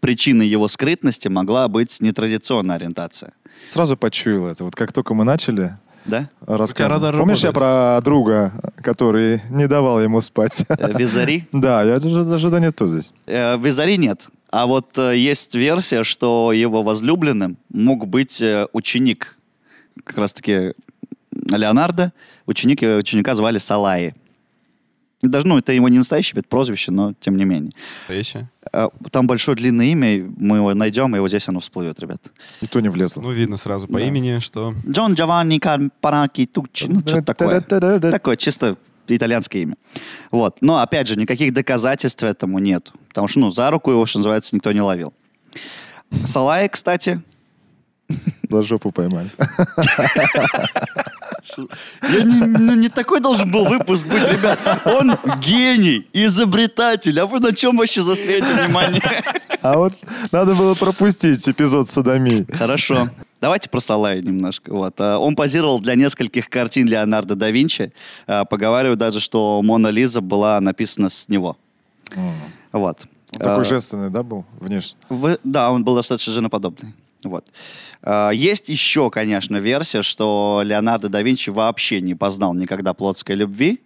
причиной 0.00 0.48
его 0.48 0.68
скрытности 0.68 1.28
могла 1.28 1.68
быть 1.68 2.00
нетрадиционная 2.00 2.76
ориентация. 2.76 3.32
Сразу 3.66 3.96
почуял 3.96 4.46
это. 4.46 4.64
Вот 4.64 4.74
как 4.74 4.92
только 4.92 5.14
мы 5.14 5.24
начали 5.24 5.76
Да? 6.04 6.28
рассказывать. 6.46 7.02
радар 7.02 7.16
Помнишь, 7.16 7.44
я 7.44 7.52
про 7.52 8.00
друга, 8.04 8.52
который 8.82 9.42
не 9.50 9.66
давал 9.66 10.02
ему 10.02 10.20
спать? 10.20 10.64
Э, 10.68 10.92
Визари? 10.96 11.48
Да, 11.52 11.82
я 11.82 11.98
даже, 11.98 12.24
даже 12.24 12.50
да 12.50 12.60
не 12.60 12.70
то 12.70 12.86
здесь. 12.86 13.12
Э, 13.26 13.56
Визари 13.58 13.96
нет. 13.96 14.26
А 14.50 14.66
вот 14.66 14.98
э, 14.98 15.16
есть 15.16 15.54
версия, 15.54 16.04
что 16.04 16.52
его 16.52 16.82
возлюбленным 16.82 17.56
мог 17.70 18.06
быть 18.06 18.42
ученик, 18.72 19.38
как 20.04 20.18
раз-таки 20.18 20.74
Леонардо. 21.50 22.12
Ученик, 22.46 22.82
э, 22.82 22.98
ученика 22.98 23.34
звали 23.34 23.58
Салаи. 23.58 24.14
Даже, 25.28 25.46
ну, 25.46 25.58
это 25.58 25.72
его 25.72 25.88
не 25.88 25.98
настоящее 25.98 26.38
это 26.40 26.48
прозвище, 26.48 26.90
но 26.90 27.14
тем 27.20 27.36
не 27.36 27.44
менее. 27.44 27.72
Вещи. 28.08 28.48
Э, 28.72 28.88
Там 29.10 29.26
большое 29.26 29.56
длинное 29.56 29.86
имя, 29.86 30.30
мы 30.36 30.56
его 30.58 30.74
найдем, 30.74 31.14
и 31.16 31.18
вот 31.18 31.28
здесь 31.28 31.48
оно 31.48 31.60
всплывет, 31.60 31.98
ребят. 32.00 32.20
И 32.60 32.66
то 32.66 32.80
не 32.80 32.88
влезло. 32.88 33.22
Ну, 33.22 33.30
видно 33.32 33.56
сразу 33.56 33.86
по 33.88 33.98
Да. 33.98 34.04
имени, 34.04 34.38
что... 34.40 34.74
Джон 34.88 35.14
Джованни 35.14 35.58
Карпараки 35.58 36.46
Туччи, 36.46 36.86
ну, 36.86 37.00
что-то 37.00 37.34
такое. 37.34 37.60
Такое 38.00 38.36
чисто 38.36 38.76
итальянское 39.08 39.60
имя. 39.62 39.76
Вот. 40.30 40.58
Но, 40.60 40.78
опять 40.78 41.08
же, 41.08 41.16
никаких 41.16 41.52
доказательств 41.52 42.22
этому 42.22 42.58
нет. 42.58 42.92
Потому 43.08 43.28
что, 43.28 43.40
ну, 43.40 43.50
за 43.50 43.70
руку 43.70 43.90
его, 43.90 44.06
что 44.06 44.18
называется, 44.18 44.54
никто 44.56 44.72
не 44.72 44.80
ловил. 44.80 45.12
Салай, 46.24 46.68
кстати, 46.68 47.20
За 48.50 48.62
жопу 48.62 48.90
поймали. 48.92 49.30
я 52.02 52.22
не, 52.22 52.46
ну, 52.46 52.74
не 52.74 52.88
такой 52.88 53.20
должен 53.20 53.50
был 53.50 53.64
выпуск 53.64 54.06
быть, 54.06 54.22
ребят. 54.30 54.58
Он 54.84 55.16
гений, 55.40 56.06
изобретатель. 56.12 57.18
А 57.20 57.26
вы 57.26 57.40
на 57.40 57.54
чем 57.54 57.76
вообще 57.76 58.02
застряете 58.02 58.46
внимание? 58.52 59.02
А 59.62 59.78
вот 59.78 59.94
надо 60.32 60.54
было 60.54 60.74
пропустить 60.74 61.48
эпизод 61.48 61.88
садомии. 61.88 62.46
Хорошо. 62.52 63.08
Давайте 63.40 63.68
про 63.68 63.80
Салая 63.80 64.22
немножко. 64.22 64.72
Вот. 64.72 64.94
А, 64.98 65.18
Он 65.18 65.34
позировал 65.36 65.78
для 65.80 65.94
нескольких 65.94 66.48
картин 66.48 66.86
Леонардо 66.88 67.34
да 67.34 67.50
Винчи. 67.50 67.92
А, 68.26 68.44
Поговариваю 68.44 68.96
даже, 68.96 69.20
что 69.20 69.60
Мона 69.62 69.88
Лиза 69.88 70.20
была 70.20 70.60
написана 70.60 71.10
с 71.10 71.28
него. 71.28 71.56
Вот. 72.72 73.00
Он 73.32 73.38
такой 73.38 73.62
А, 73.62 73.64
женственный, 73.64 74.10
да, 74.10 74.22
был 74.22 74.44
внешне? 74.60 74.96
Вы- 75.08 75.38
да, 75.44 75.70
он 75.72 75.84
был 75.84 75.94
достаточно 75.96 76.32
женоподобный. 76.32 76.94
Вот. 77.24 77.46
А, 78.02 78.30
Есть 78.30 78.68
еще, 78.68 79.10
конечно, 79.10 79.56
версия, 79.56 80.02
что 80.02 80.62
Леонардо 80.64 81.08
да 81.08 81.22
Винчи 81.22 81.50
вообще 81.50 82.00
не 82.00 82.14
познал 82.14 82.54
никогда 82.54 82.94
плотской 82.94 83.34
любви 83.34 83.80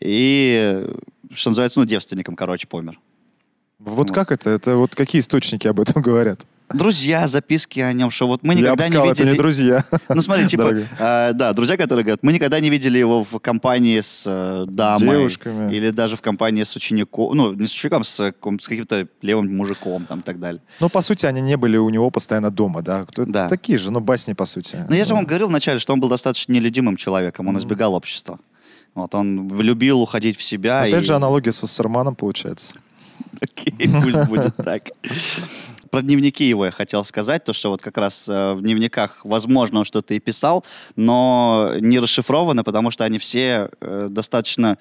и, 0.00 0.86
что 1.32 1.50
называется, 1.50 1.80
ну, 1.80 1.84
девственником, 1.84 2.36
короче, 2.36 2.66
помер. 2.66 2.98
Вот 3.78 4.12
как 4.12 4.30
это? 4.30 4.50
Это 4.50 4.76
вот 4.76 4.94
какие 4.94 5.20
источники 5.20 5.66
об 5.66 5.80
этом 5.80 6.02
говорят? 6.02 6.46
Друзья, 6.72 7.26
записки 7.28 7.80
о 7.80 7.92
нем, 7.92 8.10
что 8.10 8.26
вот 8.26 8.42
мы 8.42 8.54
Я 8.54 8.60
никогда 8.60 8.76
бы 8.76 8.82
сказал, 8.82 9.04
не 9.04 9.10
это 9.10 9.18
видели... 9.22 9.32
не 9.34 9.38
друзья. 9.38 9.84
Ну, 10.08 10.22
смотри, 10.22 10.46
типа, 10.46 10.72
а, 10.98 11.32
да, 11.32 11.52
друзья, 11.52 11.76
которые 11.76 12.04
говорят, 12.04 12.22
мы 12.22 12.32
никогда 12.32 12.60
не 12.60 12.70
видели 12.70 12.98
его 12.98 13.24
в 13.24 13.38
компании 13.40 14.00
с 14.00 14.24
э, 14.26 14.66
дамой. 14.68 15.18
Девушками. 15.18 15.74
Или 15.74 15.90
даже 15.90 16.16
в 16.16 16.20
компании 16.20 16.62
с 16.62 16.76
учеником, 16.76 17.36
ну, 17.36 17.52
не 17.52 17.66
с 17.66 17.72
учеником, 17.72 18.04
с, 18.04 18.20
э, 18.20 18.32
с 18.60 18.68
каким-то 18.68 19.08
левым 19.22 19.56
мужиком, 19.56 20.04
там, 20.06 20.20
и 20.20 20.22
так 20.22 20.38
далее. 20.38 20.62
Ну, 20.80 20.88
по 20.88 21.00
сути, 21.00 21.26
они 21.26 21.40
не 21.40 21.56
были 21.56 21.76
у 21.76 21.88
него 21.90 22.10
постоянно 22.10 22.50
дома, 22.50 22.82
да? 22.82 23.04
Кто- 23.04 23.24
Да. 23.24 23.48
Такие 23.48 23.78
же, 23.78 23.90
ну, 23.90 24.00
басни, 24.00 24.34
по 24.34 24.44
сути. 24.46 24.78
Но 24.88 24.94
я 24.94 25.04
же 25.04 25.14
вам 25.14 25.24
говорил 25.24 25.48
вначале, 25.48 25.78
что 25.80 25.92
он 25.92 26.00
был 26.00 26.08
достаточно 26.08 26.52
нелюдимым 26.52 26.96
человеком, 26.96 27.48
он 27.48 27.58
избегал 27.58 27.94
общества. 27.94 28.38
Вот, 28.94 29.14
он 29.14 29.48
любил 29.60 30.00
уходить 30.00 30.36
в 30.36 30.42
себя. 30.42 30.82
Опять 30.82 31.02
и- 31.02 31.06
же, 31.06 31.14
аналогия 31.14 31.52
с 31.52 31.62
Вассерманом 31.62 32.14
получается. 32.14 32.74
Окей, 33.40 33.88
пусть 34.02 34.28
будет 34.28 34.56
так. 34.56 34.82
Про 35.90 36.02
дневники 36.02 36.44
его 36.44 36.66
я 36.66 36.70
хотел 36.70 37.02
сказать, 37.04 37.44
то, 37.44 37.52
что 37.52 37.70
вот 37.70 37.82
как 37.82 37.98
раз 37.98 38.28
э, 38.28 38.54
в 38.54 38.62
дневниках, 38.62 39.20
возможно, 39.24 39.80
он 39.80 39.84
что-то 39.84 40.14
и 40.14 40.20
писал, 40.20 40.64
но 40.96 41.72
не 41.80 41.98
расшифровано, 41.98 42.62
потому 42.64 42.90
что 42.90 43.04
они 43.04 43.18
все 43.18 43.70
э, 43.80 44.06
достаточно... 44.10 44.78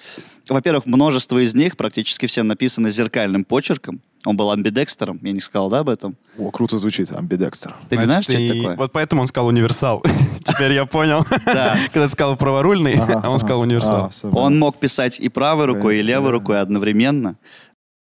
Во-первых, 0.48 0.86
множество 0.86 1.38
из 1.44 1.54
них, 1.56 1.78
практически 1.78 2.26
все 2.28 2.44
написаны 2.44 2.92
зеркальным 2.92 3.44
почерком. 3.44 4.02
Он 4.26 4.36
был 4.36 4.52
амбидекстером, 4.52 5.20
я 5.22 5.32
не 5.32 5.40
сказал, 5.40 5.70
да, 5.70 5.80
об 5.80 5.90
этом? 5.90 6.18
О, 6.38 6.52
круто 6.52 6.78
звучит, 6.78 7.12
амбидекстер. 7.12 7.76
Ты 7.90 7.96
Значит, 7.96 8.06
знаешь, 8.06 8.24
что 8.26 8.34
это 8.34 8.42
и- 8.42 8.62
такое? 8.62 8.76
Вот 8.78 8.92
поэтому 8.92 9.22
он 9.22 9.28
сказал 9.28 9.48
универсал. 9.48 10.04
Теперь 10.44 10.74
я 10.74 10.86
понял. 10.86 11.26
Да. 11.46 11.78
Когда 11.94 12.06
ты 12.08 12.12
сказал 12.12 12.36
праворульный, 12.36 12.96
а 13.00 13.30
он 13.30 13.40
сказал 13.40 13.62
универсал. 13.62 14.12
А, 14.24 14.28
Он 14.36 14.60
мог 14.60 14.78
писать 14.78 15.20
и 15.20 15.30
правой 15.30 15.66
рукой, 15.66 16.00
и 16.00 16.02
левой 16.02 16.30
Э, 16.30 16.34
рукой 16.34 16.60
одновременно. 16.60 17.38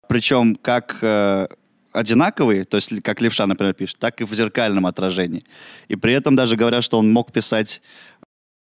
Причем 0.08 0.56
как 0.56 0.98
э, 1.02 1.48
одинаковые, 1.92 2.64
то 2.64 2.78
есть 2.78 3.02
как 3.04 3.22
левша, 3.22 3.48
например, 3.48 3.74
пишет, 3.74 3.98
так 4.00 4.22
и 4.22 4.24
в 4.24 4.34
зеркальном 4.34 4.86
отражении. 4.86 5.44
И 5.88 5.96
при 5.96 6.14
этом 6.14 6.36
даже 6.36 6.56
говорят, 6.56 6.84
что 6.84 7.00
он 7.00 7.12
мог 7.12 7.32
писать 7.32 7.82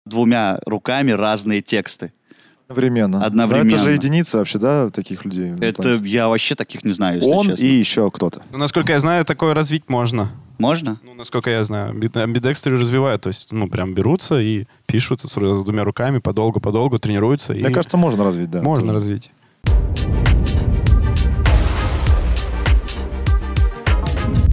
двумя 0.07 0.61
руками 0.67 1.13
разные 1.13 1.63
тексты. 1.63 2.13
Одновременно. 2.69 3.25
Одновременно. 3.25 3.71
Но 3.71 3.77
это 3.77 3.85
же 3.85 3.93
единицы 3.93 4.39
вообще, 4.39 4.59
да, 4.59 4.89
таких 4.89 5.25
людей? 5.25 5.53
Это 5.61 5.91
я 5.91 6.29
вообще 6.29 6.55
таких 6.55 6.85
не 6.85 6.93
знаю, 6.93 7.17
если 7.17 7.29
Он 7.29 7.47
честно. 7.47 7.65
и 7.65 7.67
еще 7.67 8.11
кто-то. 8.11 8.43
Ну, 8.51 8.59
насколько 8.59 8.93
я 8.93 8.99
знаю, 8.99 9.25
такое 9.25 9.53
развить 9.53 9.89
можно. 9.89 10.31
Можно? 10.59 10.99
Ну, 11.03 11.13
насколько 11.15 11.51
я 11.51 11.65
знаю, 11.65 11.93
амби- 11.93 12.19
амбидекстрию 12.19 12.79
развивают, 12.79 13.23
то 13.23 13.29
есть, 13.29 13.53
ну, 13.53 13.69
прям 13.69 13.95
берутся 13.95 14.41
и 14.41 14.67
пишут 14.87 15.21
с, 15.21 15.29
с 15.29 15.65
двумя 15.65 15.85
руками 15.85 16.19
подолгу-подолгу, 16.19 16.99
тренируются. 16.99 17.53
Мне 17.53 17.69
и 17.69 17.73
кажется, 17.73 17.97
можно 17.97 18.25
развить, 18.25 18.51
да. 18.51 18.63
можно 18.63 18.93
тоже. 18.93 18.95
развить. 18.95 19.31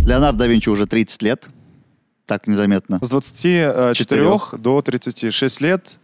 Леонардо 0.10 0.40
да 0.40 0.48
Винчи 0.48 0.70
уже 0.70 0.88
30 0.88 1.22
лет. 1.22 1.50
Так 2.26 2.48
незаметно. 2.48 2.98
С 3.00 3.10
24 3.10 3.94
Четырех. 3.94 4.56
до 4.58 4.82
36 4.82 5.62
лет 5.62 6.00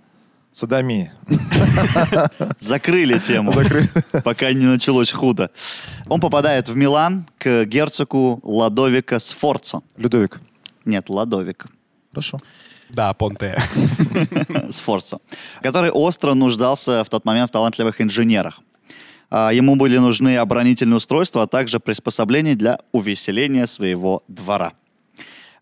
садомии. 0.51 1.11
Закрыли 2.59 3.17
тему, 3.17 3.51
пока 4.23 4.53
не 4.53 4.65
началось 4.65 5.11
худо. 5.11 5.49
Он 6.07 6.19
попадает 6.19 6.69
в 6.69 6.75
Милан 6.75 7.25
к 7.39 7.65
герцогу 7.65 8.39
Ладовика 8.43 9.19
Сфорцо. 9.19 9.81
Людовик. 9.97 10.39
Нет, 10.85 11.09
Ладовик. 11.09 11.65
Хорошо. 12.11 12.37
Да, 12.89 13.11
Понте. 13.15 13.59
Сфорцо, 14.71 15.19
который 15.63 15.89
остро 15.89 16.35
нуждался 16.35 17.03
в 17.03 17.09
тот 17.09 17.25
момент 17.25 17.49
в 17.49 17.53
талантливых 17.53 17.99
инженерах. 18.01 18.59
А, 19.29 19.51
Ему 19.51 19.75
были 19.75 19.97
нужны 19.97 20.37
оборонительные 20.37 20.97
устройства, 20.97 21.43
а 21.43 21.47
также 21.47 21.79
приспособления 21.79 22.55
для 22.55 22.79
увеселения 22.91 23.67
своего 23.67 24.23
двора. 24.27 24.73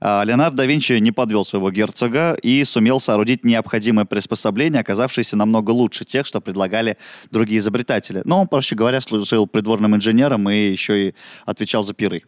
А, 0.06 0.24
Леонардо 0.26 0.58
да 0.58 0.66
Винчи 0.66 0.94
не 0.94 1.14
подвел 1.14 1.46
своего 1.46 1.72
герцога 1.72 2.34
и 2.44 2.66
сумел 2.66 3.00
соорудить 3.00 3.46
необходимые 3.46 4.06
приспособления, 4.06 4.82
оказавшиеся 4.82 5.38
намного 5.38 5.72
лучше 5.72 6.04
тех, 6.04 6.26
что 6.26 6.42
предлагали 6.42 6.98
другие 7.32 7.60
изобретатели. 7.60 8.22
Но 8.26 8.42
он, 8.42 8.48
проще 8.50 8.76
говоря, 8.76 9.00
служил 9.00 9.48
придворным 9.48 9.96
инженером 9.96 10.50
и 10.50 10.72
еще 10.72 11.08
и 11.08 11.16
отвечал 11.46 11.84
за 11.84 11.94
пиры. 11.94 12.24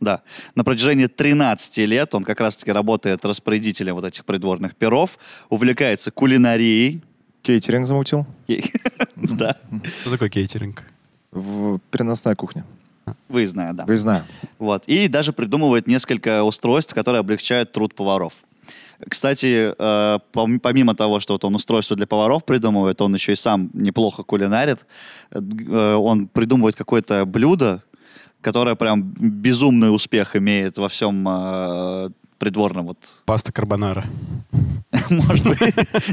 Да. 0.00 0.22
На 0.54 0.62
протяжении 0.62 1.06
13 1.06 1.78
лет 1.78 2.14
он 2.14 2.22
как 2.22 2.40
раз-таки 2.40 2.70
работает 2.70 3.24
распорядителем 3.24 3.94
вот 3.94 4.04
этих 4.04 4.24
придворных 4.24 4.76
перов, 4.76 5.18
увлекается 5.48 6.10
кулинарией. 6.10 7.02
Кейтеринг 7.46 7.86
замутил. 7.86 8.26
Да, 9.16 9.56
Что 10.00 10.10
такое 10.10 10.28
кейтеринг? 10.28 10.82
В 11.30 11.78
переносная 11.90 12.34
кухня. 12.34 12.64
выездная, 13.28 13.72
да. 13.72 13.84
Выездная. 13.86 14.24
Вот. 14.58 14.82
И 14.88 15.08
даже 15.08 15.32
придумывает 15.32 15.86
несколько 15.86 16.42
устройств, 16.42 16.92
которые 16.94 17.20
облегчают 17.20 17.72
труд 17.72 17.94
поваров. 17.94 18.32
Кстати, 19.08 19.72
э, 19.78 20.18
пом- 20.32 20.58
помимо 20.58 20.94
того, 20.94 21.20
что 21.20 21.34
вот 21.34 21.44
он 21.44 21.54
устройство 21.54 21.96
для 21.96 22.06
поваров 22.06 22.44
придумывает, 22.44 23.00
он 23.00 23.14
еще 23.14 23.32
и 23.32 23.36
сам 23.36 23.70
неплохо 23.74 24.22
кулинарит. 24.22 24.86
Э, 25.30 25.38
э, 25.40 25.94
Он 25.94 26.26
придумывает 26.26 26.74
какое-то 26.76 27.24
блюдо, 27.26 27.82
которое 28.40 28.74
прям 28.74 29.02
безумный 29.02 29.94
успех 29.94 30.34
имеет 30.36 30.78
во 30.78 30.88
всем 30.88 31.24
придворном 32.38 32.86
вот 32.86 32.98
Паста 33.24 33.52
карбонара. 33.52 34.04
Может 35.28 35.46
быть. 35.46 35.60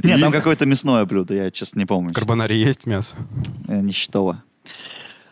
Нет, 0.04 0.20
там 0.22 0.32
какое-то 0.32 0.66
мясное 0.66 1.06
блюдо, 1.06 1.34
я, 1.36 1.52
честно, 1.52 1.80
не 1.80 1.86
помню. 1.86 2.10
В 2.10 2.14
карбонаре 2.14 2.60
есть 2.60 2.86
мясо? 2.86 3.16
Э, 3.68 3.80
Ничтово. 3.82 4.44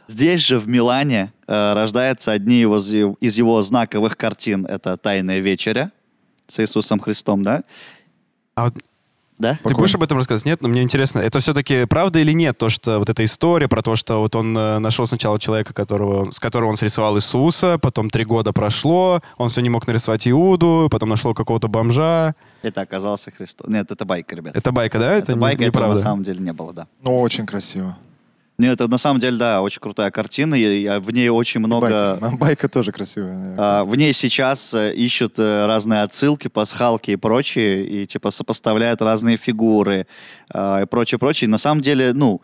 Здесь 0.08 0.42
же, 0.42 0.60
в 0.60 0.68
Милане, 0.68 1.32
э, 1.48 1.74
рождаются 1.74 2.32
одни 2.34 2.60
его- 2.60 2.78
из 3.22 3.38
его 3.38 3.62
знаковых 3.62 4.18
картин. 4.18 4.66
Это 4.66 4.98
«Тайная 4.98 5.40
вечеря» 5.40 5.92
с 6.48 6.60
Иисусом 6.60 7.00
Христом, 7.00 7.44
да? 7.44 7.64
А 8.56 8.66
вот 8.66 8.74
Да? 9.40 9.58
ты 9.64 9.74
будешь 9.74 9.96
об 9.96 10.04
этом 10.04 10.18
рассказать? 10.18 10.46
Нет? 10.46 10.62
Но 10.62 10.68
мне 10.68 10.82
интересно, 10.84 11.20
это 11.20 11.40
все-таки 11.40 11.86
правда 11.86 12.20
или 12.20 12.34
нет? 12.34 12.58
То, 12.58 12.68
что 12.70 13.00
вот 13.00 13.10
эта 13.10 13.24
история 13.24 13.68
про 13.70 13.82
то, 13.82 13.96
что 13.96 14.20
вот 14.20 14.36
он 14.36 14.56
э, 14.58 14.80
нашел 14.80 15.08
сначала 15.08 15.40
человека, 15.40 15.74
которого, 15.74 16.30
с 16.32 16.40
которого 16.42 16.70
он 16.70 16.76
срисовал 16.76 17.18
Иисуса, 17.18 17.78
потом 17.82 18.10
три 18.10 18.26
года 18.26 18.52
прошло, 18.52 19.22
он 19.38 19.48
все 19.50 19.62
не 19.62 19.70
мог 19.70 19.88
нарисовать 19.88 20.28
Иуду, 20.28 20.90
потом 20.92 21.08
нашел 21.10 21.34
какого-то 21.34 21.70
бомжа. 21.70 22.36
Это 22.62 22.82
оказался 22.82 23.32
Христос. 23.32 23.68
Нет, 23.68 23.90
это 23.92 24.06
байка, 24.06 24.36
ребят. 24.36 24.56
Это 24.56 24.72
байка, 24.72 25.00
да? 25.00 25.14
Это 25.16 25.34
не- 25.34 25.40
байка, 25.40 25.64
этого 25.64 25.88
на 25.88 25.98
самом 25.98 26.24
деле 26.24 26.40
не 26.40 26.54
было, 26.54 26.74
да. 26.74 26.88
Ну, 27.04 27.20
очень 27.20 27.46
красиво. 27.46 27.98
Нет, 28.58 28.74
это 28.80 28.88
на 28.88 29.00
самом 29.00 29.20
деле, 29.20 29.38
да, 29.38 29.62
очень 29.64 29.80
крутая 29.80 30.12
картина, 30.12 30.54
и 30.54 30.84
и 30.84 31.00
в 31.00 31.10
ней 31.12 31.30
очень 31.30 31.62
много... 31.62 32.18
Байка. 32.22 32.38
Байка 32.40 32.70
тоже 32.70 32.92
красивая. 32.92 33.56
А, 33.58 33.84
В 33.84 33.96
ней 33.96 34.14
сейчас 34.14 34.74
э, 34.76 34.94
ищут 34.94 35.40
э, 35.40 35.66
разные 35.66 36.04
отсылки, 36.04 36.48
пасхалки 36.48 37.12
и 37.12 37.16
прочее, 37.16 37.84
и 37.88 38.06
типа 38.06 38.30
сопоставляют 38.30 39.02
разные 39.02 39.38
фигуры 39.38 40.06
а, 40.54 40.82
и 40.84 40.86
прочее, 40.86 41.18
прочее. 41.18 41.50
На 41.50 41.58
самом 41.58 41.82
деле, 41.82 42.14
ну, 42.14 42.42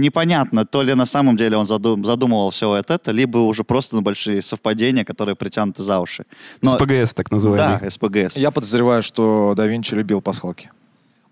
непонятно, 0.00 0.64
то 0.64 0.82
ли 0.82 0.94
на 0.94 1.06
самом 1.06 1.36
деле 1.36 1.56
он 1.56 1.66
задум- 1.66 2.04
задумывал 2.04 2.50
все 2.50 2.74
это, 2.76 2.98
либо 3.12 3.38
уже 3.38 3.64
просто 3.64 3.96
ну, 3.96 4.02
большие 4.02 4.42
совпадения, 4.42 5.04
которые 5.04 5.34
притянуты 5.36 5.82
за 5.82 6.00
уши. 6.00 6.24
Но- 6.62 6.70
СПГС, 6.70 7.14
так 7.14 7.28
да, 7.30 7.36
называемый. 7.36 7.90
СПГС. 7.90 8.36
Я 8.36 8.50
подозреваю, 8.50 9.02
что 9.02 9.54
да 9.56 9.66
Винчи 9.66 9.94
любил 9.94 10.20
пасхалки. 10.20 10.70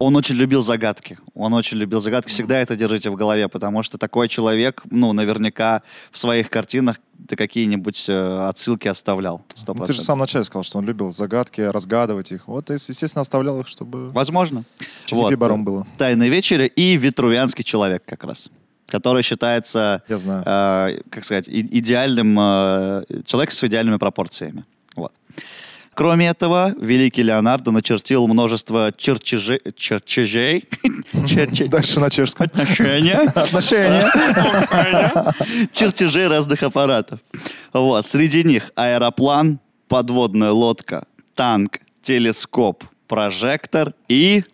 Он 0.01 0.17
очень 0.17 0.35
любил 0.37 0.63
загадки. 0.63 1.19
Он 1.35 1.53
очень 1.53 1.77
любил 1.77 2.01
загадки. 2.01 2.31
Всегда 2.31 2.59
это 2.59 2.75
держите 2.75 3.11
в 3.11 3.17
голове, 3.17 3.49
потому 3.49 3.83
что 3.83 3.99
такой 3.99 4.29
человек, 4.29 4.83
ну, 4.91 5.13
наверняка 5.13 5.83
в 6.11 6.17
своих 6.17 6.49
картинах 6.49 6.97
ты 7.29 7.37
какие-нибудь 7.37 8.07
э, 8.09 8.49
отсылки 8.49 8.89
оставлял. 8.89 9.45
Ну, 9.67 9.85
ты 9.85 9.93
же 9.93 10.01
в 10.01 10.03
самом 10.03 10.21
начале 10.21 10.45
сказал, 10.45 10.63
что 10.63 10.79
он 10.79 10.87
любил 10.87 11.13
загадки, 11.13 11.61
разгадывать 11.61 12.33
их. 12.33 12.49
Вот, 12.49 12.71
естественно, 12.71 13.21
оставлял 13.21 13.61
их, 13.61 13.69
чтобы 13.69 14.11
Возможно. 14.13 14.65
Чики 15.05 15.35
баром 15.35 15.67
было. 15.67 15.87
«Тайная 15.99 16.31
вечеря» 16.31 16.65
и 16.65 16.97
«Витрувианский 16.97 17.63
человек» 17.63 18.03
как 18.07 18.25
раз, 18.25 18.49
который 18.87 19.23
считается, 19.23 20.03
Я 20.09 20.19
знаю. 20.19 20.43
э, 20.47 21.03
как 21.11 21.25
сказать, 21.25 21.47
и- 21.47 21.79
идеальным, 21.79 22.39
э, 22.41 23.05
человеком 23.27 23.55
с 23.55 23.65
идеальными 23.65 23.99
пропорциями. 23.99 24.65
Вот. 24.97 25.13
Кроме 25.95 26.29
этого, 26.29 26.73
великий 26.81 27.23
Леонардо 27.23 27.73
начертил 27.73 28.27
множество 28.27 28.93
чертежей, 28.97 29.61
чертежей, 29.77 30.69
Дальше 31.69 32.01
на 32.01 32.11
чешском. 32.11 32.47
отношения, 32.47 33.19
Отношения. 33.35 34.11
чертежей 35.73 36.29
разных 36.29 36.63
аппаратов. 36.63 37.21
Вот. 37.73 38.07
Среди 38.07 38.45
них 38.45 38.71
аэроплан, 38.77 39.59
подводная 39.89 40.53
лодка, 40.53 41.05
танк, 41.35 41.81
телескоп, 42.03 42.85
прожектор 43.09 43.93
и 44.09 44.45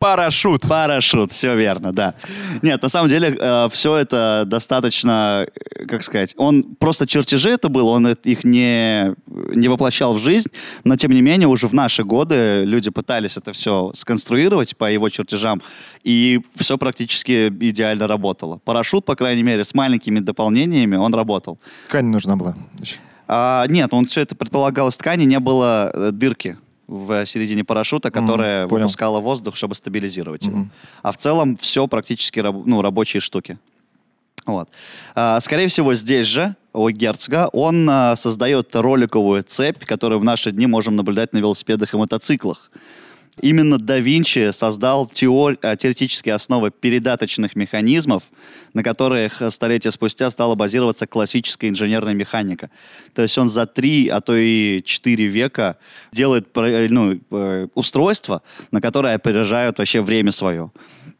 Парашют. 0.00 0.66
Парашют, 0.66 1.30
все 1.30 1.54
верно, 1.54 1.92
да. 1.92 2.14
Нет, 2.62 2.80
на 2.82 2.88
самом 2.88 3.10
деле 3.10 3.68
все 3.70 3.96
это 3.96 4.44
достаточно, 4.46 5.46
э, 5.46 5.84
как 5.84 6.02
сказать, 6.02 6.32
он 6.38 6.74
просто 6.78 7.06
чертежи 7.06 7.50
это 7.50 7.68
был, 7.68 7.86
он 7.88 8.08
их 8.08 8.44
не, 8.44 9.14
не 9.26 9.68
воплощал 9.68 10.14
в 10.14 10.18
жизнь, 10.18 10.48
но 10.84 10.96
тем 10.96 11.10
не 11.10 11.20
менее 11.20 11.48
уже 11.48 11.66
в 11.66 11.74
наши 11.74 12.02
годы 12.02 12.64
люди 12.64 12.88
пытались 12.88 13.36
это 13.36 13.52
все 13.52 13.92
сконструировать 13.94 14.74
по 14.74 14.90
его 14.90 15.10
чертежам, 15.10 15.60
и 16.02 16.40
все 16.56 16.78
практически 16.78 17.48
идеально 17.48 18.06
работало. 18.06 18.56
Парашют, 18.56 19.04
по 19.04 19.14
крайней 19.16 19.42
мере, 19.42 19.64
с 19.64 19.74
маленькими 19.74 20.20
дополнениями 20.20 20.96
он 20.96 21.14
работал. 21.14 21.58
Ткань 21.86 22.06
нужна 22.06 22.36
была. 22.36 22.56
А, 23.28 23.66
нет, 23.68 23.92
он 23.92 24.06
все 24.06 24.22
это 24.22 24.34
предполагал 24.34 24.88
из 24.88 24.96
ткани, 24.96 25.24
не 25.24 25.38
было 25.40 25.90
э, 25.92 26.10
дырки 26.10 26.56
в 26.90 27.24
середине 27.24 27.62
парашюта, 27.62 28.10
которая 28.10 28.66
понял. 28.66 28.84
выпускала 28.84 29.20
воздух, 29.20 29.54
чтобы 29.54 29.76
стабилизировать 29.76 30.42
его. 30.44 30.66
А 31.02 31.12
в 31.12 31.16
целом 31.16 31.56
все 31.56 31.86
практически 31.86 32.40
раб- 32.40 32.66
ну, 32.66 32.82
рабочие 32.82 33.20
штуки. 33.20 33.58
Вот. 34.44 34.68
А, 35.14 35.38
скорее 35.40 35.68
всего, 35.68 35.94
здесь 35.94 36.26
же, 36.26 36.56
у 36.72 36.88
герцога, 36.90 37.48
он 37.52 37.88
а, 37.88 38.16
создает 38.16 38.74
роликовую 38.74 39.44
цепь, 39.44 39.84
которую 39.84 40.18
в 40.20 40.24
наши 40.24 40.50
дни 40.50 40.66
можем 40.66 40.96
наблюдать 40.96 41.32
на 41.32 41.38
велосипедах 41.38 41.94
и 41.94 41.96
мотоциклах. 41.96 42.70
Именно 43.40 43.78
да 43.78 43.98
Винчи 43.98 44.52
создал 44.52 45.06
теор- 45.06 45.58
а, 45.62 45.76
теоретические 45.76 46.34
основы 46.34 46.70
передаточных 46.70 47.56
механизмов, 47.56 48.24
на 48.74 48.82
которых 48.82 49.40
э, 49.40 49.50
столетия 49.50 49.90
спустя 49.90 50.30
стала 50.30 50.54
базироваться 50.54 51.06
классическая 51.06 51.68
инженерная 51.68 52.12
механика. 52.12 52.70
То 53.14 53.22
есть 53.22 53.36
он 53.38 53.48
за 53.48 53.66
три, 53.66 54.08
а 54.08 54.20
то 54.20 54.36
и 54.36 54.82
четыре 54.84 55.26
века 55.26 55.78
делает 56.12 56.48
э, 56.54 56.88
ну, 56.90 57.18
э, 57.30 57.68
устройства, 57.74 58.42
на 58.70 58.80
которые 58.80 59.14
опережают 59.14 59.78
вообще 59.78 60.02
время 60.02 60.32
свое. 60.32 60.70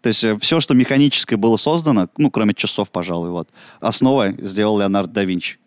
То 0.03 0.09
есть 0.09 0.25
все, 0.41 0.61
что 0.61 0.75
механическое 0.75 1.37
было 1.37 1.57
создано, 1.57 2.09
ну, 2.17 2.31
кроме 2.31 2.55
часов, 2.55 2.91
пожалуй, 2.91 3.31
вот, 3.31 3.49
основой 3.81 4.35
сделал 4.39 4.79
Леонардо 4.79 5.13
да 5.13 5.25
Винчи. 5.25 5.59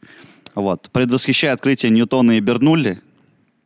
Вот. 0.56 0.90
Предвосхищая 0.92 1.54
открытие 1.54 1.92
Ньютона 1.92 2.38
и 2.38 2.40
Бернулли, 2.40 3.02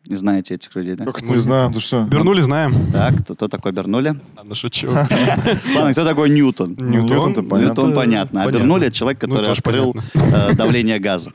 Не 0.08 0.16
знаете 0.16 0.56
этих 0.56 0.74
людей, 0.76 0.96
да? 0.96 1.06
Как 1.06 1.22
мы 1.22 1.36
знаем, 1.38 1.74
ты 1.74 1.80
что? 1.80 2.04
Бернули, 2.04 2.42
знаем. 2.42 2.74
Так, 2.92 3.24
кто, 3.24 3.36
кто 3.36 3.48
такой 3.48 3.72
Бернули? 3.74 4.20
Ладно, 4.38 4.56
шучу. 4.56 4.90
Ладно, 5.76 5.92
кто 5.92 6.06
такой 6.06 6.30
Ньютон? 6.30 6.76
Ньютон-то 6.78 7.44
понятно. 7.44 7.68
Ньютон 7.82 7.94
понятно. 7.96 8.44
А. 8.44 8.52
Бернули— 8.52 8.88
это 8.88 8.96
человек, 8.96 9.22
Ну, 9.22 9.30
который 9.30 9.52
открыл 9.52 9.96
э, 10.14 10.54
давление 10.56 11.00
газа. 11.00 11.32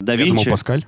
Да 0.00 0.14
Я 0.14 0.24
думал, 0.24 0.38
Винчи... 0.42 0.50
Паскаль. 0.50 0.86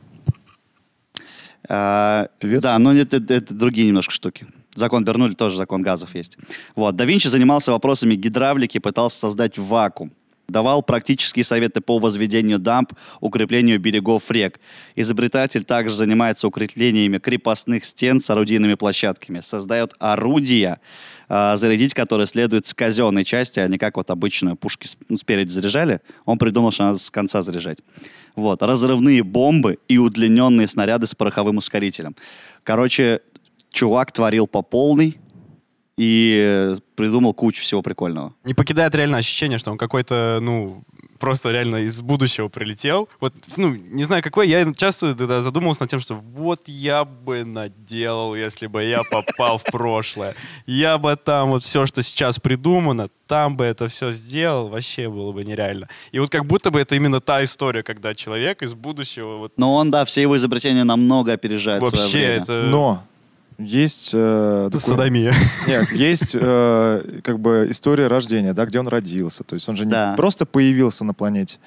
А, 1.68 2.28
Певец? 2.40 2.62
Да, 2.62 2.78
но 2.78 2.92
это, 2.94 3.16
это- 3.18 3.34
это 3.34 3.54
другие 3.54 3.86
немножко 3.88 4.12
штуки. 4.12 4.46
Закон 4.74 5.04
Бернули 5.04 5.34
тоже 5.34 5.56
закон 5.56 5.82
газов 5.82 6.14
есть. 6.14 6.36
Вот. 6.74 6.96
Да 6.96 7.04
Винчи 7.04 7.28
занимался 7.28 7.70
вопросами 7.72 8.14
гидравлики, 8.16 8.78
пытался 8.78 9.18
создать 9.18 9.56
вакуум. 9.56 10.12
Давал 10.48 10.82
практические 10.82 11.44
советы 11.44 11.80
по 11.80 11.98
возведению 11.98 12.58
дамб, 12.58 12.92
укреплению 13.20 13.80
берегов 13.80 14.30
рек. 14.30 14.60
Изобретатель 14.94 15.64
также 15.64 15.94
занимается 15.94 16.46
укреплениями 16.46 17.18
крепостных 17.18 17.84
стен 17.84 18.20
с 18.20 18.28
орудийными 18.28 18.74
площадками. 18.74 19.40
Создает 19.40 19.94
орудия, 19.98 20.80
а, 21.28 21.56
зарядить 21.56 21.94
которые 21.94 22.26
следует 22.26 22.66
с 22.66 22.74
казенной 22.74 23.24
части, 23.24 23.58
а 23.58 23.68
не 23.68 23.78
как 23.78 23.96
вот 23.96 24.10
обычно 24.10 24.54
пушки 24.54 24.86
ну, 25.08 25.16
спереди 25.16 25.50
заряжали. 25.50 26.00
Он 26.26 26.36
придумал, 26.36 26.72
что 26.72 26.84
надо 26.84 26.98
с 26.98 27.10
конца 27.10 27.42
заряжать. 27.42 27.78
Вот. 28.36 28.62
Разрывные 28.62 29.22
бомбы 29.22 29.78
и 29.88 29.96
удлиненные 29.96 30.68
снаряды 30.68 31.06
с 31.06 31.14
пороховым 31.14 31.56
ускорителем. 31.56 32.16
Короче, 32.64 33.20
чувак 33.70 34.12
творил 34.12 34.46
по 34.46 34.60
полной 34.60 35.18
и 35.96 36.38
э, 36.40 36.76
придумал 36.96 37.34
кучу 37.34 37.62
всего 37.62 37.82
прикольного. 37.82 38.34
Не 38.44 38.54
покидает 38.54 38.94
реально 38.94 39.18
ощущение, 39.18 39.58
что 39.58 39.70
он 39.70 39.78
какой-то, 39.78 40.38
ну, 40.40 40.84
просто 41.18 41.50
реально 41.50 41.76
из 41.84 42.02
будущего 42.02 42.48
прилетел. 42.48 43.08
Вот, 43.20 43.34
ну, 43.56 43.74
не 43.74 44.04
знаю 44.04 44.22
какой, 44.22 44.48
я 44.48 44.70
часто 44.74 45.14
тогда 45.14 45.40
задумывался 45.40 45.82
над 45.82 45.90
тем, 45.90 46.00
что 46.00 46.14
вот 46.14 46.68
я 46.68 47.04
бы 47.04 47.44
наделал, 47.44 48.34
если 48.34 48.66
бы 48.66 48.82
я 48.82 49.02
попал 49.10 49.58
в 49.58 49.64
прошлое. 49.64 50.34
Я 50.66 50.98
бы 50.98 51.16
там 51.16 51.50
вот 51.50 51.62
все, 51.62 51.86
что 51.86 52.02
сейчас 52.02 52.38
придумано, 52.38 53.08
там 53.26 53.56
бы 53.56 53.64
это 53.64 53.88
все 53.88 54.10
сделал, 54.10 54.68
вообще 54.68 55.08
было 55.08 55.32
бы 55.32 55.44
нереально. 55.44 55.88
И 56.12 56.18
вот 56.18 56.28
как 56.30 56.44
будто 56.44 56.70
бы 56.70 56.80
это 56.80 56.96
именно 56.96 57.20
та 57.20 57.42
история, 57.42 57.82
когда 57.82 58.14
человек 58.14 58.62
из 58.62 58.74
будущего 58.74 59.36
вот 59.36 59.52
Но 59.56 59.74
он, 59.76 59.90
да, 59.90 60.04
все 60.04 60.22
его 60.22 60.36
изобретения 60.36 60.84
намного 60.84 61.32
опережают 61.32 61.82
вообще 61.82 62.22
это... 62.22 62.64
Но 62.64 63.04
есть... 63.58 64.10
э, 64.14 64.68
документ- 64.70 64.80
садомия. 64.80 65.34
Нет, 65.68 65.90
есть 65.92 66.36
э, 66.38 67.20
как 67.22 67.38
бы 67.40 67.66
история 67.70 68.06
рождения, 68.08 68.52
да, 68.52 68.64
где 68.66 68.80
он 68.80 68.88
родился. 68.88 69.44
То 69.44 69.54
есть 69.54 69.68
он 69.68 69.76
же 69.76 69.84
не 69.86 69.92
Да. 69.92 70.14
просто 70.16 70.46
появился 70.46 71.04
на 71.04 71.14
планете. 71.14 71.58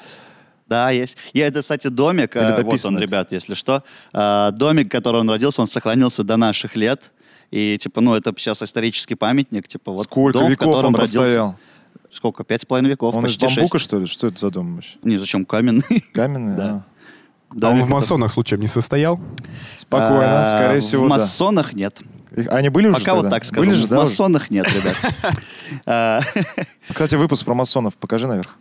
Да, 0.68 0.90
есть. 0.92 1.18
И 1.34 1.40
это, 1.40 1.62
кстати, 1.62 1.88
домик, 1.88 2.36
Или 2.36 2.44
э, 2.60 2.64
вот 2.64 2.86
он, 2.86 2.96
это? 2.98 3.04
ребят, 3.04 3.32
если 3.32 3.54
что. 3.54 3.84
Э, 4.14 4.52
Домик, 4.52 4.88
в 4.88 4.92
котором 4.92 5.22
он 5.22 5.30
родился, 5.30 5.62
он 5.62 5.68
сохранился 5.68 6.24
до 6.24 6.36
наших 6.36 6.76
лет. 6.76 7.12
И, 7.52 7.78
типа, 7.80 8.02
ну, 8.02 8.14
это 8.16 8.34
сейчас 8.38 8.62
исторический 8.62 9.16
памятник. 9.16 9.68
Типа, 9.70 9.94
вот 9.94 10.04
Сколько 10.04 10.40
дом, 10.40 10.48
в 10.48 10.52
веков 10.52 10.68
котором 10.68 10.88
он 10.90 10.96
родился. 10.96 11.18
простоял? 11.18 11.56
Сколько? 12.12 12.44
Пять 12.44 12.64
с 12.64 12.66
половиной 12.66 12.90
веков, 12.90 13.16
Он 13.16 13.26
из 13.26 13.38
почти 13.38 13.46
бамбука, 13.46 13.78
шесть. 13.78 13.86
что 13.90 14.00
ли? 14.00 14.06
Что 14.08 14.28
это 14.28 14.40
за 14.40 14.50
дом 14.50 14.76
вообще? 14.76 14.98
Не, 15.04 15.18
зачем 15.18 15.46
каменный? 15.46 16.04
Каменный? 16.14 16.56
Да. 16.58 16.64
А. 16.70 16.86
А 17.62 17.70
он 17.70 17.82
в 17.82 17.88
масонах 17.90 18.32
случаем 18.32 18.62
не 18.62 18.68
состоял? 18.68 19.20
Спокойно, 19.76 20.42
А, 20.42 20.46
скорее 20.46 20.80
всего, 20.82 21.06
В 21.06 21.10
да. 21.10 21.16
масонах 21.16 21.74
нет. 21.74 22.00
Их- 22.36 22.48
Они 22.52 22.70
были 22.70 22.88
уже 22.90 23.00
Пока 23.00 23.14
вот 23.16 23.22
тогда? 23.24 23.36
так 23.38 23.46
скажу. 23.46 23.64
Были 23.66 23.74
же, 23.74 23.88
в 23.88 23.90
да? 23.90 24.00
уже? 24.00 24.10
масонах 24.10 24.50
нет, 24.52 24.68
ребят. 24.70 24.96
А, 25.86 26.22
Кстати, 26.90 27.16
выпуск 27.16 27.46
про 27.46 27.54
масонов 27.54 27.96
покажи 27.98 28.28
наверх. 28.28 28.58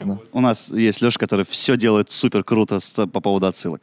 Да. 0.00 0.18
У 0.32 0.40
нас 0.40 0.68
есть 0.70 1.00
Леша, 1.02 1.18
который 1.18 1.44
все 1.48 1.76
делает 1.76 2.10
супер 2.10 2.42
круто 2.44 2.78
по 3.12 3.20
поводу 3.20 3.46
отсылок. 3.46 3.80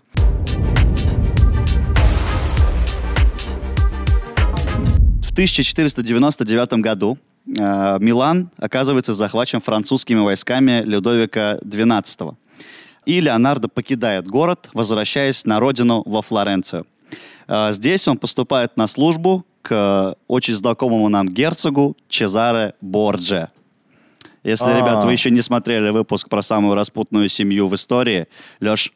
В 5.21 5.31
1499 5.33 6.73
году 6.81 7.17
э, 7.47 7.97
Милан 7.99 8.49
оказывается 8.57 9.13
захвачен 9.13 9.61
французскими 9.61 10.19
войсками 10.19 10.81
Людовика 10.83 11.57
XII. 11.63 12.35
И 13.05 13.19
Леонардо 13.19 13.67
покидает 13.67 14.27
город, 14.27 14.69
возвращаясь 14.73 15.45
на 15.45 15.59
родину 15.59 16.03
во 16.05 16.21
Флоренцию. 16.21 16.85
Э, 17.47 17.71
Здесь 17.73 18.07
он 18.07 18.17
поступает 18.17 18.77
на 18.77 18.87
службу 18.87 19.43
к 19.61 20.15
очень 20.27 20.55
знакомому 20.55 21.09
нам 21.09 21.29
герцогу 21.29 21.95
Чезаре 22.09 22.73
Борджи. 22.81 23.49
Если, 24.43 24.65
А. 24.65 24.77
ребят, 24.77 25.05
вы 25.05 25.11
еще 25.11 25.29
не 25.29 25.41
смотрели 25.41 25.89
выпуск 25.89 26.29
про 26.29 26.41
самую 26.41 26.75
распутную 26.75 27.29
семью 27.29 27.67
в 27.67 27.75
истории, 27.75 28.27
Леш, 28.59 28.91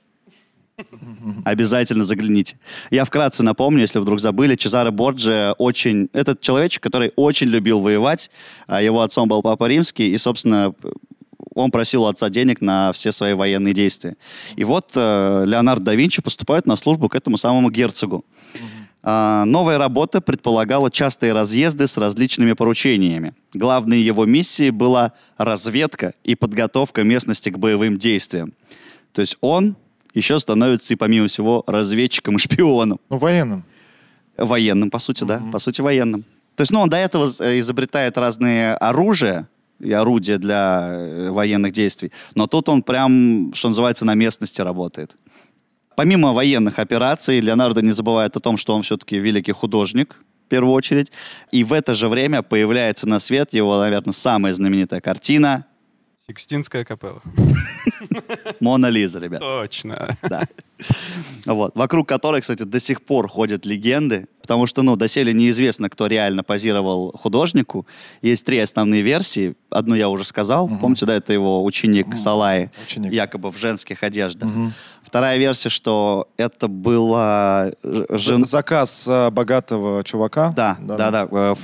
обязательно 1.45 2.03
загляните. 2.03 2.57
Я 2.91 3.05
вкратце 3.05 3.43
напомню, 3.43 3.81
если 3.81 3.99
вдруг 3.99 4.19
забыли, 4.19 4.55
Чезаре 4.55 4.91
Борджи 4.91 5.53
очень... 5.57 6.09
Этот 6.13 6.41
человечек, 6.41 6.81
который 6.83 7.13
очень 7.15 7.47
любил 7.47 7.79
воевать. 7.79 8.29
а 8.67 8.81
Его 8.81 9.01
отцом 9.01 9.27
был 9.29 9.41
Папа 9.41 9.67
Римский, 9.67 10.09
и, 10.11 10.17
собственно, 10.17 10.73
он 11.55 11.71
просил 11.71 12.03
у 12.03 12.07
отца 12.07 12.29
денег 12.29 12.61
на 12.61 12.91
все 12.91 13.11
свои 13.11 13.33
военные 13.33 13.73
действия. 13.73 14.17
И 14.55 14.63
вот 14.63 14.91
э, 14.93 15.43
Леонардо 15.47 15.85
да 15.85 15.95
Винчи 15.95 16.21
поступает 16.21 16.67
на 16.67 16.75
службу 16.75 17.09
к 17.09 17.15
этому 17.15 17.37
самому 17.37 17.71
герцогу. 17.71 18.25
А, 19.07 19.45
новая 19.45 19.77
работа 19.77 20.19
предполагала 20.19 20.91
частые 20.91 21.31
разъезды 21.31 21.87
с 21.87 21.95
различными 21.95 22.53
поручениями. 22.53 23.33
Главной 23.53 24.01
его 24.01 24.25
миссией 24.25 24.71
была 24.71 25.13
разведка 25.37 26.13
и 26.23 26.35
подготовка 26.35 27.03
местности 27.03 27.49
к 27.49 27.57
боевым 27.57 27.97
действиям. 27.97 28.53
То 29.13 29.21
есть 29.21 29.37
он 29.41 29.75
еще 30.13 30.39
становится, 30.39 30.93
и 30.93 30.97
помимо 30.97 31.27
всего, 31.27 31.63
разведчиком 31.67 32.37
и 32.37 32.39
шпионом. 32.39 32.99
Ну, 33.09 33.17
военным. 33.17 33.63
Военным, 34.37 34.89
по 34.89 34.99
сути, 34.99 35.23
да. 35.23 35.41
По 35.51 35.59
сути, 35.59 35.81
военным. 35.81 36.25
То 36.55 36.61
есть, 36.61 36.71
ну, 36.71 36.79
он 36.79 36.89
до 36.89 36.97
этого 36.97 37.31
э, 37.39 37.59
изобретает 37.59 38.17
разные 38.17 38.75
оружия 38.75 39.47
и 39.79 39.91
орудия 39.91 40.37
для 40.37 40.89
э, 40.91 41.29
военных 41.31 41.71
действий. 41.71 42.11
Но 42.35 42.47
тут 42.47 42.69
он 42.69 42.83
прям, 42.83 43.53
что 43.53 43.69
называется, 43.69 44.05
на 44.05 44.15
местности 44.15 44.61
работает. 44.61 45.15
Помимо 45.95 46.33
военных 46.33 46.79
операций, 46.79 47.39
Леонардо 47.39 47.81
не 47.81 47.91
забывает 47.91 48.35
о 48.35 48.39
том, 48.39 48.57
что 48.57 48.75
он 48.75 48.81
все-таки 48.81 49.17
великий 49.17 49.53
художник, 49.53 50.17
в 50.45 50.49
первую 50.49 50.73
очередь. 50.73 51.11
И 51.51 51.63
в 51.63 51.73
это 51.73 51.95
же 51.95 52.07
время 52.07 52.41
появляется 52.41 53.07
на 53.07 53.19
свет 53.19 53.53
его, 53.53 53.79
наверное, 53.79 54.13
самая 54.13 54.53
знаменитая 54.53 55.01
картина 55.01 55.65
Сикстинская 56.27 56.83
капелла. 56.83 57.21
«Мона 58.59 58.87
Лиза», 58.89 59.19
ребят. 59.19 59.39
Точно. 59.41 60.15
Да. 60.23 60.43
Вот. 61.45 61.71
Вокруг 61.75 62.07
которой, 62.07 62.41
кстати, 62.41 62.63
до 62.63 62.79
сих 62.79 63.01
пор 63.01 63.27
ходят 63.29 63.65
легенды, 63.65 64.27
потому 64.41 64.67
что, 64.67 64.81
ну, 64.81 64.95
доселе 64.95 65.31
неизвестно, 65.33 65.89
кто 65.89 66.07
реально 66.07 66.43
позировал 66.43 67.13
художнику. 67.13 67.85
Есть 68.21 68.45
три 68.45 68.59
основные 68.59 69.01
версии. 69.01 69.55
Одну 69.69 69.95
я 69.95 70.09
уже 70.09 70.25
сказал. 70.25 70.67
Помните, 70.81 71.05
да, 71.05 71.15
это 71.15 71.31
его 71.33 71.63
ученик 71.63 72.17
Салай, 72.17 72.71
Ученик. 72.85 73.13
якобы 73.13 73.51
в 73.51 73.57
женских 73.57 74.03
одеждах. 74.03 74.49
Вторая 75.03 75.37
версия, 75.37 75.69
что 75.69 76.27
это 76.35 76.67
была 76.67 77.71
ж- 77.83 78.05
жен- 78.09 78.43
Заказ 78.43 79.07
э, 79.07 79.29
богатого 79.29 80.03
чувака. 80.03 80.51
Да, 80.55 80.77
да, 80.81 81.11
да, 81.11 81.27
э, 81.31 81.55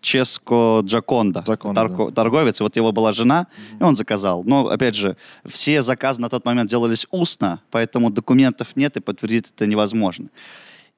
Франческо 0.00 0.80
Джаконда, 0.84 1.44
Джаконда, 1.46 1.80
торго- 1.82 2.12
торговец. 2.12 2.60
И 2.60 2.62
вот 2.62 2.76
его 2.76 2.92
была 2.92 3.12
жена, 3.12 3.46
и 3.78 3.82
он 3.82 3.96
заказал. 3.96 4.42
Но, 4.44 4.68
опять 4.68 4.96
же, 4.96 5.16
все 5.46 5.82
заказы 5.82 6.20
на 6.20 6.28
тот 6.28 6.44
момент 6.44 6.70
делались 6.70 7.06
устно, 7.10 7.60
поэтому 7.70 8.10
документов 8.10 8.76
нет, 8.76 8.96
и 8.96 9.00
подтвердить 9.00 9.46
это 9.54 9.66
невозможно. 9.66 10.28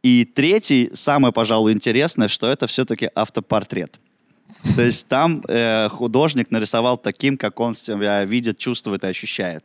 И 0.03 0.25
третий, 0.25 0.91
самое, 0.95 1.33
пожалуй, 1.33 1.73
интересное, 1.73 2.29
что 2.29 2.49
это 2.49 2.67
все-таки 2.67 3.11
автопортрет. 3.15 3.99
То 4.77 4.83
есть 4.83 5.09
там 5.09 5.43
э, 5.49 5.88
художник 5.88 6.51
нарисовал 6.51 6.97
таким, 6.97 7.37
как 7.37 7.59
он 7.61 7.75
себя 7.75 8.25
видит, 8.25 8.59
чувствует 8.59 9.05
и 9.05 9.09
ощущает. 9.09 9.65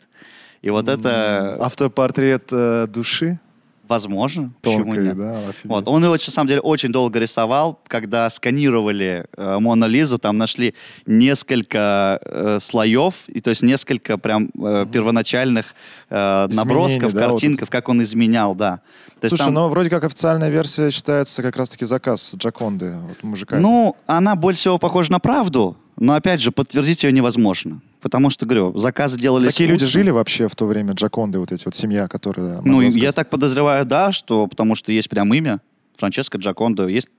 И 0.64 0.72
вот 0.72 0.90
это 0.90 1.58
Автопортрет 1.60 2.50
э, 2.52 2.88
души. 2.88 3.40
Возможно. 3.88 4.52
Почему 4.62 4.86
Тонкой, 4.86 5.04
нет? 5.04 5.18
да, 5.18 5.40
офигеть. 5.50 5.66
Вот. 5.66 5.88
Он 5.88 6.04
его, 6.04 6.14
на 6.14 6.20
самом 6.20 6.48
деле, 6.48 6.62
очень 6.62 6.92
долго 6.92 7.20
рисовал. 7.20 7.80
Когда 7.88 8.30
сканировали 8.30 9.26
э, 9.36 9.60
Мона 9.60 9.86
Лизу, 9.86 10.18
там 10.18 10.38
нашли 10.38 10.74
несколько 11.06 12.20
э, 12.24 12.60
слоев, 12.62 13.24
и 13.28 13.42
то 13.42 13.50
есть 13.50 13.64
несколько 13.64 14.18
прям 14.18 14.50
э, 14.58 14.86
первоначальных 14.92 15.68
э, 16.10 16.48
набросков, 16.52 17.14
да, 17.14 17.28
вот 17.28 17.32
картинков, 17.32 17.70
как 17.70 17.90
он 17.90 18.02
изменял, 18.04 18.56
да. 18.56 18.82
То 19.20 19.30
Слушай, 19.30 19.46
там- 19.46 19.54
ну 19.54 19.68
вроде 19.70 19.90
как 19.90 20.04
официальная 20.04 20.50
версия 20.50 20.92
считается 20.92 21.42
как 21.42 21.56
раз-таки 21.58 21.86
заказ 21.86 22.36
Джаконды, 22.38 22.98
вот 23.08 23.24
мужика. 23.24 23.58
Ну, 23.58 23.96
она 24.06 24.36
больше 24.36 24.60
всего 24.62 24.78
похожа 24.78 25.12
на 25.12 25.20
правду, 25.20 25.76
но, 25.98 26.14
опять 26.14 26.42
же, 26.42 26.52
подтвердить 26.52 27.04
ее 27.04 27.12
невозможно. 27.12 27.82
Потому 28.02 28.30
что, 28.30 28.46
говорю, 28.46 28.78
заказы 28.78 29.18
делались... 29.18 29.48
Такие 29.48 29.70
люди 29.70 29.86
жили 29.86 30.12
вообще 30.12 30.48
в 30.48 30.56
то 30.56 30.66
время, 30.66 30.94
Джаконды, 30.94 31.40
вот 31.40 31.52
эти 31.52 31.66
вот 31.66 31.76
семья, 31.76 32.08
которая... 32.08 32.62
Ну, 32.62 32.74
могла 32.74 32.84
я 32.84 32.92
сказать. 32.92 33.16
так 33.16 33.30
подозреваю, 33.30 33.86
да, 33.86 34.12
что 34.12 34.48
потому 34.48 34.76
что 34.76 34.92
есть 34.92 35.10
прям 35.10 35.34
имя. 35.34 35.62
Франческо 35.96 36.38
Джакондо, 36.38 36.88
есть 36.88 37.10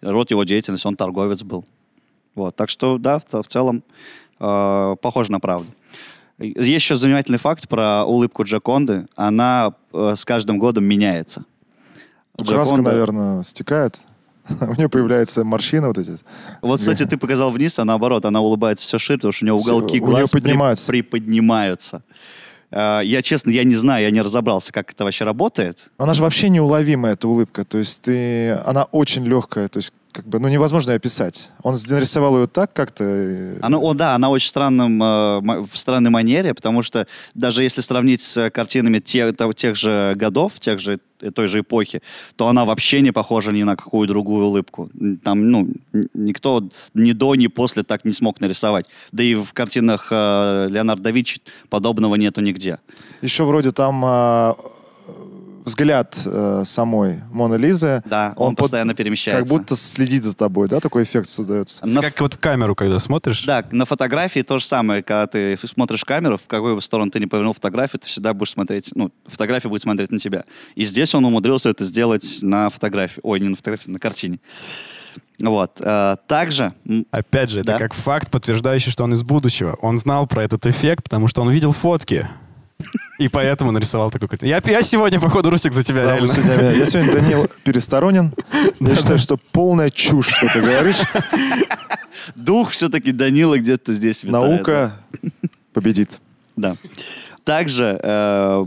род 0.00 0.30
его 0.30 0.44
деятельности, 0.44 0.86
он 0.86 0.96
торговец 0.96 1.42
был. 1.42 1.64
Вот, 2.36 2.54
так 2.54 2.70
что, 2.70 2.98
да, 2.98 3.18
в, 3.18 3.42
в 3.42 3.46
целом 3.48 3.82
э, 4.38 4.96
похоже 5.02 5.32
на 5.32 5.40
правду. 5.40 5.72
Есть 6.38 6.84
еще 6.84 6.96
занимательный 6.96 7.38
факт 7.38 7.68
про 7.68 8.04
улыбку 8.04 8.44
Джаконды. 8.44 9.06
Она 9.14 9.74
э, 9.92 10.14
с 10.16 10.24
каждым 10.24 10.58
годом 10.58 10.84
меняется. 10.84 11.44
Краска, 12.36 12.54
Джаконда. 12.54 12.90
наверное, 12.90 13.42
стекает. 13.42 14.02
У 14.60 14.74
нее 14.74 14.88
появляются 14.88 15.44
морщины 15.44 15.88
вот 15.88 15.98
эти. 15.98 16.16
Вот, 16.60 16.80
кстати, 16.80 17.04
ты 17.06 17.16
показал 17.16 17.50
вниз, 17.50 17.78
а 17.78 17.84
наоборот, 17.84 18.24
она 18.24 18.40
улыбается 18.40 18.84
все 18.86 18.98
шире, 18.98 19.18
потому 19.18 19.32
что 19.32 19.44
у 19.44 19.46
нее 19.46 19.54
уголки 19.54 20.00
у 20.00 20.04
глаз 20.04 20.30
приподнимаются. 20.86 22.02
А, 22.70 23.00
Я, 23.00 23.22
честно, 23.22 23.50
я 23.50 23.64
не 23.64 23.76
знаю, 23.76 24.04
я 24.04 24.10
не 24.10 24.20
разобрался, 24.20 24.72
как 24.72 24.92
это 24.92 25.04
вообще 25.04 25.24
работает. 25.24 25.90
Она 25.96 26.14
же 26.14 26.22
вообще 26.22 26.48
неуловимая, 26.48 27.14
эта 27.14 27.28
улыбка. 27.28 27.64
То 27.64 27.78
есть 27.78 28.02
ты... 28.02 28.52
Она 28.66 28.84
очень 28.84 29.24
легкая. 29.24 29.68
То 29.68 29.78
есть 29.78 29.92
как 30.14 30.26
бы, 30.28 30.38
ну, 30.38 30.46
невозможно 30.46 30.94
описать. 30.94 31.50
Он 31.64 31.76
нарисовал 31.90 32.38
ее 32.38 32.46
так 32.46 32.72
как-то... 32.72 33.02
э, 33.04 33.58
Она, 33.60 33.78
о, 33.78 33.94
да, 33.94 34.14
она 34.14 34.30
очень 34.30 34.48
странном, 34.48 35.02
э, 35.02 35.40
в 35.64 35.70
странной 35.74 36.10
манере, 36.10 36.54
потому 36.54 36.84
что 36.84 37.08
даже 37.34 37.64
если 37.64 37.80
сравнить 37.80 38.22
с 38.22 38.36
э, 38.36 38.50
картинами 38.50 39.00
те- 39.00 39.34
тех 39.56 39.74
же 39.74 40.14
годов, 40.14 40.60
тех 40.60 40.78
же, 40.78 41.00
э, 41.20 41.32
той 41.32 41.48
же 41.48 41.60
эпохи, 41.60 42.00
то 42.36 42.46
она 42.46 42.64
вообще 42.64 43.00
не 43.00 43.10
похожа 43.10 43.50
ни 43.50 43.64
на 43.64 43.74
какую 43.74 44.06
другую 44.06 44.46
улыбку. 44.46 44.88
Там, 45.24 45.50
ну, 45.50 45.68
никто 46.14 46.62
ни 46.94 47.10
до, 47.10 47.34
ни 47.34 47.48
после 47.48 47.82
так 47.82 48.04
не 48.04 48.12
смог 48.12 48.40
нарисовать. 48.40 48.86
Да 49.10 49.24
и 49.24 49.34
в 49.34 49.52
картинах 49.52 50.08
э, 50.12 50.68
Леонардо 50.70 51.02
да 51.02 51.10
Винчи 51.10 51.40
подобного 51.68 52.14
нету 52.14 52.40
нигде. 52.40 52.78
Еще 53.20 53.42
вроде 53.44 53.72
там 53.72 54.00
а, 54.04 54.56
взгляд 55.64 56.20
э, 56.26 56.62
самой 56.64 57.20
Моны 57.32 57.56
Лизы. 57.56 58.02
Да, 58.04 58.34
он, 58.36 58.50
под- 58.54 58.64
постоянно 58.64 58.94
перемещается. 58.94 59.42
Как 59.42 59.48
будто 59.48 59.76
следит 59.76 60.22
за 60.22 60.36
тобой, 60.36 60.68
да? 60.68 60.78
Такой 60.80 61.02
эффект 61.04 61.26
создается. 61.28 61.84
На 61.86 62.02
Как 62.02 62.20
вот 62.20 62.34
в 62.34 62.38
камеру, 62.38 62.74
когда 62.74 62.98
смотришь. 62.98 63.44
Да, 63.44 63.64
на 63.70 63.86
фотографии 63.86 64.40
то 64.40 64.58
же 64.58 64.64
самое. 64.66 65.02
Когда 65.02 65.26
ты 65.26 65.58
смотришь 65.66 66.02
в 66.02 66.04
камеру, 66.04 66.36
в 66.36 66.46
какую 66.46 66.74
бы 66.76 66.82
сторону 66.82 67.10
ты 67.10 67.18
не 67.18 67.26
повернул 67.26 67.54
фотографию, 67.54 68.00
ты 68.00 68.08
всегда 68.08 68.34
будешь 68.34 68.52
смотреть, 68.52 68.90
ну, 68.94 69.10
фотография 69.26 69.68
будет 69.68 69.82
смотреть 69.82 70.10
на 70.12 70.18
тебя. 70.18 70.44
И 70.74 70.84
здесь 70.84 71.14
он 71.14 71.24
умудрился 71.24 71.70
это 71.70 71.84
сделать 71.84 72.38
на 72.42 72.68
фотографии. 72.70 73.20
Ой, 73.22 73.40
не 73.40 73.48
на 73.48 73.56
фотографии, 73.56 73.90
на 73.90 73.98
картине. 73.98 74.38
Вот. 75.40 75.80
э, 75.80 76.16
Также, 76.28 76.74
Опять 77.10 77.50
же, 77.50 77.60
это 77.60 77.72
Да. 77.72 77.78
как 77.78 77.92
факт, 77.94 78.30
подтверждающий, 78.30 78.92
что 78.92 79.04
он 79.04 79.12
из 79.14 79.22
будущего. 79.22 79.76
Он 79.82 79.98
знал 79.98 80.26
про 80.26 80.44
этот 80.44 80.64
эффект, 80.66 81.04
потому 81.04 81.26
что 81.26 81.42
он 81.42 81.50
видел 81.50 81.72
фотки. 81.72 82.28
И 83.18 83.28
поэтому 83.28 83.70
нарисовал 83.70 84.10
такой 84.10 84.28
картину. 84.28 84.50
Я, 84.50 84.60
я 84.66 84.82
сегодня, 84.82 85.20
походу, 85.20 85.48
Рустик, 85.50 85.72
за 85.72 85.84
тебя 85.84 86.04
Да, 86.04 86.12
реально. 86.12 86.26
сегодня- 86.28 86.70
я 86.72 86.86
сегодня 86.86 87.12
Данил 87.12 87.48
Пересторонин. 87.62 88.34
Я 88.80 88.96
считаю, 88.96 89.18
что 89.18 89.36
полная 89.52 89.90
чушь, 89.90 90.28
что 90.34 90.48
ты 90.52 90.60
говоришь. 90.60 90.96
дух 92.34 92.70
все-таки 92.70 93.12
Данила 93.12 93.58
где-то 93.58 93.92
здесь 93.92 94.24
витает. 94.24 94.50
Наука 94.50 94.92
победит. 95.72 96.20
Да. 96.56 96.74
Также 97.44 97.98
э, 98.02 98.64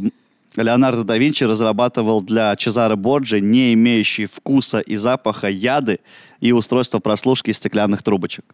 Леонардо 0.55 1.03
да 1.03 1.17
Винчи 1.17 1.43
разрабатывал 1.43 2.21
для 2.21 2.55
Чезаро 2.55 2.95
Борджи 2.95 3.39
не 3.41 3.73
имеющие 3.73 4.27
вкуса 4.27 4.79
и 4.79 4.95
запаха 4.95 5.47
яды 5.49 5.99
и 6.39 6.51
устройство 6.51 6.99
прослушки 6.99 7.49
из 7.49 7.57
стеклянных 7.57 8.03
трубочек. 8.03 8.45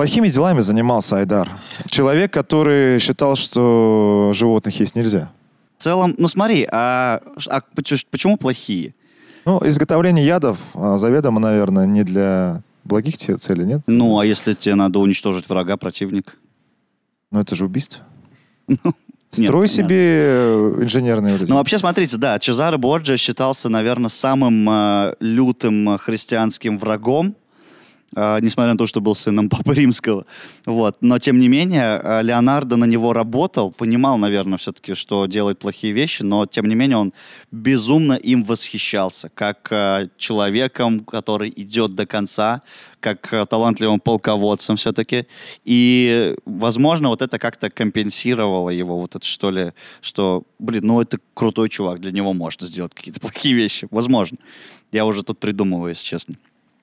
Плохими 0.00 0.28
делами 0.28 0.60
занимался 0.60 1.18
Айдар. 1.18 1.50
Человек, 1.90 2.32
который 2.32 2.98
считал, 3.00 3.36
что 3.36 4.30
животных 4.32 4.80
есть 4.80 4.96
нельзя. 4.96 5.30
В 5.76 5.82
целом, 5.82 6.14
ну 6.16 6.26
смотри, 6.26 6.66
а, 6.72 7.20
а 7.50 7.60
поч- 7.76 8.06
почему 8.10 8.38
плохие? 8.38 8.94
Ну, 9.44 9.60
изготовление 9.62 10.24
ядов 10.24 10.56
а, 10.72 10.96
заведомо, 10.96 11.38
наверное, 11.38 11.84
не 11.84 12.02
для 12.02 12.62
благих 12.84 13.18
целей, 13.18 13.66
нет? 13.66 13.82
Ну, 13.88 14.18
а 14.18 14.24
если 14.24 14.54
тебе 14.54 14.74
надо 14.74 15.00
уничтожить 15.00 15.46
врага, 15.50 15.76
противника? 15.76 16.32
Ну, 17.30 17.40
это 17.40 17.54
же 17.54 17.66
убийство. 17.66 18.02
нет, 18.68 18.80
Строй 19.28 19.66
понятно. 19.66 19.68
себе 19.68 19.96
э, 19.98 20.74
инженерные 20.80 21.34
вот 21.34 21.42
эти. 21.42 21.50
Ну, 21.50 21.56
вообще, 21.56 21.76
смотрите, 21.76 22.16
да, 22.16 22.38
Чезаро 22.38 22.78
Борджа 22.78 23.18
считался, 23.18 23.68
наверное, 23.68 24.08
самым 24.08 24.66
э, 24.66 25.14
лютым 25.20 25.90
э, 25.90 25.98
христианским 25.98 26.78
врагом, 26.78 27.36
несмотря 28.16 28.72
на 28.72 28.78
то, 28.78 28.86
что 28.86 29.00
был 29.00 29.14
сыном 29.14 29.48
Папы 29.48 29.74
Римского. 29.74 30.26
Вот. 30.66 30.96
Но, 31.00 31.18
тем 31.18 31.38
не 31.38 31.48
менее, 31.48 32.00
э, 32.02 32.22
Леонардо 32.22 32.76
на 32.76 32.84
него 32.84 33.12
работал, 33.12 33.70
понимал, 33.70 34.18
наверное, 34.18 34.58
все-таки, 34.58 34.94
что 34.94 35.26
делает 35.26 35.58
плохие 35.58 35.92
вещи, 35.92 36.22
но, 36.22 36.46
тем 36.46 36.66
не 36.66 36.74
менее, 36.74 36.96
он 36.96 37.12
безумно 37.52 38.14
им 38.14 38.44
восхищался, 38.44 39.30
как 39.34 39.68
э, 39.70 40.08
человеком, 40.16 41.00
который 41.00 41.52
идет 41.54 41.94
до 41.94 42.06
конца, 42.06 42.62
как 43.00 43.46
талантливым 43.48 44.00
полководцем 44.00 44.76
все-таки. 44.76 45.26
И, 45.64 46.36
возможно, 46.44 47.08
вот 47.08 47.22
это 47.22 47.38
как-то 47.38 47.70
компенсировало 47.70 48.70
его, 48.70 49.00
вот 49.00 49.16
это 49.16 49.24
что 49.24 49.50
ли, 49.50 49.72
что, 50.02 50.42
блин, 50.58 50.86
ну 50.86 51.00
это 51.00 51.18
крутой 51.34 51.68
чувак, 51.70 52.00
для 52.00 52.12
него 52.12 52.32
можно 52.32 52.66
сделать 52.66 52.92
какие-то 52.94 53.20
плохие 53.20 53.54
вещи. 53.54 53.88
Возможно. 53.90 54.38
Я 54.92 55.06
уже 55.06 55.22
тут 55.22 55.38
придумываю, 55.38 55.90
если 55.90 56.04
честно. 56.04 56.34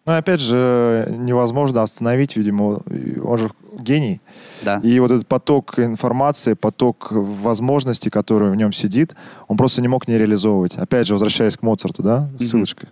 Ну, 0.07 0.13
опять 0.13 0.39
же, 0.39 1.05
невозможно 1.17 1.83
остановить, 1.83 2.37
видимо, 2.37 2.79
он 3.21 3.37
же 3.37 3.49
гений. 3.77 4.21
Да. 4.63 4.79
И 4.81 4.99
вот 5.01 5.11
этот 5.11 5.27
поток 5.27 5.77
информации, 5.79 6.53
поток 6.53 7.09
возможностей, 7.11 8.09
который 8.09 8.49
в 8.49 8.55
нем 8.55 8.71
сидит, 8.71 9.15
он 9.49 9.57
просто 9.57 9.81
не 9.81 9.89
мог 9.89 10.07
не 10.07 10.17
реализовывать. 10.17 10.77
Опять 10.77 11.07
же, 11.07 11.13
возвращаясь 11.13 11.57
к 11.57 11.61
Моцарту, 11.61 12.03
да, 12.03 12.29
ссылочка. 12.39 12.87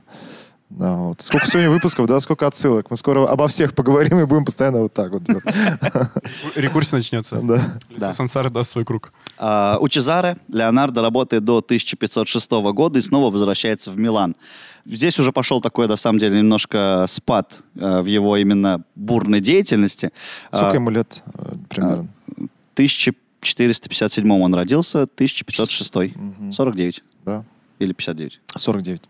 Да, 0.78 0.94
вот. 0.96 1.22
Сколько 1.22 1.46
сегодня 1.48 1.70
выпусков, 1.70 2.06
да, 2.08 2.20
сколько 2.20 2.46
отсылок. 2.48 2.90
Мы 2.90 2.98
скоро 2.98 3.26
обо 3.26 3.48
всех 3.48 3.74
поговорим 3.74 4.20
и 4.20 4.26
будем 4.26 4.44
постоянно 4.44 4.80
вот 4.80 4.94
так 4.94 5.12
вот. 5.12 5.24
Рекурсия 6.56 6.98
начнется. 6.98 7.38
Да. 7.42 7.78
Да. 7.98 8.12
Сансары 8.14 8.50
даст 8.50 8.72
свой 8.72 8.84
круг. 8.84 9.14
А, 9.38 9.78
у 9.80 9.88
Чезаре 9.88 10.38
Леонардо 10.50 11.02
работает 11.02 11.46
до 11.46 11.58
1506 11.60 12.52
года 12.74 13.00
и 13.00 13.02
снова 13.02 13.32
возвращается 13.32 13.90
в 13.90 13.98
Милан. 13.98 14.36
Здесь 14.86 15.18
уже 15.18 15.32
пошел 15.32 15.62
такой, 15.62 15.88
на 15.88 15.96
самом 15.96 16.20
деле, 16.20 16.38
немножко 16.40 17.06
спад 17.08 17.62
э, 17.76 18.02
в 18.02 18.06
его 18.06 18.36
именно 18.38 18.84
бурной 18.96 19.40
деятельности. 19.40 20.12
Сколько 20.52 20.72
А, 20.72 20.76
ему 20.76 20.90
лет 20.92 21.24
э, 21.34 21.56
примерно? 21.70 22.08
1457 22.74 24.32
он 24.32 24.54
родился, 24.54 25.04
1506. 25.04 25.96
Мгм. 26.16 26.52
49 26.52 27.04
Да. 27.26 27.44
или 27.80 27.94
59. 27.94 28.40
49. 28.58 29.10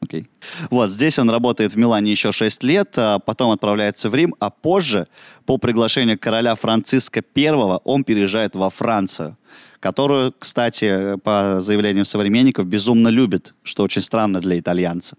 Окей. 0.00 0.28
Вот, 0.70 0.90
здесь 0.90 1.18
он 1.18 1.30
работает 1.30 1.72
в 1.72 1.76
Милане 1.76 2.10
еще 2.10 2.32
6 2.32 2.62
лет, 2.62 2.94
а 2.96 3.18
потом 3.18 3.50
отправляется 3.50 4.08
в 4.08 4.14
Рим, 4.14 4.34
а 4.38 4.50
позже, 4.50 5.08
по 5.44 5.58
приглашению 5.58 6.18
короля 6.18 6.54
Франциска 6.54 7.22
I, 7.36 7.80
он 7.84 8.04
переезжает 8.04 8.56
во 8.56 8.70
Францию, 8.70 9.36
которую, 9.78 10.34
кстати, 10.38 11.18
по 11.18 11.60
заявлениям 11.60 12.06
современников, 12.06 12.66
безумно 12.66 13.08
любит, 13.08 13.54
что 13.62 13.82
очень 13.82 14.02
странно 14.02 14.40
для 14.40 14.58
итальянца. 14.58 15.16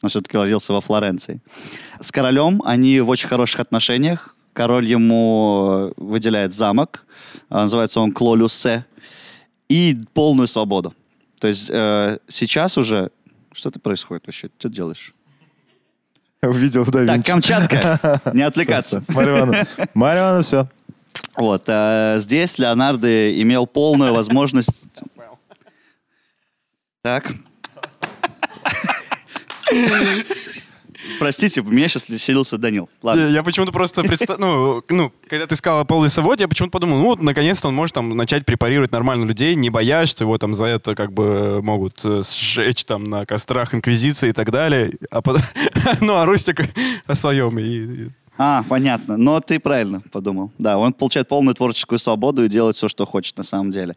Он 0.00 0.10
все-таки 0.10 0.36
родился 0.36 0.72
во 0.72 0.80
Флоренции. 0.80 1.40
С 2.00 2.10
королем 2.10 2.62
они 2.64 3.00
в 3.00 3.08
очень 3.08 3.28
хороших 3.28 3.60
отношениях. 3.60 4.34
Король 4.52 4.86
ему 4.86 5.92
выделяет 5.96 6.54
замок, 6.54 7.06
а, 7.48 7.62
называется 7.62 8.00
он 8.00 8.12
Клолюсе, 8.12 8.84
и 9.68 9.96
полную 10.12 10.48
свободу. 10.48 10.94
То 11.40 11.48
есть 11.48 11.70
э, 11.72 12.18
сейчас 12.28 12.76
уже... 12.76 13.10
Что 13.52 13.70
ты 13.70 13.78
происходит 13.78 14.26
вообще? 14.26 14.48
Что 14.58 14.68
ты 14.68 14.74
делаешь? 14.74 15.14
Увидел, 16.42 16.84
да, 16.86 17.06
Так. 17.06 17.24
Камчатка, 17.24 18.20
не 18.34 18.42
отвлекаться. 18.42 19.04
Мариана. 19.08 19.64
Мариана, 19.94 20.42
все. 20.42 20.68
Вот, 21.36 21.64
э, 21.66 22.16
здесь 22.18 22.58
Леонардо 22.58 23.40
имел 23.40 23.66
полную 23.66 24.12
возможность... 24.12 24.82
Так. 27.02 27.32
Простите, 31.18 31.62
в 31.62 31.72
меня 31.72 31.88
сейчас 31.88 32.04
вселился 32.04 32.58
Данил. 32.58 32.88
Ладно. 33.02 33.28
я 33.28 33.42
почему-то 33.42 33.72
просто 33.72 34.02
представил, 34.02 34.40
ну, 34.40 34.82
ну, 34.88 35.12
когда 35.28 35.46
ты 35.46 35.56
сказал 35.56 35.80
о 35.80 35.84
полулесоводе, 35.84 36.44
я 36.44 36.48
почему-то 36.48 36.72
подумал, 36.72 36.98
ну, 36.98 37.04
вот, 37.04 37.22
наконец-то 37.22 37.68
он 37.68 37.74
может 37.74 37.94
там 37.94 38.16
начать 38.16 38.44
препарировать 38.44 38.92
нормально 38.92 39.24
людей, 39.24 39.54
не 39.54 39.70
боясь, 39.70 40.08
что 40.08 40.24
его 40.24 40.38
там 40.38 40.54
за 40.54 40.66
это 40.66 40.94
как 40.94 41.12
бы 41.12 41.60
могут 41.62 42.00
э, 42.04 42.22
сжечь 42.24 42.84
там 42.84 43.04
на 43.04 43.26
кострах 43.26 43.74
инквизиции 43.74 44.30
и 44.30 44.32
так 44.32 44.50
далее. 44.50 44.92
А 45.10 45.22
потом- 45.22 45.42
ну, 46.00 46.14
а 46.16 46.26
Рустик 46.26 46.62
о 47.06 47.14
своем. 47.14 47.58
И- 47.58 48.08
А, 48.38 48.62
понятно. 48.68 49.16
Но 49.16 49.40
ты 49.40 49.60
правильно 49.60 50.02
подумал. 50.10 50.50
Да, 50.58 50.78
он 50.78 50.92
получает 50.94 51.28
полную 51.28 51.54
творческую 51.54 51.98
свободу 51.98 52.44
и 52.44 52.48
делает 52.48 52.76
все, 52.76 52.88
что 52.88 53.06
хочет 53.06 53.36
на 53.38 53.44
самом 53.44 53.70
деле. 53.70 53.94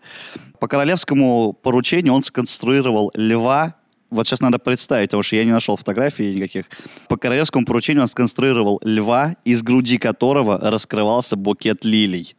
По 0.60 0.68
королевскому 0.68 1.54
поручению 1.54 2.14
он 2.14 2.24
сконструировал 2.24 3.12
льва. 3.16 3.76
Вот 4.10 4.28
сейчас 4.28 4.40
надо 4.40 4.60
представить, 4.60 5.10
потому 5.10 5.24
что 5.24 5.36
я 5.36 5.44
не 5.44 5.52
нашел 5.52 5.76
фотографий 5.78 6.36
никаких. 6.36 6.66
По 7.10 7.18
королевскому 7.18 7.66
поручению 7.66 8.04
он 8.04 8.08
сконструировал 8.08 8.80
льва, 8.84 9.36
из 9.46 9.64
груди 9.64 9.98
которого 9.98 10.58
раскрывался 10.60 11.36
букет 11.36 11.84
лилий. 11.84 12.36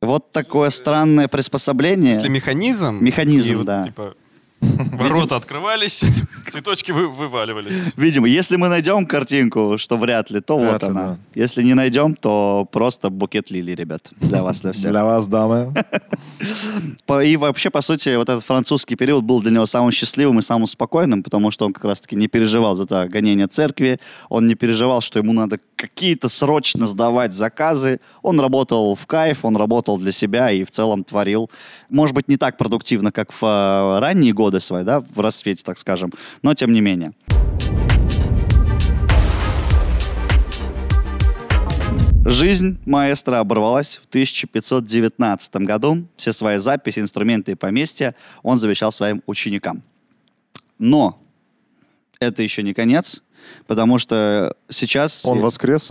Вот 0.00 0.30
такое 0.32 0.70
странное 0.70 1.26
приспособление. 1.26 2.12
Если 2.12 2.28
механизм... 2.28 3.02
Механизм, 3.02 3.52
и 3.52 3.54
вот, 3.56 3.66
да. 3.66 3.84
Типа, 3.84 4.14
Ворота 4.92 5.36
открывались, 5.36 6.04
цветочки 6.50 6.90
вы- 6.92 7.08
вываливались. 7.08 7.92
Видимо, 7.96 8.26
если 8.26 8.56
мы 8.56 8.68
найдем 8.68 9.06
картинку, 9.06 9.76
что 9.78 9.96
вряд 9.96 10.30
ли, 10.30 10.40
то 10.40 10.58
Вряд 10.58 10.72
вот 10.72 10.82
ли, 10.82 10.88
она. 10.88 11.00
да. 11.06 11.18
Если 11.34 11.62
не 11.62 11.74
найдем, 11.74 12.14
то 12.16 12.66
просто 12.72 13.08
букет 13.10 13.50
лилий, 13.50 13.74
ребят, 13.74 14.10
для 14.20 14.42
вас, 14.42 14.60
для 14.60 14.72
всех. 14.72 14.90
Для 14.90 15.04
вас, 15.04 15.28
дамы. 15.28 15.72
И 17.24 17.36
вообще, 17.36 17.70
по 17.70 17.80
сути, 17.82 18.16
вот 18.16 18.28
этот 18.28 18.44
французский 18.44 18.96
период 18.96 19.24
был 19.24 19.40
для 19.40 19.50
него 19.50 19.66
самым 19.66 19.92
счастливым 19.92 20.38
и 20.38 20.42
самым 20.42 20.66
спокойным, 20.66 21.22
потому 21.22 21.50
что 21.50 21.64
он 21.66 21.72
как 21.72 21.84
раз-таки 21.84 22.16
не 22.16 22.26
переживал 22.28 22.76
за 22.76 22.84
это 22.84 23.06
гонение 23.08 23.46
церкви, 23.46 24.00
он 24.28 24.46
не 24.46 24.54
переживал, 24.54 25.00
что 25.00 25.18
ему 25.18 25.32
надо 25.32 25.58
какие-то 25.76 26.28
срочно 26.28 26.86
сдавать 26.86 27.32
заказы. 27.34 28.00
Он 28.22 28.40
работал 28.40 28.94
в 28.96 29.06
кайф, 29.06 29.44
он 29.44 29.56
работал 29.56 29.98
для 29.98 30.12
себя 30.12 30.50
и 30.50 30.64
в 30.64 30.70
целом 30.70 31.04
творил. 31.04 31.50
Может 31.88 32.14
быть, 32.14 32.28
не 32.28 32.36
так 32.36 32.58
продуктивно, 32.58 33.12
как 33.12 33.32
в 33.32 33.42
э, 33.44 33.98
ранние 34.00 34.32
годы 34.32 34.47
свои, 34.60 34.84
да, 34.84 35.00
в 35.00 35.20
расцвете, 35.20 35.62
так 35.64 35.78
скажем, 35.78 36.12
но 36.42 36.54
тем 36.54 36.72
не 36.72 36.80
менее. 36.80 37.12
Жизнь 42.24 42.78
маэстро 42.84 43.38
оборвалась 43.38 44.00
в 44.04 44.08
1519 44.08 45.56
году. 45.56 46.06
Все 46.18 46.34
свои 46.34 46.58
записи, 46.58 46.98
инструменты 46.98 47.52
и 47.52 47.54
поместья 47.54 48.14
он 48.42 48.60
завещал 48.60 48.92
своим 48.92 49.22
ученикам. 49.26 49.82
Но 50.78 51.18
это 52.20 52.42
еще 52.42 52.62
не 52.62 52.74
конец, 52.74 53.22
потому 53.66 53.98
что 53.98 54.54
сейчас... 54.68 55.24
Он 55.24 55.38
воскрес. 55.38 55.90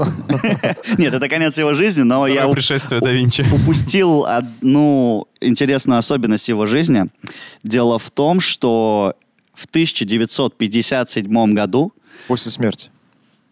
Нет, 0.98 1.14
это 1.14 1.28
конец 1.28 1.58
его 1.58 1.74
жизни, 1.74 2.04
но 2.04 2.28
я 2.28 2.48
пришествие 2.48 3.02
да 3.02 3.12
Винчи. 3.12 3.44
упустил 3.52 4.26
одну 4.26 5.27
интересную 5.42 6.00
особенность 6.00 6.48
его 6.50 6.66
жизни. 6.66 7.06
Дело 7.64 8.00
в 8.00 8.10
том, 8.12 8.40
что 8.40 9.16
в 9.54 9.66
1957 9.66 11.54
году 11.54 11.94
После 12.28 12.52
смерти. 12.52 12.90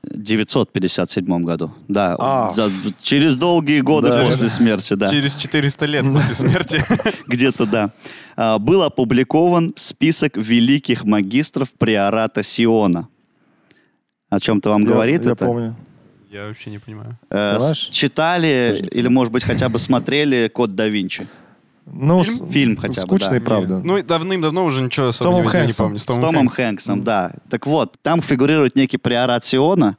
957 0.03 1.43
году, 1.43 1.73
да, 1.88 2.15
А. 2.19 2.53
за- 2.53 2.69
через 3.01 3.36
долгие 3.38 3.81
годы 3.81 4.11
Да. 4.11 4.23
после 4.25 4.49
смерти, 4.51 4.93
да, 4.93 5.07
Через 5.07 5.36
400 5.36 5.86
лет 5.88 6.03
после 6.05 6.36
смерти. 6.36 6.83
где-то 7.27 7.65
да, 7.65 7.89
а, 8.36 8.59
был 8.59 8.83
опубликован 8.83 9.71
список 9.75 10.38
великих 10.38 11.05
магистров 11.05 11.71
приората 11.71 12.43
Сиона. 12.43 13.07
О 14.29 14.39
чем-то 14.39 14.69
вам 14.69 14.83
Я- 14.83 14.88
говорит 14.89 15.25
Я 15.25 15.31
это? 15.31 15.45
помню. 15.45 15.75
Я 16.31 16.47
вообще 16.47 16.69
не 16.69 16.79
понимаю. 16.79 17.17
Э, 17.31 17.57
читали 17.73 18.88
или, 18.91 19.07
может 19.07 19.31
быть, 19.33 19.43
хотя 19.43 19.69
бы 19.69 19.79
смотрели 19.79 20.49
«Код 20.53 20.75
да 20.75 20.88
Винчи»? 20.88 21.25
Ну, 21.86 22.23
Фильм? 22.23 22.36
с- 22.47 22.51
Фильм 22.53 22.77
хотя 22.77 23.01
бы, 23.01 23.07
Скучный, 23.07 23.39
да. 23.39 23.45
правда. 23.45 23.81
Ну, 23.83 23.97
и 23.97 24.01
давным-давно 24.01 24.65
уже 24.65 24.81
ничего 24.81 25.07
особо 25.07 25.29
Томом 25.31 25.41
не 25.41 25.45
возьму, 25.45 25.59
не 25.59 25.67
Хэнксом. 25.67 25.86
помню. 25.86 25.99
С 25.99 26.05
Томом 26.05 26.47
Хэнксом, 26.49 27.03
да. 27.03 27.31
Так 27.49 27.67
вот, 27.67 27.95
там 28.01 28.21
фигурирует 28.21 28.75
некий 28.75 28.97
приорат 28.97 29.45
Сиона. 29.45 29.97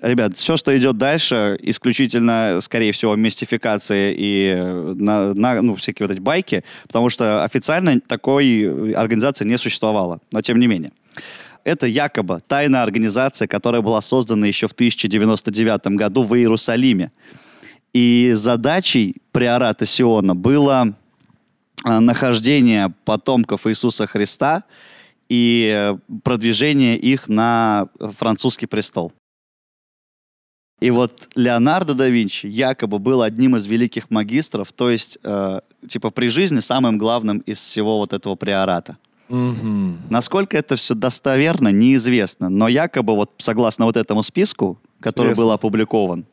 Ребят, 0.00 0.36
все, 0.36 0.56
что 0.56 0.76
идет 0.78 0.96
дальше, 0.96 1.58
исключительно, 1.60 2.60
скорее 2.62 2.92
всего, 2.92 3.16
мистификации 3.16 4.14
и 4.16 4.54
э, 4.56 4.94
на, 4.96 5.34
на- 5.34 5.60
ну, 5.60 5.74
всякие 5.74 6.06
вот 6.06 6.12
эти 6.14 6.20
байки, 6.20 6.62
потому 6.86 7.10
что 7.10 7.42
официально 7.42 7.98
такой 8.00 8.92
организации 8.94 9.44
не 9.44 9.58
существовало, 9.58 10.20
но 10.30 10.40
тем 10.40 10.60
не 10.60 10.68
менее. 10.68 10.92
Это 11.64 11.88
якобы 11.88 12.40
тайная 12.46 12.84
организация, 12.84 13.48
которая 13.48 13.82
была 13.82 14.00
создана 14.00 14.46
еще 14.46 14.68
в 14.68 14.72
1099 14.72 15.96
году 15.96 16.22
в 16.22 16.32
Иерусалиме. 16.36 17.10
И 17.92 18.32
задачей 18.36 19.16
приората 19.32 19.84
Сиона 19.84 20.36
было 20.36 20.94
нахождение 21.84 22.92
потомков 23.04 23.66
Иисуса 23.66 24.06
Христа 24.06 24.64
и 25.28 25.70
э, 25.74 25.98
продвижение 26.22 26.98
их 26.98 27.28
на 27.28 27.88
французский 27.98 28.66
престол. 28.66 29.12
И 30.80 30.90
вот 30.90 31.28
Леонардо 31.34 31.94
да 31.94 32.08
Винчи 32.08 32.46
якобы 32.46 32.98
был 32.98 33.22
одним 33.22 33.56
из 33.56 33.66
великих 33.66 34.10
магистров, 34.10 34.72
то 34.72 34.90
есть, 34.90 35.18
э, 35.24 35.60
типа, 35.88 36.10
при 36.10 36.28
жизни 36.28 36.60
самым 36.60 36.98
главным 36.98 37.38
из 37.38 37.58
всего 37.58 37.98
вот 37.98 38.12
этого 38.12 38.36
приората. 38.36 38.96
Мгм. 39.28 39.98
Насколько 40.08 40.56
это 40.56 40.76
все 40.76 40.94
достоверно, 40.94 41.68
неизвестно. 41.68 42.48
Но 42.48 42.68
якобы 42.68 43.14
вот 43.14 43.32
согласно 43.38 43.84
вот 43.84 43.96
этому 43.96 44.22
списку, 44.22 44.78
который 45.00 45.28
Интересно. 45.28 45.44
был 45.44 45.50
опубликован, 45.50 46.24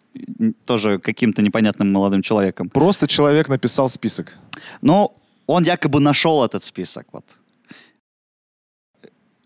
тоже 0.65 0.99
каким-то 0.99 1.41
непонятным 1.41 1.91
молодым 1.91 2.21
человеком, 2.21 2.69
Просто 2.69 3.07
человек 3.07 3.49
написал 3.49 3.89
список. 3.89 4.37
но 4.81 5.13
он 5.47 5.63
якобы 5.63 5.99
нашел 5.99 6.43
этот 6.43 6.63
список. 6.63 7.07
Вот. 7.11 7.25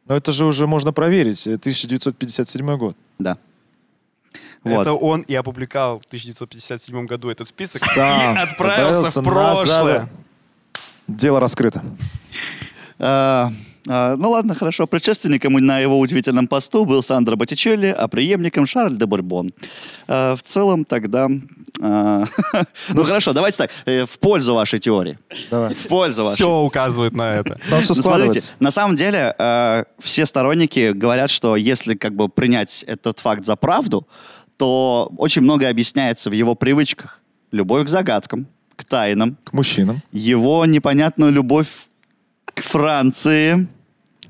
Но 0.05 0.15
это 0.15 0.31
же 0.31 0.45
уже 0.45 0.65
можно 0.67 0.91
проверить. 0.91 1.45
э, 1.47 1.53
1957 1.55 2.77
год. 2.77 2.95
Да. 3.19 3.37
Вот. 4.63 4.81
Это 4.81 4.93
он 4.93 5.21
и 5.21 5.35
опубликовал 5.35 5.99
в 5.99 6.05
1957 6.05 7.05
году 7.05 7.29
этот 7.29 7.47
список 7.47 7.81
Сам 7.81 8.35
и 8.35 8.39
отправился 8.39 9.07
отправился 9.07 9.21
в 9.21 9.23
прошлое. 9.23 9.93
назад. 9.93 10.09
Дело 11.07 11.39
раскрыто. 11.39 11.83
А, 13.91 14.15
ну 14.17 14.29
ладно, 14.29 14.53
хорошо. 14.53 14.85
Предшественником 14.85 15.53
на 15.53 15.79
его 15.79 15.97
удивительном 15.99 16.47
посту 16.47 16.85
был 16.85 17.01
Сандро 17.01 17.35
Боттичелли, 17.35 17.87
а 17.87 18.07
преемником 18.07 18.67
Шарль 18.67 18.95
де 18.95 19.05
Бурбон. 19.07 19.51
А, 20.07 20.35
в 20.35 20.43
целом 20.43 20.85
тогда... 20.85 21.27
а, 21.81 22.25
ну 22.89 23.03
хорошо, 23.03 23.33
давайте 23.33 23.57
так. 23.57 23.71
э, 23.85 24.05
В 24.05 24.19
пользу 24.19 24.53
вашей 24.53 24.77
теории. 24.77 25.17
Давай. 25.49 25.73
В 25.73 25.87
пользу 25.87 26.23
вашей. 26.23 26.35
Все 26.35 26.59
указывает 26.61 27.13
на 27.15 27.33
это. 27.35 27.59
Ну, 27.69 27.81
смотрите, 27.81 28.53
на 28.59 28.69
самом 28.71 28.95
деле 28.95 29.33
все 29.99 30.25
сторонники 30.27 30.91
говорят, 30.91 31.31
что 31.31 31.55
если 31.55 31.95
как 31.95 32.13
бы 32.13 32.29
принять 32.29 32.83
этот 32.87 33.17
факт 33.19 33.43
за 33.45 33.55
правду, 33.55 34.07
то 34.57 35.11
очень 35.17 35.41
многое 35.41 35.71
объясняется 35.71 36.29
в 36.29 36.33
его 36.33 36.53
привычках. 36.53 37.19
Любовь 37.51 37.87
к 37.87 37.89
загадкам, 37.89 38.45
к 38.75 38.83
тайнам, 38.85 39.35
К 39.45 39.53
мужчинам. 39.53 40.03
его 40.11 40.65
непонятную 40.67 41.31
любовь 41.31 41.69
к 42.53 42.61
Франции. 42.61 43.67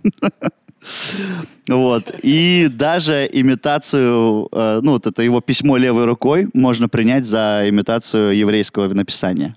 Вот. 1.68 2.12
И 2.24 2.68
даже 2.72 3.30
имитацию, 3.32 4.48
э, 4.52 4.80
ну, 4.82 4.94
вот 4.94 5.06
это 5.06 5.22
его 5.22 5.40
письмо 5.42 5.78
левой 5.78 6.06
рукой 6.06 6.48
можно 6.54 6.90
принять 6.90 7.26
за 7.26 7.64
имитацию 7.68 8.36
еврейского 8.36 8.92
написания. 8.94 9.56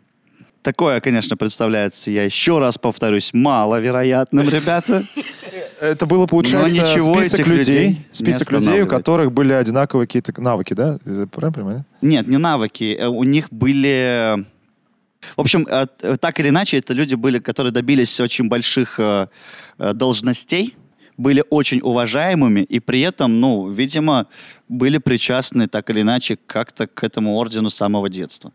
Такое, 0.63 1.01
конечно, 1.01 1.37
представляется, 1.37 2.11
я 2.11 2.25
еще 2.25 2.61
раз 2.61 2.79
повторюсь, 2.79 3.31
маловероятным, 3.33 4.49
ребята. 4.49 5.03
Это 5.81 6.07
было, 6.07 6.27
получается, 6.27 6.83
Но 6.83 6.95
ничего 6.95 7.15
список 7.21 7.47
людей, 7.49 7.89
людей 7.89 8.07
список 8.11 8.53
людей, 8.53 8.83
у 8.83 8.87
которых 8.87 9.33
были 9.33 9.53
одинаковые 9.53 10.07
какие-то 10.07 10.41
навыки, 10.41 10.75
да? 10.75 10.99
Правильно 11.33 11.53
понимаю? 11.53 11.85
Нет, 12.01 12.29
не 12.29 12.37
навыки. 12.37 12.97
Э, 12.99 13.07
У 13.09 13.25
них 13.25 13.49
были... 13.51 14.47
В 15.37 15.41
общем, 15.41 15.67
э, 15.71 15.87
т- 15.87 16.17
так 16.17 16.41
или 16.41 16.49
иначе, 16.49 16.79
это 16.79 16.93
люди 16.95 17.15
были, 17.15 17.39
которые 17.39 17.73
добились 17.73 18.21
очень 18.21 18.49
больших 18.49 18.99
э, 18.99 19.27
э, 19.79 19.93
должностей, 19.93 20.77
были 21.17 21.45
очень 21.51 21.81
уважаемыми 21.83 22.61
и 22.61 22.81
при 22.81 23.01
этом, 23.03 23.41
ну, 23.41 23.69
видимо, 23.71 24.27
были 24.69 24.99
причастны 24.99 25.69
так 25.69 25.91
или 25.91 26.01
иначе 26.01 26.37
как-то 26.47 26.87
к 26.87 27.05
этому 27.05 27.37
ордену 27.37 27.71
с 27.71 27.75
самого 27.75 28.09
детства. 28.09 28.53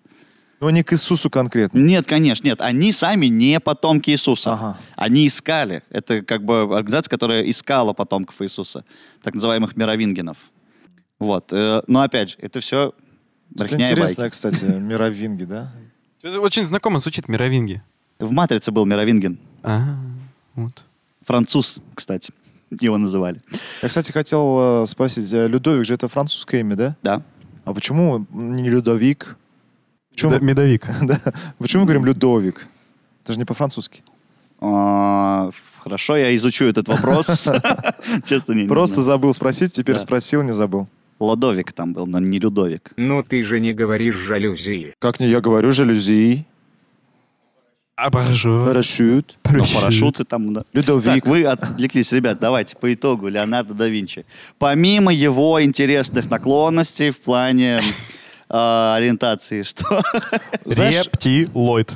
Но 0.59 0.71
не 0.71 0.83
к 0.83 0.91
Иисусу 0.93 1.29
конкретно. 1.29 1.77
Нет, 1.77 2.07
конечно, 2.07 2.47
нет. 2.47 2.61
Они 2.61 2.91
сами 2.91 3.27
не 3.27 3.59
потомки 3.59 4.09
Иисуса. 4.09 4.53
Ага. 4.53 4.77
Они 4.95 5.27
искали. 5.27 5.83
Это 5.91 6.23
как 6.23 6.43
бы 6.43 6.61
организация, 6.75 7.11
которая 7.11 7.43
искала 7.43 7.93
потомков 7.93 8.41
Иисуса, 8.41 8.83
так 9.21 9.35
называемых 9.35 9.77
мировингенов. 9.77 10.37
Вот. 11.19 11.53
э, 11.53 11.83
Но 11.87 12.01
опять 12.01 12.31
же, 12.31 12.35
это 12.39 12.59
все 12.59 12.93
Это 13.55 13.75
интересно, 13.75 14.23
байки. 14.23 14.31
кстати, 14.31 14.65
мировинги, 14.65 15.43
да? 15.43 15.71
Это 16.27 16.41
очень 16.41 16.65
знакомо 16.65 16.99
звучит 16.99 17.29
мировинги. 17.29 17.81
В 18.19 18.31
«Матрице» 18.31 18.71
был 18.71 18.85
мировинген. 18.85 19.37
А, 19.63 19.95
вот. 20.55 20.83
Француз, 21.25 21.79
кстати, 21.95 22.33
его 22.81 22.97
называли. 22.97 23.41
Я, 23.81 23.87
кстати, 23.87 24.11
хотел 24.11 24.83
э, 24.83 24.87
спросить, 24.87 25.31
э, 25.31 25.47
Людовик 25.47 25.85
же 25.85 25.93
это 25.93 26.09
французское 26.09 26.61
имя, 26.61 26.75
да? 26.75 26.95
Да. 27.01 27.21
А 27.63 27.73
почему 27.73 28.25
не 28.33 28.69
Людовик? 28.69 29.37
Почему, 30.11 30.33
Медо- 30.33 30.43
Медовик. 30.43 30.85
да, 31.01 31.21
почему 31.59 31.81
мы 31.83 31.85
говорим 31.87 32.03
Людовик? 32.05 32.67
Это 33.23 33.33
же 33.33 33.39
не 33.39 33.45
по-французски. 33.45 34.03
А, 34.59 35.51
Хорошо, 35.79 36.17
я 36.17 36.35
изучу 36.35 36.65
этот 36.65 36.89
вопрос. 36.89 37.27
Честно, 38.25 38.51
не 38.51 38.67
Просто 38.67 39.01
забыл 39.01 39.31
спросить, 39.33 39.71
теперь 39.71 39.95
Да. 39.95 40.01
спросил, 40.01 40.41
не 40.43 40.51
забыл. 40.53 40.87
Лодовик 41.19 41.71
там 41.73 41.93
был, 41.93 42.05
но 42.05 42.19
не 42.19 42.39
Людовик. 42.39 42.91
Ну 42.97 43.23
ты 43.23 43.43
же 43.43 43.59
не 43.59 43.73
говоришь 43.73 44.15
жалюзи. 44.15 44.93
Как 44.99 45.19
не 45.19 45.27
я 45.27 45.41
говорю, 45.41 45.71
жалюзи, 45.71 46.45
Абажур. 47.97 48.67
парашют, 48.67 49.39
Но 49.49 49.65
парашюты 49.73 50.23
там... 50.23 50.53
да. 50.53 50.63
Людовик. 50.71 51.23
Так, 51.23 51.25
вы 51.25 51.43
отвлеклись, 51.45 52.11
ребят, 52.11 52.37
давайте 52.39 52.75
по 52.75 52.93
итогу 52.93 53.27
Леонардо 53.27 53.73
да 53.73 53.87
Винчи. 53.87 54.23
Помимо 54.59 55.11
его 55.11 55.61
интересных 55.63 56.29
наклонностей 56.29 57.09
в 57.09 57.17
плане 57.17 57.81
э, 58.49 58.93
ориентации, 58.95 59.63
что... 59.63 60.03
Рептилоид. 60.65 61.95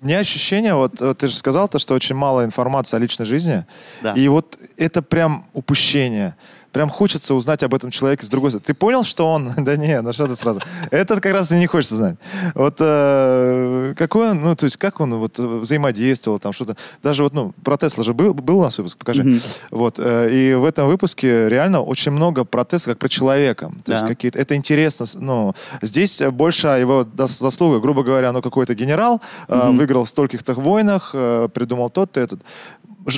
Мне 0.00 0.18
ощущение, 0.18 0.74
вот 0.74 1.00
ты 1.18 1.28
же 1.28 1.34
сказал 1.36 1.68
то, 1.68 1.78
что 1.78 1.94
очень 1.94 2.16
мало 2.16 2.44
информации 2.44 2.96
о 2.96 3.00
личной 3.00 3.26
жизни. 3.26 3.64
Да. 4.02 4.12
И 4.14 4.26
вот 4.26 4.58
это 4.76 5.02
прям 5.02 5.46
упущение. 5.52 6.34
Прям 6.74 6.90
хочется 6.90 7.36
узнать 7.36 7.62
об 7.62 7.72
этом 7.72 7.92
человеке 7.92 8.26
с 8.26 8.28
другой 8.28 8.50
стороны. 8.50 8.66
Ты 8.66 8.74
понял, 8.74 9.04
что 9.04 9.32
он... 9.32 9.52
Да 9.64 9.76
не, 9.76 10.02
ну 10.02 10.12
что 10.12 10.26
ты 10.26 10.34
сразу. 10.34 10.60
Это 10.90 11.20
как 11.20 11.32
раз 11.32 11.52
и 11.52 11.54
не 11.54 11.68
хочется 11.68 11.94
знать. 11.94 12.16
Вот 12.54 12.76
э, 12.80 13.94
какой 13.96 14.32
он, 14.32 14.40
ну 14.40 14.56
то 14.56 14.64
есть 14.64 14.76
как 14.76 15.00
он 15.00 15.14
вот 15.14 15.38
взаимодействовал, 15.38 16.40
там 16.40 16.52
что-то. 16.52 16.76
Даже 17.00 17.22
вот, 17.22 17.32
ну, 17.32 17.54
про 17.62 17.76
Тесла 17.76 18.02
же 18.02 18.12
был, 18.12 18.34
был 18.34 18.58
у 18.58 18.62
нас 18.62 18.76
выпуск, 18.76 18.98
покажи. 18.98 19.40
Вот. 19.70 20.00
э, 20.00 20.30
и 20.32 20.54
в 20.54 20.64
этом 20.64 20.88
выпуске 20.88 21.48
реально 21.48 21.80
очень 21.80 22.10
много 22.10 22.44
про 22.44 22.64
Тесла 22.64 22.94
как 22.94 22.98
про 22.98 23.08
человека. 23.08 23.70
То 23.84 23.92
есть 23.92 24.04
какие-то... 24.04 24.40
Это 24.40 24.56
интересно. 24.56 25.06
Ну, 25.14 25.54
здесь 25.80 26.22
больше 26.22 26.66
его 26.66 27.06
заслуга, 27.16 27.78
грубо 27.78 28.02
говоря, 28.02 28.32
ну 28.32 28.42
какой-то 28.42 28.74
генерал, 28.74 29.22
э, 29.46 29.70
выиграл 29.70 30.04
в 30.04 30.08
стольких-то 30.08 30.54
войнах, 30.54 31.12
э, 31.14 31.48
придумал 31.54 31.88
тот-то 31.88 32.20
этот. 32.20 32.40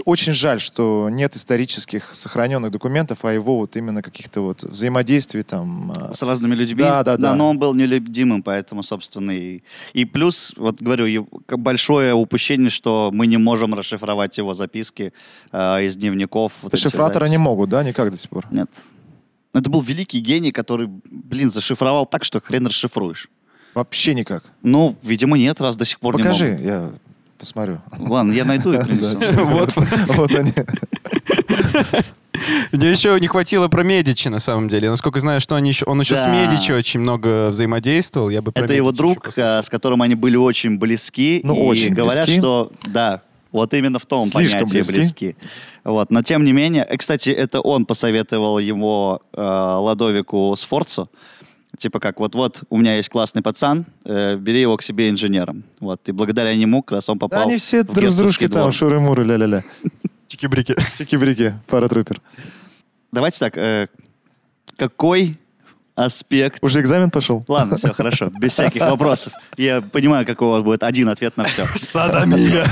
Очень 0.04 0.32
жаль, 0.32 0.60
что 0.60 1.08
нет 1.10 1.36
исторических 1.36 2.14
сохраненных 2.14 2.72
документов 2.72 3.24
о 3.24 3.32
его 3.32 3.58
вот 3.58 3.76
именно 3.76 4.02
каких-то 4.02 4.40
вот 4.40 4.64
взаимодействии 4.64 5.42
там. 5.42 5.92
э, 5.92 6.14
с 6.14 6.22
разными 6.22 6.54
людьми. 6.54 6.78
Да, 6.78 7.04
да, 7.04 7.16
да. 7.16 7.34
Но 7.34 7.50
он 7.50 7.58
был 7.58 7.72
нелюдимым, 7.72 8.42
поэтому, 8.42 8.82
собственно, 8.82 9.30
и... 9.30 9.62
И 9.92 10.04
плюс, 10.04 10.52
вот 10.56 10.82
говорю, 10.82 11.28
большое 11.48 12.14
упущение, 12.14 12.70
что 12.70 13.10
мы 13.12 13.26
не 13.28 13.36
можем 13.36 13.74
расшифровать 13.74 14.36
его 14.38 14.54
записки 14.54 15.12
э, 15.52 15.84
из 15.84 15.96
дневников. 15.96 16.52
вот 16.62 16.72
Дешифраторы 16.72 17.30
не 17.30 17.38
могут, 17.38 17.70
да, 17.70 17.84
никак 17.84 18.10
до 18.10 18.16
сих 18.16 18.30
пор. 18.30 18.44
Нет. 18.50 18.70
Это 19.52 19.70
был 19.70 19.82
великий 19.82 20.20
гений, 20.20 20.50
который, 20.52 20.88
блин, 21.10 21.52
зашифровал 21.52 22.06
так, 22.06 22.24
что 22.24 22.40
хрен 22.40 22.66
расшифруешь. 22.66 23.28
Вообще 23.74 24.14
никак. 24.14 24.42
Ну, 24.62 24.96
видимо, 25.02 25.38
нет, 25.38 25.60
раз 25.60 25.76
до 25.76 25.84
сих 25.84 26.00
пор 26.00 26.16
Покажи, 26.16 26.44
не 26.44 26.50
могут. 26.50 26.66
я 26.66 26.90
посмотрю. 27.38 27.80
Ладно, 27.98 28.32
я 28.32 28.44
найду 28.44 28.72
и 28.72 28.78
принесу. 28.84 29.44
Вот. 29.44 30.34
Они. 30.34 30.52
Мне 32.72 32.90
еще 32.90 33.18
не 33.20 33.26
хватило 33.26 33.68
про 33.68 33.82
Медичи, 33.82 34.28
на 34.28 34.38
самом 34.38 34.68
деле. 34.68 34.90
Насколько 34.90 35.20
знаю, 35.20 35.40
что 35.40 35.56
они 35.56 35.70
еще, 35.70 35.84
он 35.86 36.00
еще 36.00 36.16
с 36.16 36.24
Да. 36.24 36.32
Медичи 36.32 36.72
очень 36.72 37.00
много 37.00 37.48
взаимодействовал. 37.50 38.30
Я 38.30 38.42
бы 38.42 38.52
про 38.52 38.64
Это 38.64 38.74
его 38.74 38.88
Медичи 38.88 39.02
еще 39.02 39.14
друг, 39.14 39.32
а, 39.38 39.62
с 39.62 39.68
которым 39.68 40.02
они 40.02 40.14
были 40.14 40.36
очень 40.36 40.78
близки. 40.78 41.40
Ну, 41.44 41.56
и 41.56 41.60
очень 41.60 41.94
говорят, 41.94 42.26
близки. 42.26 42.40
что 42.40 42.70
да, 42.86 43.22
вот 43.52 43.72
именно 43.74 43.98
в 43.98 44.06
том 44.06 44.22
Слишком 44.22 44.68
понятии 44.68 44.76
близки. 44.76 44.92
близки. 44.92 45.36
Вот, 45.84 46.10
но 46.10 46.22
тем 46.22 46.44
не 46.44 46.52
менее, 46.52 46.84
э, 46.88 46.96
кстати, 46.96 47.30
это 47.30 47.60
он 47.60 47.86
посоветовал 47.86 48.58
его 48.58 49.22
э, 49.32 49.40
Ладовику 49.40 50.54
Сфорцу. 50.58 51.08
Типа 51.78 52.00
как, 52.00 52.20
вот-вот, 52.20 52.62
у 52.70 52.76
меня 52.78 52.96
есть 52.96 53.08
классный 53.08 53.42
пацан, 53.42 53.86
э, 54.04 54.36
бери 54.36 54.60
его 54.60 54.76
к 54.76 54.82
себе 54.82 55.10
инженером. 55.10 55.64
Вот, 55.80 56.08
и 56.08 56.12
благодаря 56.12 56.54
нему 56.54 56.82
как 56.82 56.96
раз 56.96 57.08
он 57.08 57.18
попал 57.18 57.40
Да 57.40 57.46
они 57.46 57.58
все 57.58 57.82
в 57.82 57.92
друг 57.92 58.10
с 58.10 58.16
дружкой 58.16 58.48
там, 58.48 58.72
шуры-муры, 58.72 59.24
ля-ля-ля. 59.24 59.64
Чики-брики. 60.28 60.74
Чики-брики, 60.98 61.54
паратрупер. 61.66 62.20
Давайте 63.12 63.38
так, 63.38 63.56
э, 63.56 63.88
какой 64.76 65.38
аспект... 65.96 66.62
Уже 66.62 66.80
экзамен 66.80 67.10
пошел? 67.10 67.44
Ладно, 67.48 67.78
все 67.78 67.92
хорошо, 67.92 68.30
без 68.38 68.52
всяких 68.52 68.82
вопросов. 68.82 69.32
Я 69.56 69.80
понимаю, 69.80 70.24
какой 70.24 70.48
у 70.48 70.50
вас 70.52 70.62
будет 70.62 70.82
один 70.84 71.08
ответ 71.08 71.36
на 71.36 71.44
все. 71.44 71.64
Садомия. 71.74 72.64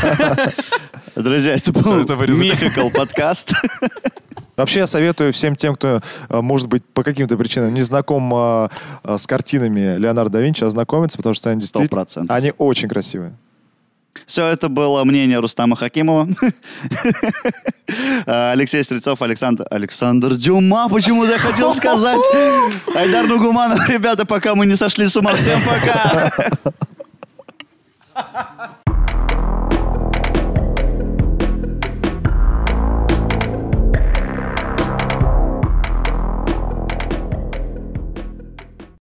Друзья, 1.16 1.54
это 1.54 1.72
был 1.72 2.00
это? 2.00 2.14
Мификал 2.14 2.90
подкаст. 2.90 3.52
Вообще 4.56 4.80
я 4.80 4.86
советую 4.86 5.32
всем 5.32 5.56
тем, 5.56 5.74
кто, 5.74 6.00
э, 6.28 6.40
может 6.40 6.68
быть, 6.68 6.84
по 6.84 7.02
каким-то 7.02 7.36
причинам 7.36 7.74
не 7.74 7.80
знаком 7.80 8.32
э, 8.32 8.68
э, 9.02 9.18
с 9.18 9.26
картинами 9.26 9.96
Леонардо 9.96 10.38
да 10.38 10.40
Винчи, 10.40 10.62
ознакомиться, 10.62 11.16
потому 11.16 11.34
что 11.34 11.50
они 11.50 11.58
действительно... 11.58 12.00
100%. 12.02 12.26
Они 12.28 12.52
очень 12.56 12.88
красивые. 12.88 13.36
Все 14.26 14.46
это 14.46 14.68
было 14.68 15.04
мнение 15.04 15.38
Рустама 15.40 15.76
Хакимова. 15.76 16.28
А, 18.26 18.52
Алексей 18.52 18.82
Стрельцов, 18.82 19.20
Александр... 19.20 19.66
Александр 19.70 20.34
Дюма, 20.36 20.88
почему 20.88 21.24
я 21.24 21.36
хотел 21.36 21.74
сказать. 21.76 22.20
Айдар 22.94 23.26
Нугуманов, 23.26 23.86
ребята, 23.88 24.24
пока 24.24 24.54
мы 24.54 24.64
не 24.66 24.74
сошли 24.74 25.06
с 25.06 25.16
ума. 25.16 25.34
Всем 25.34 25.60
пока. 25.60 26.32